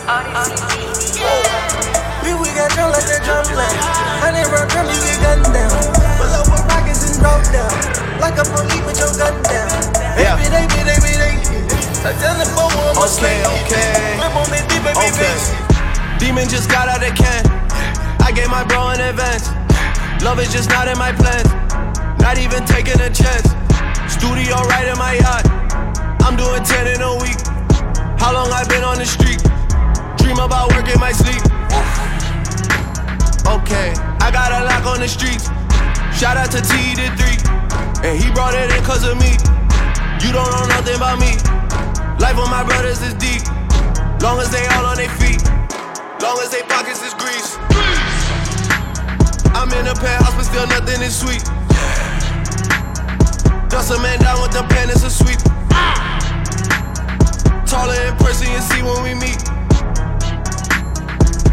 [1.16, 3.78] Here we got drum like that drum line.
[4.20, 5.72] Hundred round drum, you get gunned down.
[6.20, 7.72] Pull up with rockets and drop down.
[8.20, 9.68] Like a police with your gun down.
[10.20, 10.36] Yeah.
[10.36, 11.56] Baby, they be, they be, they be.
[12.04, 13.44] Titanic bow on my Okay, snake.
[13.64, 14.16] okay.
[14.20, 15.34] Grip on that deep, baby, Okay.
[16.20, 17.44] Demon just got out of can.
[18.20, 19.48] I gave my bro an advance.
[20.22, 21.48] Love is just not in my plans.
[22.20, 23.48] Not even taking a chance.
[24.12, 25.48] Studio right in my yacht.
[26.20, 27.40] I'm doing 10 in a week.
[28.20, 29.40] How long I been on the street?
[30.20, 31.40] Dream about work in my sleep.
[33.46, 35.48] Okay, I got a lock on the streets.
[36.16, 37.38] Shout out to T the three.
[38.02, 39.36] And he brought it in cause of me.
[40.24, 41.38] You don't know nothing about me.
[42.20, 43.42] Life with my brothers is deep.
[44.22, 45.42] Long as they all on their feet.
[46.20, 47.56] Long as they pockets is grease.
[49.56, 51.44] I'm in a penthouse, but still nothing is sweet.
[53.68, 55.40] Dust a man down with the pen, it's a sweep.
[57.66, 59.59] Taller in person, you see when we meet.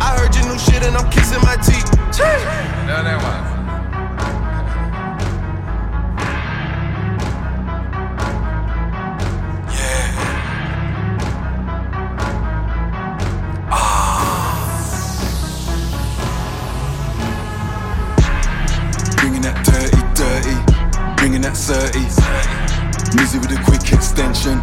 [0.08, 1.92] I heard your new shit and I'm kissing my teeth.
[2.88, 3.58] No, that one.
[19.18, 20.56] Bringing that dirty, dirty,
[21.18, 22.00] bringing that 30.
[23.18, 24.62] Mizzy with a quick extension,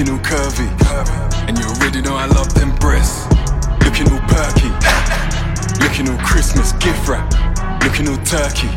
[0.00, 0.68] looking all curvy.
[1.48, 3.26] And you already know I love them breasts,
[3.84, 4.70] looking all perky.
[5.80, 7.28] Looking all Christmas gift wrap,
[7.84, 8.68] looking all turkey.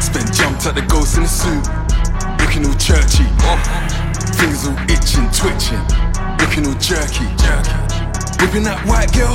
[0.00, 1.62] Spent jumped at the ghost in the suit,
[2.42, 3.26] looking all churchy.
[4.34, 5.82] Fingers all itching, twitching,
[6.42, 7.26] looking all jerky.
[8.38, 9.34] Whipping that white girl,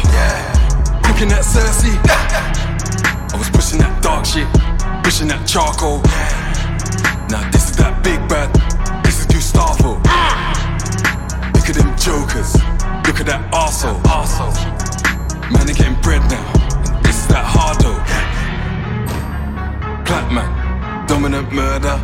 [1.04, 1.96] cooking that Cersei.
[3.32, 4.48] I was pushing that dark shit,
[5.04, 6.00] pushing that charcoal.
[7.30, 8.52] Now this is that big bad,
[12.04, 12.54] jokers,
[13.08, 14.04] look at that arsehole.
[15.52, 16.44] Man, they getting bread now,
[17.02, 17.96] this is that hardo.
[20.04, 21.96] Black man, dominant murder.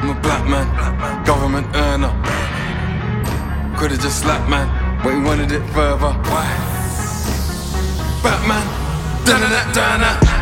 [0.00, 2.12] I'm a black man, government earner.
[3.78, 4.68] Could've just slapped man,
[5.02, 6.12] but he wanted it further.
[6.28, 6.44] Why?
[8.22, 8.66] Batman,
[9.24, 10.39] dun dun dun dun.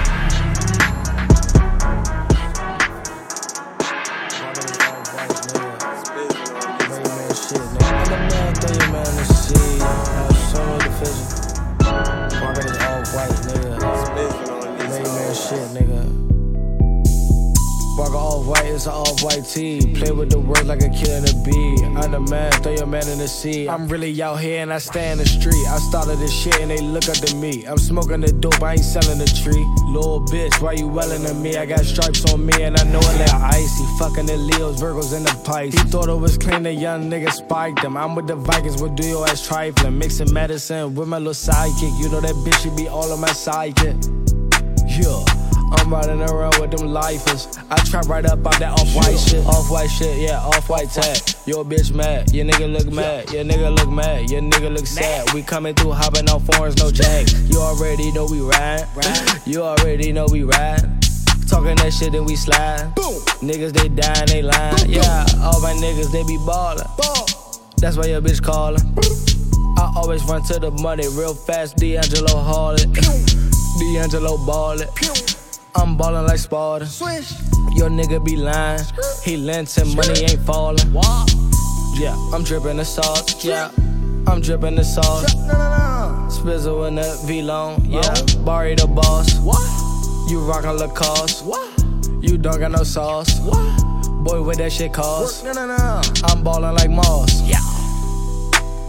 [18.91, 19.95] Off-white tee.
[19.95, 21.85] Play with the words like a kid in a bee.
[21.97, 23.69] I'm the man, throw your man in the sea.
[23.69, 25.67] I'm really out here and I stay in the street.
[25.69, 27.65] I started this shit and they look up to me.
[27.67, 29.65] I'm smoking the dope, I ain't selling the tree.
[29.93, 31.57] Little bitch, why you welling to me?
[31.57, 33.85] I got stripes on me and I know it like icy.
[33.99, 35.81] Fucking the Leos, Virgos, and the Pisces.
[35.81, 37.97] He thought it was clean, the young nigga spiked them.
[37.97, 39.99] I'm with the Vikings, what do your ass trifling?
[39.99, 41.99] Mixing medicine with my little sidekick.
[42.01, 43.97] You know that bitch should be all on my sidekick.
[44.89, 45.38] Yeah.
[45.73, 47.59] I'm riding around with them lifers.
[47.71, 49.45] I trap right up out that off white shit.
[49.47, 51.19] Off white shit, yeah, off white tag.
[51.47, 55.33] Your bitch mad, your nigga look mad, your nigga look mad, your nigga look sad.
[55.33, 57.27] We coming through hopping on foreigns, no jack.
[57.49, 58.87] You already know we ride.
[59.47, 60.81] You already know we ride.
[61.49, 62.95] Talking that shit, then we slide.
[62.95, 63.15] Boom.
[63.41, 64.91] Niggas, they dying, they lying.
[64.91, 66.87] Yeah, all my niggas, they be ballin'.
[67.79, 68.83] That's why your bitch callin'.
[69.79, 72.93] I always run to the money real fast, D'Angelo haul it.
[73.79, 75.28] D'Angelo ball it.
[75.75, 76.87] I'm ballin' like Sparta.
[77.75, 78.81] Your nigga be lying.
[79.23, 80.93] He lentin', money ain't fallin'.
[81.95, 83.45] Yeah, I'm drippin' the sauce.
[83.45, 83.71] Yeah,
[84.27, 85.35] I'm drippin' the sauce.
[86.35, 87.85] Spizzle in the V-Long.
[87.85, 88.15] Yeah,
[88.45, 89.39] Barry the boss.
[89.41, 89.59] Why?
[90.29, 91.45] You rockin' Lacoste.
[91.45, 91.75] Why?
[92.21, 93.39] You don't got no sauce.
[93.41, 93.77] Why?
[94.23, 95.45] Boy, what that shit cost?
[95.45, 96.03] No, no, no.
[96.25, 97.43] I'm ballin' like Moss.
[97.43, 97.61] Yeah.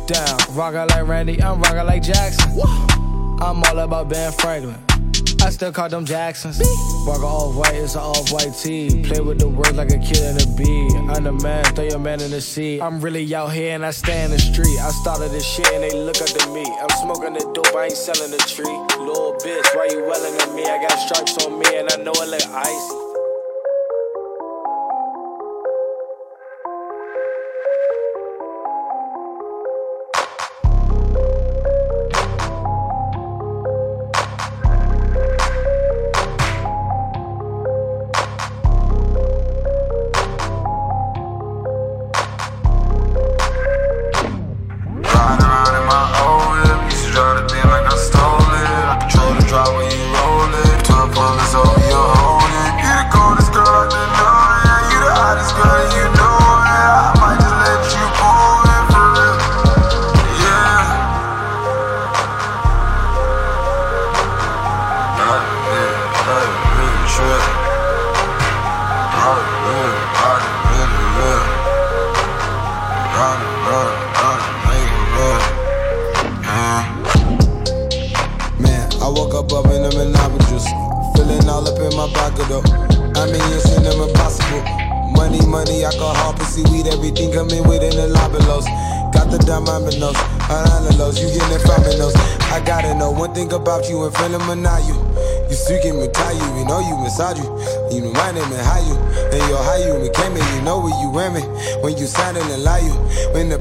[0.07, 1.41] Down, rockin' like Randy.
[1.41, 2.59] I'm rockin' like Jackson.
[3.41, 4.75] I'm all about Ben Franklin.
[5.41, 6.59] I still call them Jacksons.
[7.05, 9.03] Walk off white, it's an off white tee.
[9.03, 10.87] Play with the words like a kid in a bee.
[11.09, 12.81] I'm the man, throw your man in the sea.
[12.81, 14.77] I'm really out here and I stay in the street.
[14.79, 16.65] I started this shit and they look up to me.
[16.81, 18.65] I'm smoking the dope, I ain't selling the tree.
[19.03, 20.63] Little bitch, why you welling at me?
[20.65, 23.08] I got stripes on me and I know it look icy.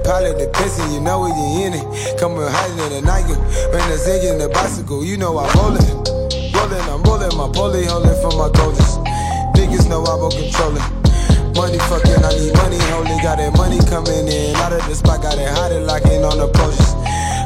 [0.09, 1.85] Pilot the pissing, you know where you in it.
[2.19, 3.37] Coming hiding in the night you.
[3.69, 5.85] When the zig in the bicycle, you know I roll it.
[6.57, 8.97] Rolling, I'm rolling, my pulley holding from my gorgeous.
[9.53, 10.89] Niggas know I'm controlling.
[11.53, 13.21] Money fucking, I need money, holy.
[13.21, 14.57] Got that money coming in.
[14.57, 16.97] Out of the spot, got it hot, locking on the approaches.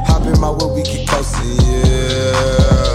[0.06, 2.91] Hop in my whip, we keep coasting, yeah.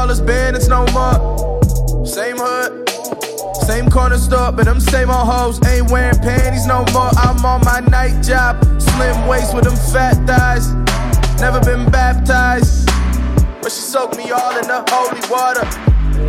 [0.00, 2.06] Call us bandits no more.
[2.06, 2.88] Same hood,
[3.66, 7.10] same corner store, but them same old hoes ain't wearing panties no more.
[7.20, 10.72] I'm on my night job, slim waist with them fat thighs.
[11.38, 12.88] Never been baptized,
[13.60, 15.66] but she soaked me all in the holy water.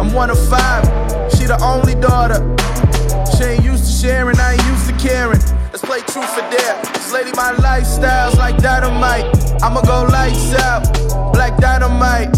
[0.02, 0.84] I'm one of five,
[1.32, 2.40] she the only daughter.
[3.38, 5.40] She ain't used to sharing, I ain't used to caring.
[5.72, 6.76] Let's play truth or dare.
[6.92, 9.64] This lady, my lifestyle's like dynamite.
[9.64, 10.84] I'ma go lights out,
[11.32, 12.36] black dynamite.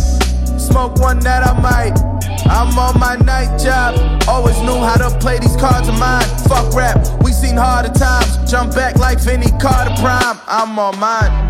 [0.74, 1.94] Smoke one that I might.
[2.50, 3.94] I'm on my night job.
[4.28, 6.26] Always knew how to play these cards of mine.
[6.50, 8.50] Fuck rap, we seen harder times.
[8.50, 10.40] Jump back like Vinny Carter Prime.
[10.48, 11.43] I'm on mine.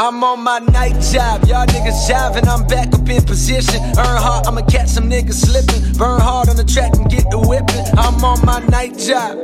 [0.00, 3.82] I'm on my night job, y'all niggas jiving, I'm back up in position.
[3.98, 5.92] Earn hard, I'ma catch some niggas slipping.
[5.98, 7.84] Burn hard on the track and get the whipping.
[7.98, 9.36] I'm on my night job.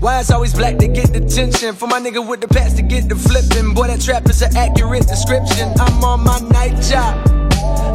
[0.00, 1.72] Why it's always black to get the tension?
[1.72, 3.74] For my nigga with the past to get the flipping.
[3.74, 5.72] Boy, that trap is an accurate description.
[5.78, 7.22] I'm on my night job.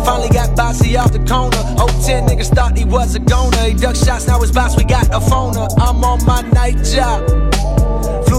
[0.06, 1.60] Finally got bossy off the corner.
[2.08, 3.66] 010 niggas thought he was a goner.
[3.68, 5.68] He duck shots, now his boss, we got a phoner.
[5.78, 7.41] I'm on my night job.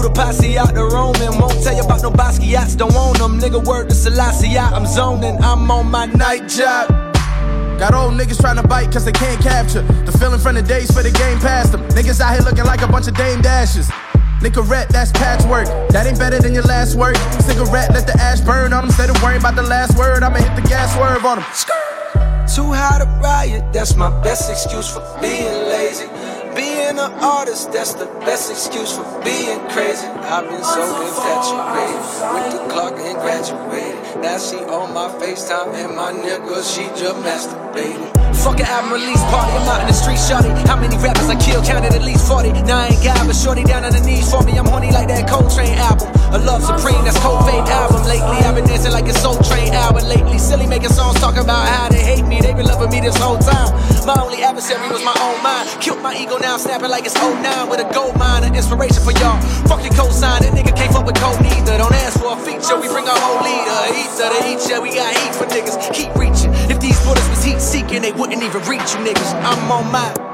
[0.03, 3.39] The posse out Rome and won't tell you about no Basquiat's, don't own them.
[3.39, 5.41] Nigga, word to Selassie, I'm zoning.
[5.41, 6.89] I'm on my night job.
[7.79, 10.91] Got old niggas trying to bite cause they can't capture the feeling from the days
[10.91, 11.87] for the game past them.
[11.95, 13.89] Niggas out here looking like a bunch of Dame Dashes.
[14.43, 15.67] Nicorette, that's patchwork.
[15.95, 17.15] That ain't better than your last work.
[17.39, 18.85] Cigarette, let the ash burn on them.
[18.87, 21.47] Instead of worrying about the last word, I'ma hit the gas swerve on them.
[22.53, 26.22] Too high to riot, that's my best excuse for being lazy.
[26.93, 30.05] Being an artist, that's the best excuse for being crazy.
[30.05, 31.97] I've been so infatuated
[32.35, 34.21] with the clock and graduated.
[34.21, 38.22] Now she on my FaceTime and my nigga, she just masturbated.
[38.43, 40.51] Fuck an album release party, I'm out in the street, shorty.
[40.67, 41.63] How many rappers I killed?
[41.63, 42.51] Counted at least 40.
[42.67, 44.59] Now I ain't got, but shorty down on the knees for me.
[44.59, 46.11] I'm horny like that Coltrane album.
[46.35, 48.03] A Love Supreme, that's Fade album.
[48.03, 50.03] Lately, I've been dancing like a Soul Train album.
[50.09, 52.41] Lately, silly making songs talking about how they hate me.
[52.41, 53.69] They been loving me this whole time.
[54.03, 55.69] My only adversary was my own mind.
[55.79, 58.43] Killed my ego now, snapping like it's 09 with a gold mine.
[58.43, 59.37] An inspiration for y'all.
[59.69, 61.77] Fuck your cosign, that nigga can't fuck with cold neither.
[61.77, 63.77] Don't ask for a feature, we bring our whole leader.
[63.93, 65.77] Ether to each yeah, we got heat for niggas.
[65.93, 66.49] Keep reaching.
[66.65, 69.33] If these bullets was heat seeking, they wouldn't even reach you niggas.
[69.43, 70.32] I'm on my.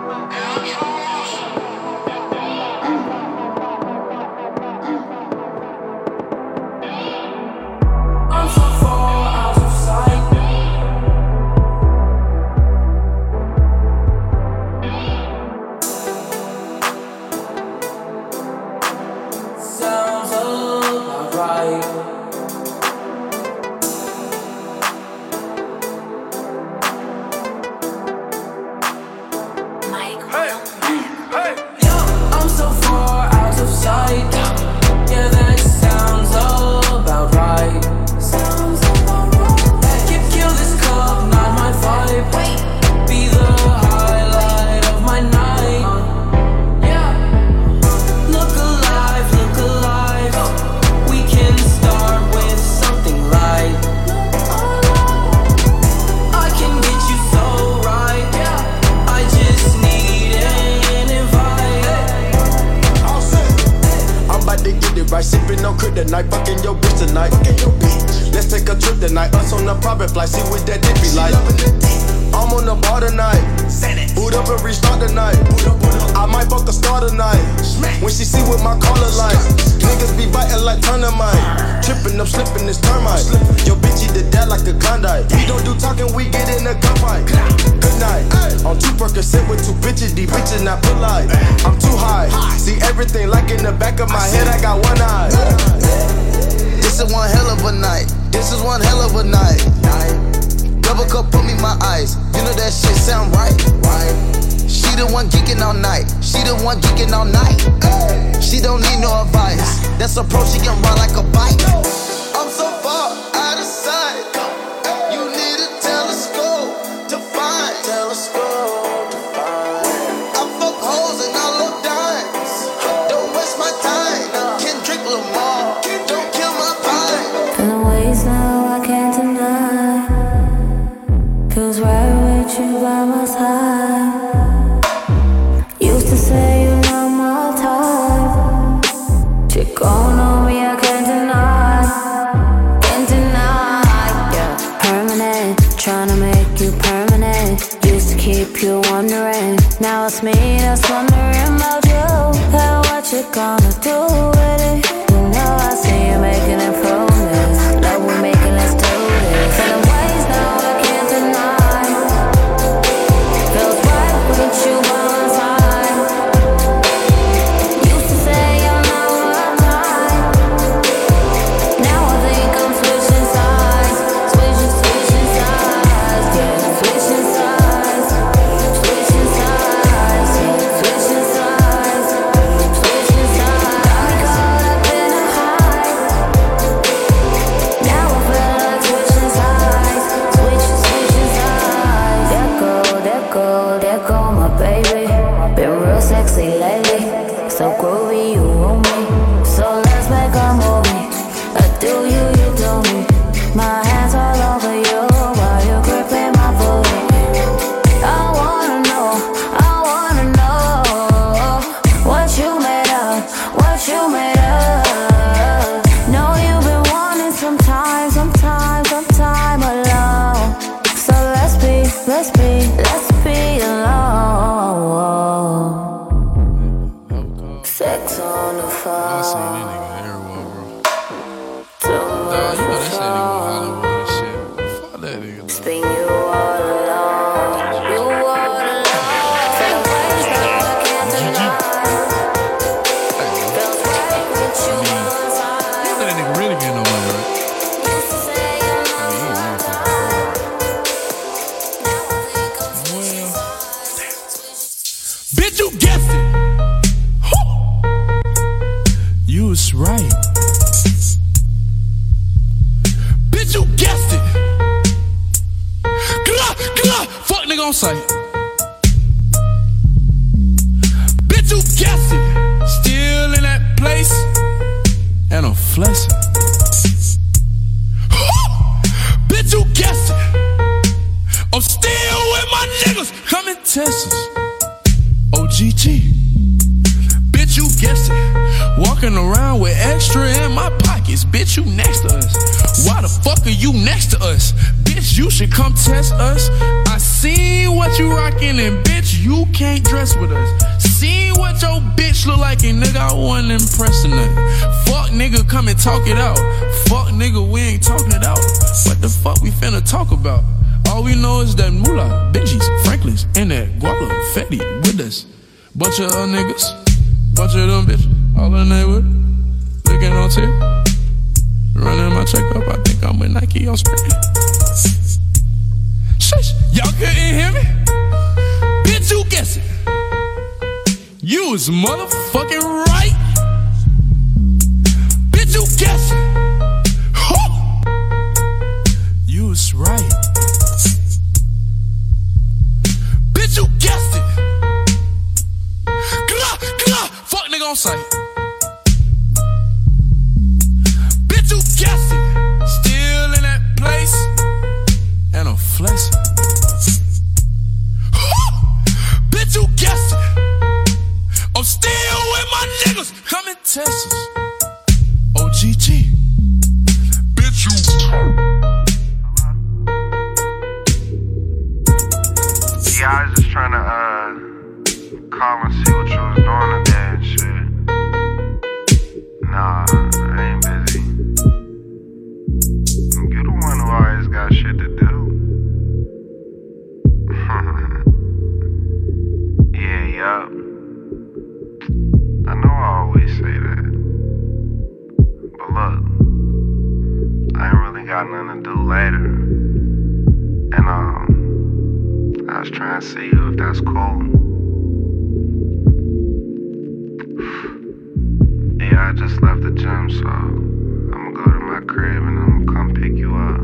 [409.00, 412.78] I just left the gym, so I'm gonna go to my crib and I'm gonna
[412.78, 413.62] come pick you up.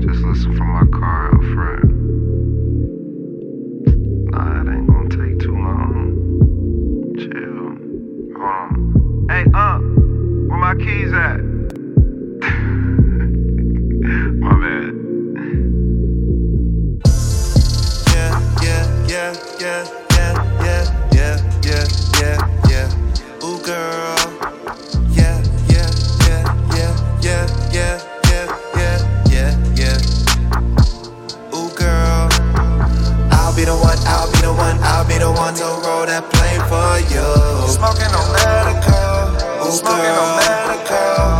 [0.00, 1.84] Just listen from my car out front.
[4.30, 6.14] Nah, it ain't gonna take too long.
[7.18, 8.38] Chill.
[8.38, 9.26] Hold on.
[9.28, 9.78] Hey, uh,
[10.48, 11.45] where my keys at?
[37.96, 39.64] Smoking on medical.
[39.64, 40.36] Ooh, girl.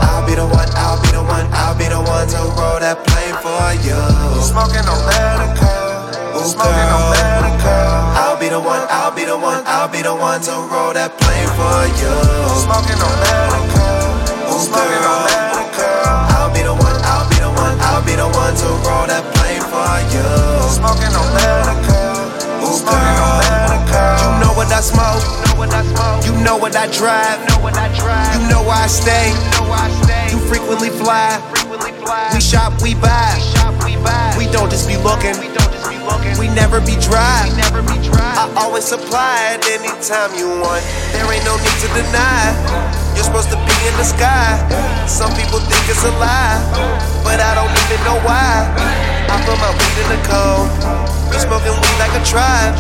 [0.09, 3.05] I'll be the one, I'll be the one, I'll be the one to roll that
[3.05, 4.01] plane for you.
[4.41, 5.69] Smoking on medical.
[6.33, 7.13] Ooh, girl.
[8.17, 11.13] I'll be the one, I'll be the one, I'll be the one to roll that
[11.21, 12.17] plane for you.
[12.65, 14.49] Smoking on medical.
[14.49, 16.09] Ooh, Smoking on medical.
[16.41, 19.29] I'll be the one, I'll be the one, I'll be the one to roll that
[19.37, 20.25] plane for you.
[20.73, 22.65] Smoking on medical.
[22.65, 24.09] Ooh, Smoking on medical.
[24.25, 25.46] You know what I smoke.
[26.25, 27.43] You know what I drive.
[27.43, 29.35] You know where I stay.
[30.31, 31.41] You frequently fly.
[32.33, 33.35] We shop, we buy.
[34.39, 35.35] We don't just be looking.
[36.39, 37.51] We never be dry.
[38.39, 40.85] I always supply it anytime you want.
[41.11, 42.55] There ain't no need to deny.
[43.15, 44.55] You're supposed to be in the sky.
[45.09, 46.63] Some people think it's a lie,
[47.25, 48.71] but I don't even know why.
[49.27, 50.71] I put my weed in the cold.
[51.33, 52.77] We smoking weed like a tribe.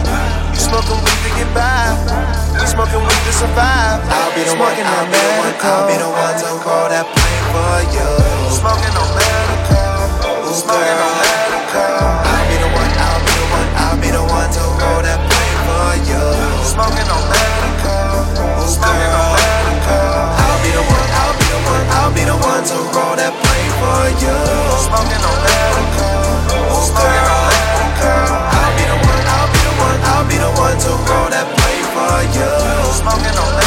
[0.54, 4.02] You smoking weed to get by been smoking weed to survive.
[4.10, 5.06] I'll be the smoking one,
[5.62, 8.08] I'll be the one, to call that plane for you.
[8.50, 11.94] Smoking on medical, smoking on medical.
[12.26, 15.20] I'll be the one, I'll be the one, I'll be the one to call that
[15.30, 16.22] plane for you.
[16.66, 20.26] Smoking on medical, Ooh, smoking on medical.
[20.42, 23.30] I'll be the one, I'll be the one, I'll be the one to roll that
[23.30, 24.36] plane for you.
[24.90, 26.18] Smoking on medical,
[26.82, 28.26] smoking on medical.
[28.58, 31.25] I'll be the one, I'll be the one, I'll be the one to roll
[32.34, 32.92] you.
[32.92, 33.65] Smoking on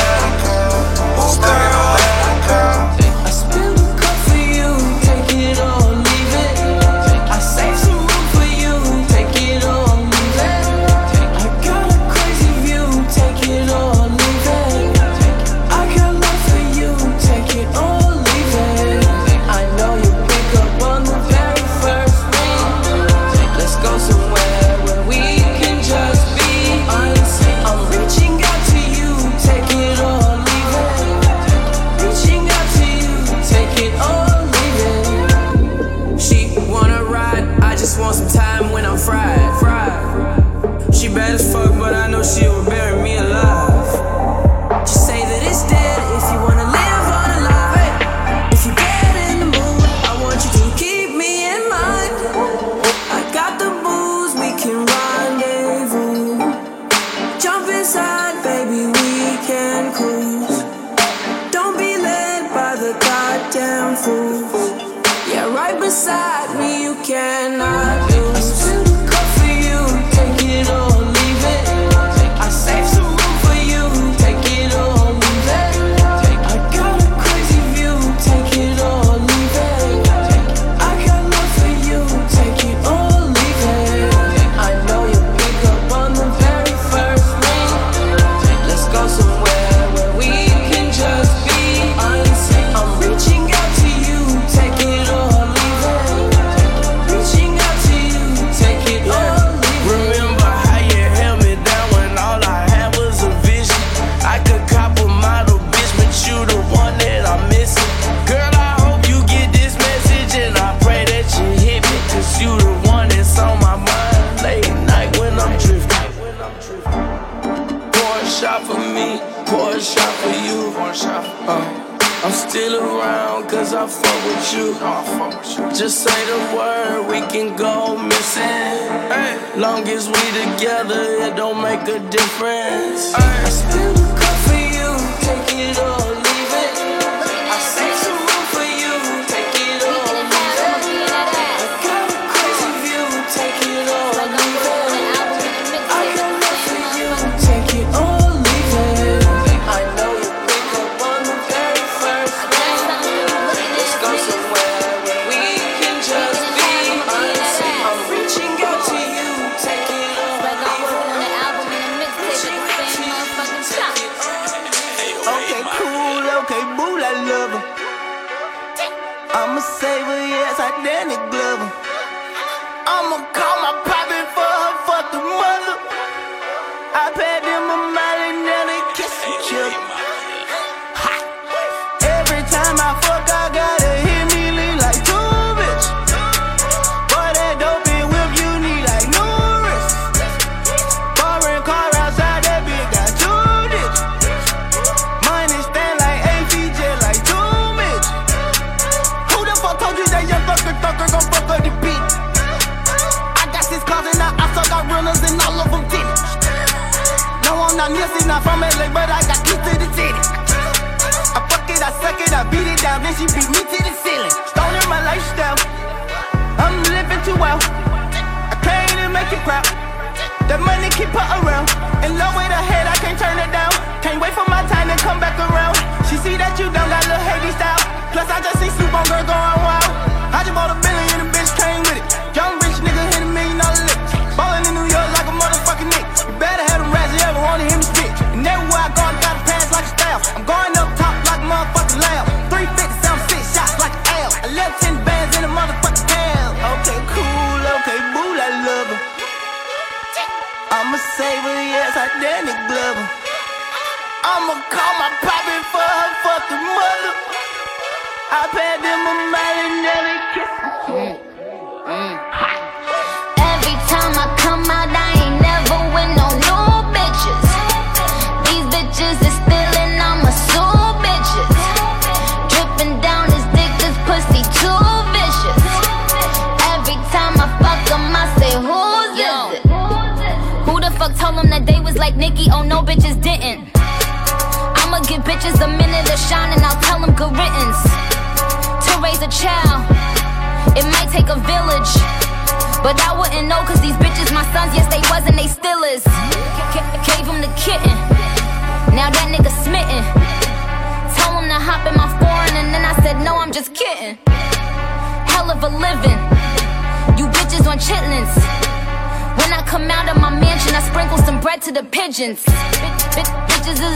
[131.85, 133.68] make a difference.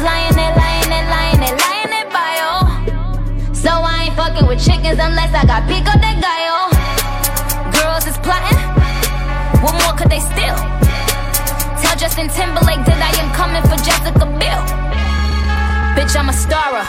[0.04, 2.52] lying they lying they lying they lying in bio.
[3.56, 6.68] So I ain't fucking with chickens unless I got pico guy gallo.
[7.72, 8.60] Girls is plotting.
[9.64, 10.60] What more could they steal?
[11.80, 14.64] Tell Justin Timberlake that I am coming for Jessica Biel.
[15.96, 16.84] Bitch, I'm a starer.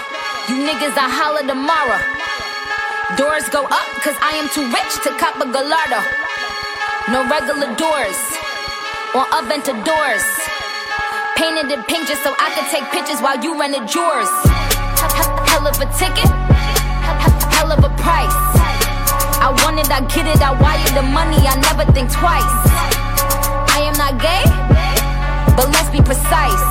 [0.51, 2.03] You niggas, I holla tomorrow.
[3.16, 6.03] Doors go up, cause I am too rich to cop a Gallardo.
[7.15, 8.19] No regular doors,
[9.15, 9.85] or aventadors.
[9.86, 10.54] doors.
[11.45, 14.33] Painted it pink just so I could take pictures while you rented yours.
[15.45, 16.33] Hell of a ticket,
[17.53, 18.33] hell of a price.
[19.45, 22.57] I want it, I get it, I wire the money, I never think twice.
[23.77, 24.41] I am not gay,
[25.53, 26.65] but let's be precise.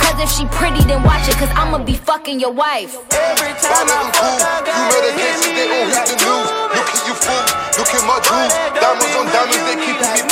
[0.00, 2.96] Cause if she pretty, then watch it, cause I'ma be fucking your wife.
[3.12, 6.48] Every time I'm cool, you made a gangster, they all hit the news.
[6.72, 7.44] Look at you fool,
[7.76, 8.56] look at my jewels.
[8.80, 10.27] Diamonds on diamonds, they keeping me cool.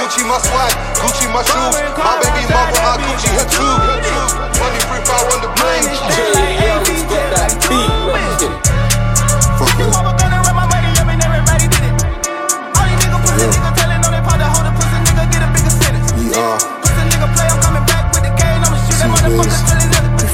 [0.00, 1.76] Gucci my swag, Gucci my shoes.
[2.00, 3.76] My baby mother, I Gucci her too.
[4.56, 5.84] Money free fire on the plane.
[16.16, 16.58] We are.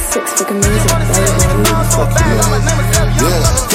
[0.07, 2.39] Six figure music, that's a new fucking thing.
[3.19, 3.67] Yeah.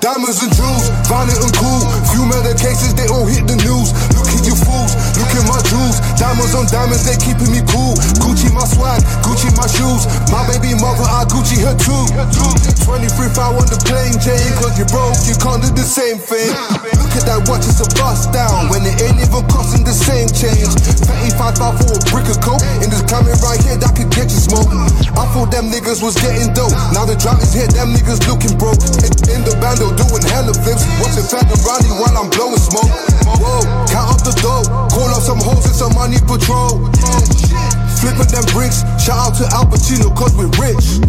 [0.00, 1.82] Diamonds and jewels, violent and cool.
[2.10, 3.94] Few murder cases, they all hit the news.
[4.14, 4.94] Look at you fools,
[5.44, 6.00] my jewels.
[6.16, 7.92] Diamonds on diamonds, they keeping me cool.
[8.24, 10.08] Gucci my swag, Gucci my shoes.
[10.32, 12.08] My baby mother, I Gucci her too.
[12.86, 16.48] 23 5 on the plane, Jane, cause you broke, you can't do the same thing.
[16.96, 20.30] Look at that watch, it's a bust down when it ain't even costing the same
[20.30, 20.70] change.
[21.04, 22.62] 35 5 for a brick of coke.
[22.80, 24.70] In this camera right here, that could get you smoke.
[25.18, 26.72] I thought them niggas was getting dope.
[26.94, 28.78] Now the drum is hit, them niggas looking broke.
[29.02, 30.86] In, the bando doing hella flips.
[31.02, 32.90] Watching Fat Ronnie while I'm blowing smoke.
[33.26, 34.64] Whoa, count up the dough.
[34.94, 36.78] Call up some hoes and some money patrol.
[37.98, 38.86] Flipping them bricks.
[39.02, 41.02] Shout out to Al Pacino, cause we're rich.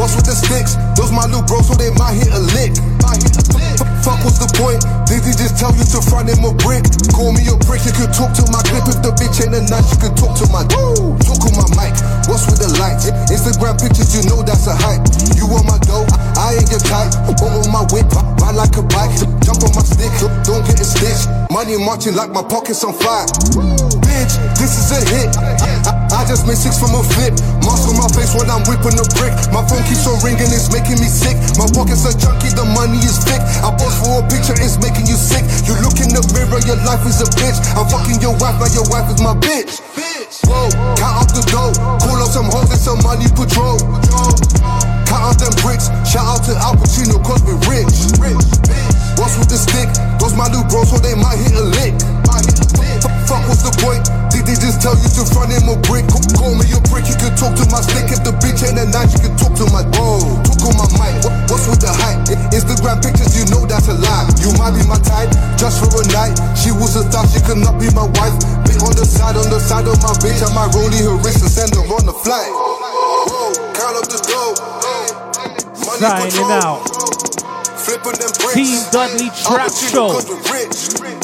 [0.00, 0.80] What's with the sticks?
[0.96, 2.72] Those my little bros, so they might hit a lick.
[3.02, 4.82] Fuck, what's the point?
[5.06, 6.86] Did he just tell you to front him a brick?
[7.14, 8.86] Call me a prick, you could talk to my clip.
[8.86, 11.14] If the bitch ain't a nice, you could talk to my Woo!
[11.22, 11.94] Talk on my mic.
[12.26, 13.10] What's with the lights?
[13.30, 15.02] Instagram pictures, you know that's a hype.
[15.38, 16.06] You want my dough?
[16.34, 17.14] I ain't your type.
[17.42, 18.10] Or on my whip,
[18.42, 19.14] ride like a bike.
[19.46, 20.10] Jump on my stick,
[20.42, 23.28] don't get a stitch Money marching like my pockets on fire.
[24.02, 25.30] Bitch, this is a hit.
[25.86, 27.36] I, I just made six from a flip.
[27.62, 29.32] Mask on my face when I'm whipping a brick.
[29.52, 31.36] My phone keeps on ringing, it's making me sick.
[31.60, 33.40] My pockets are junky, the money is thick.
[33.64, 35.46] I post for a picture, it's making you sick.
[35.64, 37.56] You look in the mirror, your life is a bitch.
[37.72, 39.80] I'm fucking your wife, now your wife is my bitch.
[40.44, 40.68] Whoa,
[41.00, 41.72] count up the dough.
[42.02, 43.80] Call up some hoes and some money patrol.
[45.08, 45.88] Count up them bricks.
[46.04, 47.96] Shout out to Al Pacino, cause we rich.
[48.20, 48.44] Rich.
[49.16, 49.88] What's with the stick?
[50.20, 51.94] Those my new bros, so they might hit a lick.
[53.32, 54.04] Fuck, what's the point?
[54.28, 56.04] Did they just tell you to front him a brick?
[56.36, 58.12] Call me a brick, you can talk to my stick.
[58.12, 60.20] If the bitch ain't a nice, you can talk to my bro.
[60.44, 61.16] Talk on my mic.
[61.24, 62.20] What- What's with the hype?
[62.52, 64.28] Instagram pictures, you know that's a lie.
[64.44, 66.36] You might be my type, just for a night.
[66.56, 68.36] She was a thought, she could not be my wife.
[68.68, 70.44] Bit on the side, on the side of my bitch.
[70.44, 72.52] I might roll her wrist and send her on the flight.
[72.52, 74.52] Whoa, count up the dough.
[75.88, 76.52] Money Signing control.
[76.52, 76.80] out.
[77.80, 78.54] Flipping them bricks.
[78.60, 81.21] Team Dudley Trap Show.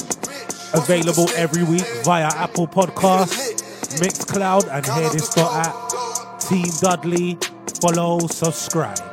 [0.75, 3.63] Available every week via Apple Podcasts,
[4.01, 7.39] Mixcloud, and hearthis dot at Team Dudley.
[7.81, 9.08] Follow, subscribe.